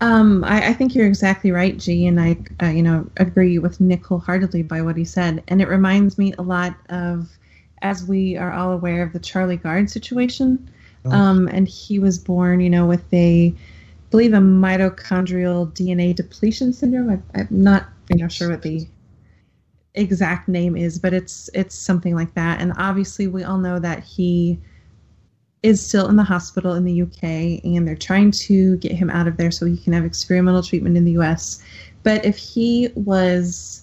Um, 0.00 0.44
I, 0.44 0.68
I, 0.68 0.72
think 0.74 0.94
you're 0.94 1.06
exactly 1.06 1.50
right, 1.50 1.78
G, 1.78 2.06
and 2.06 2.20
I, 2.20 2.36
uh, 2.62 2.66
you 2.66 2.82
know, 2.82 3.08
agree 3.16 3.58
with 3.58 3.80
Nick 3.80 4.04
wholeheartedly 4.04 4.62
by 4.62 4.82
what 4.82 4.96
he 4.96 5.04
said. 5.04 5.42
And 5.48 5.62
it 5.62 5.68
reminds 5.68 6.18
me 6.18 6.34
a 6.36 6.42
lot 6.42 6.76
of, 6.90 7.30
as 7.80 8.04
we 8.04 8.36
are 8.36 8.52
all 8.52 8.72
aware 8.72 9.02
of 9.02 9.12
the 9.12 9.18
Charlie 9.18 9.56
Gard 9.56 9.88
situation. 9.88 10.68
Oh. 11.06 11.12
Um, 11.12 11.48
and 11.48 11.66
he 11.66 11.98
was 11.98 12.18
born, 12.18 12.60
you 12.60 12.68
know, 12.68 12.86
with 12.86 13.04
a, 13.14 13.48
I 13.48 14.10
believe, 14.10 14.34
a 14.34 14.38
mitochondrial 14.38 15.72
DNA 15.72 16.14
depletion 16.14 16.72
syndrome. 16.72 17.10
I, 17.10 17.40
I'm 17.40 17.48
not, 17.50 17.88
you 18.10 18.16
know, 18.16 18.28
sure 18.28 18.50
what 18.50 18.62
the 18.62 18.86
exact 19.94 20.48
name 20.48 20.76
is, 20.76 20.98
but 20.98 21.14
it's 21.14 21.48
it's 21.54 21.74
something 21.74 22.14
like 22.14 22.34
that. 22.34 22.60
And 22.60 22.72
obviously, 22.76 23.26
we 23.26 23.44
all 23.44 23.58
know 23.58 23.78
that 23.78 24.02
he 24.02 24.58
is 25.64 25.84
still 25.84 26.08
in 26.10 26.16
the 26.16 26.22
hospital 26.22 26.74
in 26.74 26.84
the 26.84 27.00
UK 27.00 27.64
and 27.64 27.88
they're 27.88 27.96
trying 27.96 28.30
to 28.30 28.76
get 28.76 28.92
him 28.92 29.08
out 29.08 29.26
of 29.26 29.38
there 29.38 29.50
so 29.50 29.64
he 29.64 29.78
can 29.78 29.94
have 29.94 30.04
experimental 30.04 30.62
treatment 30.62 30.94
in 30.94 31.06
the 31.06 31.12
US. 31.12 31.64
But 32.02 32.22
if 32.22 32.36
he 32.36 32.90
was 32.94 33.82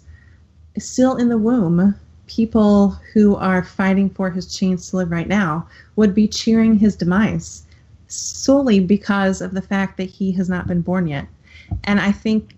still 0.77 1.15
in 1.15 1.27
the 1.27 1.39
womb, 1.39 1.95
people 2.27 2.91
who 3.13 3.35
are 3.35 3.63
fighting 3.63 4.11
for 4.11 4.29
his 4.29 4.55
chance 4.55 4.91
to 4.91 4.97
live 4.97 5.09
right 5.09 5.27
now 5.27 5.67
would 5.95 6.13
be 6.13 6.27
cheering 6.27 6.77
his 6.77 6.95
demise 6.95 7.65
solely 8.07 8.79
because 8.79 9.41
of 9.41 9.55
the 9.55 9.61
fact 9.61 9.97
that 9.97 10.09
he 10.09 10.31
has 10.33 10.47
not 10.47 10.67
been 10.67 10.81
born 10.81 11.07
yet. 11.07 11.25
And 11.85 11.99
I 11.99 12.11
think 12.11 12.55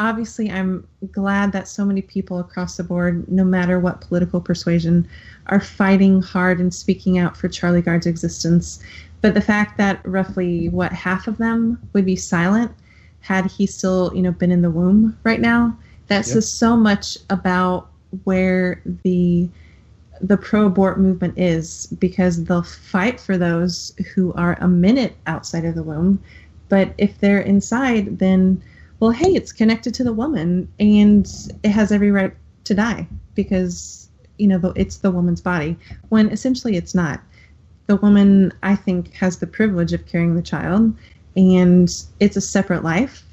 obviously 0.00 0.50
I'm 0.50 0.86
glad 1.12 1.52
that 1.52 1.68
so 1.68 1.84
many 1.84 2.02
people 2.02 2.40
across 2.40 2.76
the 2.76 2.82
board, 2.82 3.30
no 3.30 3.44
matter 3.44 3.78
what 3.78 4.00
political 4.00 4.40
persuasion, 4.40 5.06
are 5.46 5.60
fighting 5.60 6.22
hard 6.22 6.58
and 6.58 6.72
speaking 6.74 7.18
out 7.18 7.36
for 7.36 7.48
Charlie 7.48 7.82
Gard's 7.82 8.06
existence. 8.06 8.82
But 9.20 9.34
the 9.34 9.42
fact 9.42 9.76
that 9.76 10.00
roughly 10.04 10.70
what 10.70 10.92
half 10.92 11.28
of 11.28 11.36
them 11.36 11.78
would 11.92 12.06
be 12.06 12.16
silent 12.16 12.72
had 13.20 13.46
he 13.50 13.66
still, 13.66 14.10
you 14.14 14.22
know, 14.22 14.32
been 14.32 14.50
in 14.50 14.62
the 14.62 14.70
womb 14.70 15.16
right 15.22 15.40
now, 15.40 15.76
that 16.06 16.16
yep. 16.16 16.24
says 16.24 16.50
so 16.50 16.76
much 16.76 17.18
about 17.28 17.90
where 18.24 18.82
the 19.04 19.48
the 20.22 20.36
pro 20.36 20.66
abort 20.66 21.00
movement 21.00 21.38
is 21.38 21.86
because 21.98 22.44
they'll 22.44 22.62
fight 22.62 23.18
for 23.18 23.38
those 23.38 23.94
who 24.14 24.32
are 24.34 24.58
a 24.60 24.68
minute 24.68 25.14
outside 25.26 25.64
of 25.64 25.74
the 25.74 25.82
womb. 25.82 26.22
But 26.68 26.92
if 26.98 27.18
they're 27.18 27.40
inside, 27.40 28.18
then, 28.18 28.62
well, 29.00 29.10
hey, 29.10 29.34
it's 29.34 29.52
connected 29.52 29.94
to 29.94 30.04
the 30.04 30.12
woman 30.12 30.70
and 30.78 31.26
it 31.62 31.70
has 31.70 31.90
every 31.90 32.10
right 32.10 32.34
to 32.64 32.74
die 32.74 33.08
because, 33.34 34.08
you 34.38 34.46
know, 34.46 34.72
it's 34.76 34.98
the 34.98 35.10
woman's 35.10 35.40
body 35.40 35.76
when 36.10 36.28
essentially 36.28 36.76
it's 36.76 36.94
not. 36.94 37.20
The 37.86 37.96
woman, 37.96 38.52
I 38.62 38.76
think, 38.76 39.12
has 39.14 39.38
the 39.38 39.46
privilege 39.46 39.92
of 39.94 40.06
carrying 40.06 40.36
the 40.36 40.42
child 40.42 40.94
and 41.34 41.90
it's 42.20 42.36
a 42.36 42.40
separate 42.40 42.84
life. 42.84 43.24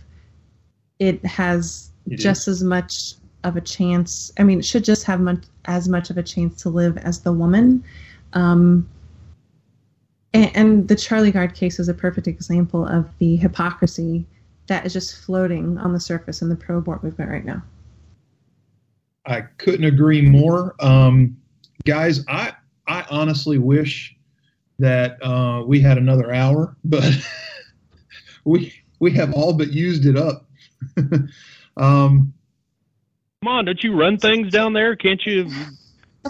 It 1.00 1.24
has 1.26 1.92
it 2.10 2.16
just 2.16 2.48
is. 2.48 2.62
as 2.62 2.64
much 2.64 3.14
of 3.44 3.58
a 3.58 3.62
chance. 3.62 4.32
I 4.40 4.44
mean, 4.44 4.60
it 4.60 4.66
should 4.66 4.86
just 4.86 5.04
have 5.04 5.20
much, 5.20 5.44
as 5.66 5.90
much 5.90 6.10
of 6.10 6.18
a 6.18 6.24
chance 6.24 6.62
to 6.64 6.70
live 6.70 6.98
as 6.98 7.22
the 7.22 7.34
woman. 7.34 7.84
Um, 8.34 8.90
and, 10.34 10.56
and 10.56 10.88
the 10.88 10.96
Charlie 10.96 11.32
Gard 11.32 11.56
case 11.56 11.78
is 11.78 11.90
a 11.90 11.94
perfect 11.94 12.26
example 12.26 12.86
of 12.88 13.06
the 13.20 13.36
hypocrisy 13.36 14.26
that 14.68 14.86
is 14.86 14.94
just 14.94 15.18
floating 15.18 15.78
on 15.78 15.94
the 15.94 16.00
surface 16.00 16.42
in 16.42 16.50
the 16.50 16.56
pro 16.56 16.78
abort 16.78 17.04
movement 17.04 17.32
right 17.32 17.46
now. 17.46 17.64
I 19.26 19.42
couldn't 19.42 19.86
agree 19.86 20.22
more. 20.22 20.76
Um, 20.80 21.38
guys, 21.86 22.24
I, 22.28 22.54
I 22.88 23.06
honestly 23.10 23.58
wish 23.58 24.16
that 24.80 25.22
uh, 25.24 25.64
we 25.66 25.82
had 25.82 25.98
another 25.98 26.34
hour, 26.34 26.78
but 26.84 27.12
we, 28.46 28.74
we 29.00 29.12
have 29.12 29.34
all 29.34 29.54
but 29.54 29.72
used 29.72 30.06
it 30.06 30.18
up. 30.18 30.46
um, 31.78 32.34
Come 33.44 33.54
on, 33.54 33.66
don't 33.66 33.84
you 33.84 33.96
run 33.96 34.18
things 34.18 34.52
down 34.52 34.74
there? 34.74 34.96
Can't 34.96 35.24
you 35.26 35.50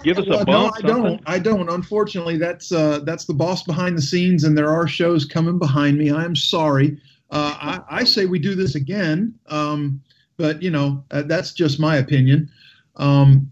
give 0.04 0.18
us 0.18 0.26
a 0.28 0.44
bump? 0.46 0.48
No, 0.48 0.72
I 0.76 0.82
don't. 0.82 1.22
I 1.26 1.40
don't. 1.40 1.70
Unfortunately, 1.70 2.38
that's 2.38 2.72
uh, 2.72 3.00
that's 3.00 3.26
the 3.26 3.34
boss 3.34 3.64
behind 3.64 3.98
the 3.98 4.02
scenes, 4.02 4.44
and 4.44 4.58
there 4.58 4.70
are 4.70 4.88
shows 4.88 5.24
coming 5.24 5.58
behind 5.58 5.98
me. 5.98 6.12
I 6.12 6.26
am 6.26 6.36
sorry. 6.36 7.00
Uh, 7.30 7.82
I, 7.90 8.00
I, 8.00 8.04
say 8.06 8.26
we 8.26 8.40
do 8.40 8.56
this 8.56 8.76
again, 8.76 9.34
um, 9.48 10.02
but 10.38 10.62
you 10.62 10.70
know 10.70 11.04
uh, 11.12 11.24
that's 11.24 11.52
just 11.52 11.80
my 11.80 11.98
opinion. 11.98 12.50
Um, 12.96 13.52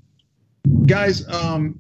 guys, 0.86 1.28
um, 1.28 1.78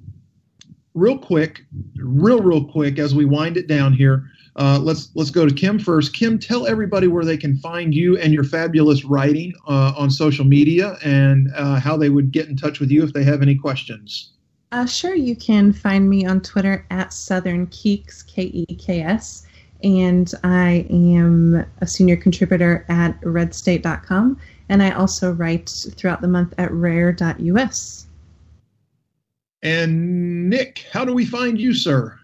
real 0.93 1.17
quick, 1.17 1.63
real 1.95 2.41
real 2.41 2.65
quick, 2.65 2.99
as 2.99 3.15
we 3.15 3.25
wind 3.25 3.57
it 3.57 3.67
down 3.67 3.93
here. 3.93 4.29
Uh, 4.57 4.79
let's 4.81 5.09
let's 5.15 5.31
go 5.31 5.45
to 5.45 5.53
Kim 5.53 5.77
first. 5.77 6.13
Kim, 6.13 6.39
tell 6.39 6.65
everybody 6.65 7.07
where 7.07 7.25
they 7.25 7.37
can 7.37 7.57
find 7.57 7.93
you 7.93 8.17
and 8.17 8.33
your 8.33 8.45
fabulous 8.45 9.03
writing 9.03 9.53
uh, 9.67 9.93
on 9.97 10.09
social 10.09 10.45
media, 10.45 10.97
and 11.03 11.49
uh, 11.55 11.79
how 11.79 11.97
they 11.97 12.09
would 12.09 12.31
get 12.31 12.47
in 12.47 12.55
touch 12.55 12.79
with 12.79 12.89
you 12.89 13.03
if 13.03 13.11
they 13.11 13.23
have 13.23 13.41
any 13.41 13.55
questions. 13.55 14.31
Uh, 14.71 14.85
sure, 14.85 15.15
you 15.15 15.35
can 15.35 15.73
find 15.73 16.09
me 16.09 16.25
on 16.25 16.41
Twitter 16.41 16.85
at 16.89 17.13
Southern 17.13 17.67
Keeks 17.67 18.25
K 18.25 18.43
E 18.43 18.65
K 18.75 19.01
S, 19.01 19.45
and 19.85 20.33
I 20.43 20.87
am 20.89 21.63
a 21.79 21.87
senior 21.87 22.17
contributor 22.17 22.85
at 22.89 23.21
RedState.com, 23.21 24.39
and 24.67 24.81
I 24.81 24.89
also 24.89 25.31
write 25.31 25.69
throughout 25.95 26.21
the 26.21 26.27
month 26.27 26.55
at 26.57 26.71
Rare.us. 26.71 28.07
And 29.61 30.49
Nick, 30.49 30.85
how 30.91 31.05
do 31.05 31.13
we 31.13 31.25
find 31.25 31.61
you, 31.61 31.73
sir? 31.73 32.19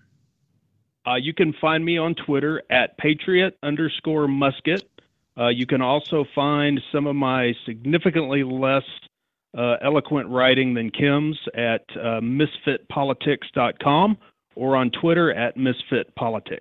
Uh, 1.07 1.15
you 1.15 1.33
can 1.33 1.53
find 1.61 1.85
me 1.85 1.97
on 1.99 2.15
Twitter 2.15 2.63
at 2.71 2.97
patriot 2.97 3.57
underscore 3.61 4.27
musket. 4.27 4.89
Uh, 5.37 5.49
you 5.49 5.67
can 5.67 5.81
also 5.81 6.25
find 6.33 6.81
some 6.91 7.05
of 7.05 7.15
my 7.15 7.53
significantly 7.65 8.43
less 8.43 8.83
uh, 9.55 9.75
eloquent 9.83 10.27
writing 10.29 10.73
than 10.73 10.89
Kim's 10.89 11.37
at 11.55 11.85
uh, 11.95 12.21
misfitpolitics.com 12.21 14.17
or 14.55 14.75
on 14.75 14.91
Twitter 14.91 15.31
at 15.33 15.57
misfitpolitics. 15.57 16.59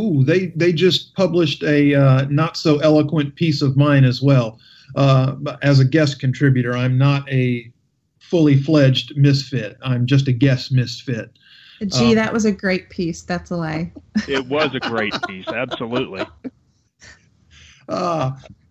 Ooh, 0.00 0.24
they, 0.24 0.46
they 0.56 0.72
just 0.72 1.14
published 1.14 1.62
a 1.62 1.94
uh, 1.94 2.24
not 2.30 2.56
so 2.56 2.78
eloquent 2.78 3.34
piece 3.34 3.60
of 3.60 3.76
mine 3.76 4.04
as 4.04 4.22
well. 4.22 4.58
Uh, 4.96 5.36
as 5.62 5.78
a 5.78 5.84
guest 5.84 6.18
contributor, 6.18 6.76
I'm 6.76 6.96
not 6.96 7.30
a 7.30 7.70
fully 8.18 8.56
fledged 8.56 9.16
misfit. 9.16 9.76
I'm 9.82 10.06
just 10.06 10.26
a 10.26 10.32
guest 10.32 10.72
misfit. 10.72 11.30
Gee, 11.80 12.10
um, 12.10 12.14
that 12.14 12.32
was 12.32 12.44
a 12.44 12.52
great 12.52 12.88
piece. 12.90 13.22
That's 13.22 13.50
a 13.50 13.56
lie. 13.56 13.92
it 14.28 14.46
was 14.46 14.74
a 14.74 14.80
great 14.80 15.14
piece. 15.28 15.48
Absolutely. 15.48 16.26
Uh, 17.88 18.30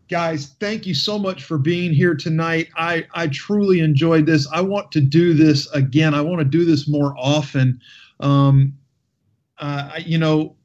guys, 0.09 0.55
thank 0.61 0.86
you 0.86 0.93
so 0.93 1.19
much 1.19 1.43
for 1.43 1.57
being 1.57 1.91
here 1.91 2.15
tonight. 2.15 2.69
I, 2.77 3.05
I 3.13 3.27
truly 3.27 3.82
enjoyed 3.82 4.25
this. 4.25 4.47
I 4.53 4.61
want 4.61 4.93
to 4.93 5.01
do 5.01 5.34
this 5.34 5.69
again. 5.71 6.13
I 6.13 6.21
want 6.21 6.39
to 6.39 6.45
do 6.45 6.63
this 6.63 6.88
more 6.88 7.13
often. 7.17 7.82
Um, 8.21 8.77
uh, 9.57 9.99
you 10.05 10.17
know, 10.17 10.55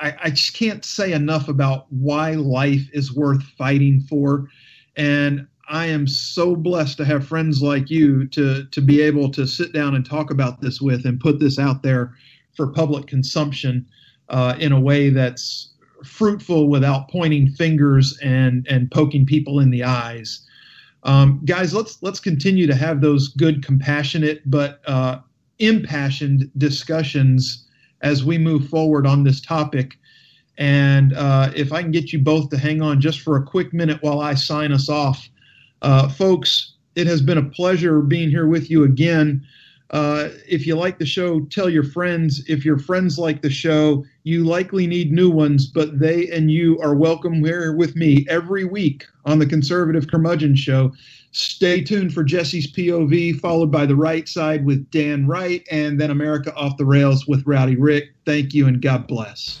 I, 0.00 0.14
I 0.24 0.30
just 0.30 0.54
can't 0.54 0.84
say 0.84 1.12
enough 1.12 1.48
about 1.48 1.86
why 1.90 2.32
life 2.32 2.88
is 2.92 3.14
worth 3.14 3.42
fighting 3.42 4.00
for. 4.00 4.48
And 4.96 5.46
I 5.68 5.86
am 5.86 6.06
so 6.06 6.56
blessed 6.56 6.96
to 6.98 7.04
have 7.04 7.26
friends 7.26 7.62
like 7.62 7.90
you 7.90 8.26
to 8.28 8.64
to 8.64 8.80
be 8.80 9.00
able 9.02 9.30
to 9.32 9.46
sit 9.46 9.72
down 9.72 9.94
and 9.94 10.04
talk 10.04 10.30
about 10.30 10.60
this 10.60 10.80
with 10.80 11.04
and 11.04 11.20
put 11.20 11.40
this 11.40 11.58
out 11.58 11.82
there 11.82 12.14
for 12.54 12.72
public 12.72 13.06
consumption 13.06 13.86
uh, 14.28 14.54
in 14.58 14.72
a 14.72 14.80
way 14.80 15.10
that's 15.10 15.72
fruitful 16.04 16.68
without 16.68 17.08
pointing 17.08 17.48
fingers 17.48 18.18
and 18.22 18.66
and 18.68 18.90
poking 18.90 19.26
people 19.26 19.60
in 19.60 19.70
the 19.70 19.84
eyes. 19.84 20.40
Um, 21.02 21.40
guys, 21.44 21.74
let's 21.74 22.02
let's 22.02 22.20
continue 22.20 22.66
to 22.66 22.74
have 22.74 23.00
those 23.00 23.28
good, 23.28 23.64
compassionate 23.64 24.42
but 24.50 24.80
uh, 24.86 25.18
impassioned 25.58 26.50
discussions 26.56 27.67
as 28.02 28.24
we 28.24 28.38
move 28.38 28.68
forward 28.68 29.06
on 29.06 29.24
this 29.24 29.40
topic. 29.40 29.98
And 30.56 31.14
uh, 31.14 31.52
if 31.54 31.72
I 31.72 31.82
can 31.82 31.92
get 31.92 32.12
you 32.12 32.18
both 32.18 32.50
to 32.50 32.58
hang 32.58 32.82
on 32.82 33.00
just 33.00 33.20
for 33.20 33.36
a 33.36 33.42
quick 33.42 33.72
minute 33.72 33.98
while 34.02 34.20
I 34.20 34.34
sign 34.34 34.72
us 34.72 34.88
off. 34.88 35.28
Uh, 35.82 36.08
folks, 36.08 36.72
it 36.96 37.06
has 37.06 37.22
been 37.22 37.38
a 37.38 37.44
pleasure 37.44 38.00
being 38.00 38.28
here 38.28 38.48
with 38.48 38.70
you 38.70 38.84
again. 38.84 39.46
Uh, 39.90 40.28
if 40.46 40.66
you 40.66 40.76
like 40.76 40.98
the 40.98 41.06
show, 41.06 41.40
tell 41.42 41.70
your 41.70 41.84
friends. 41.84 42.42
If 42.48 42.64
your 42.64 42.78
friends 42.78 43.18
like 43.18 43.40
the 43.40 43.50
show, 43.50 44.04
you 44.24 44.44
likely 44.44 44.86
need 44.86 45.12
new 45.12 45.30
ones, 45.30 45.66
but 45.66 45.98
they 45.98 46.28
and 46.28 46.50
you 46.50 46.78
are 46.80 46.94
welcome 46.94 47.42
here 47.42 47.74
with 47.74 47.96
me 47.96 48.26
every 48.28 48.64
week 48.64 49.06
on 49.24 49.38
the 49.38 49.46
Conservative 49.46 50.08
Curmudgeon 50.08 50.56
Show. 50.56 50.92
Stay 51.32 51.82
tuned 51.82 52.14
for 52.14 52.24
Jesse's 52.24 52.70
POV, 52.72 53.38
followed 53.40 53.70
by 53.70 53.86
The 53.86 53.96
Right 53.96 54.28
Side 54.28 54.64
with 54.64 54.90
Dan 54.90 55.26
Wright, 55.26 55.62
and 55.70 56.00
then 56.00 56.10
America 56.10 56.54
Off 56.54 56.76
the 56.76 56.86
Rails 56.86 57.26
with 57.26 57.46
Rowdy 57.46 57.76
Rick. 57.76 58.14
Thank 58.24 58.54
you 58.54 58.66
and 58.66 58.80
God 58.80 59.06
bless. 59.06 59.60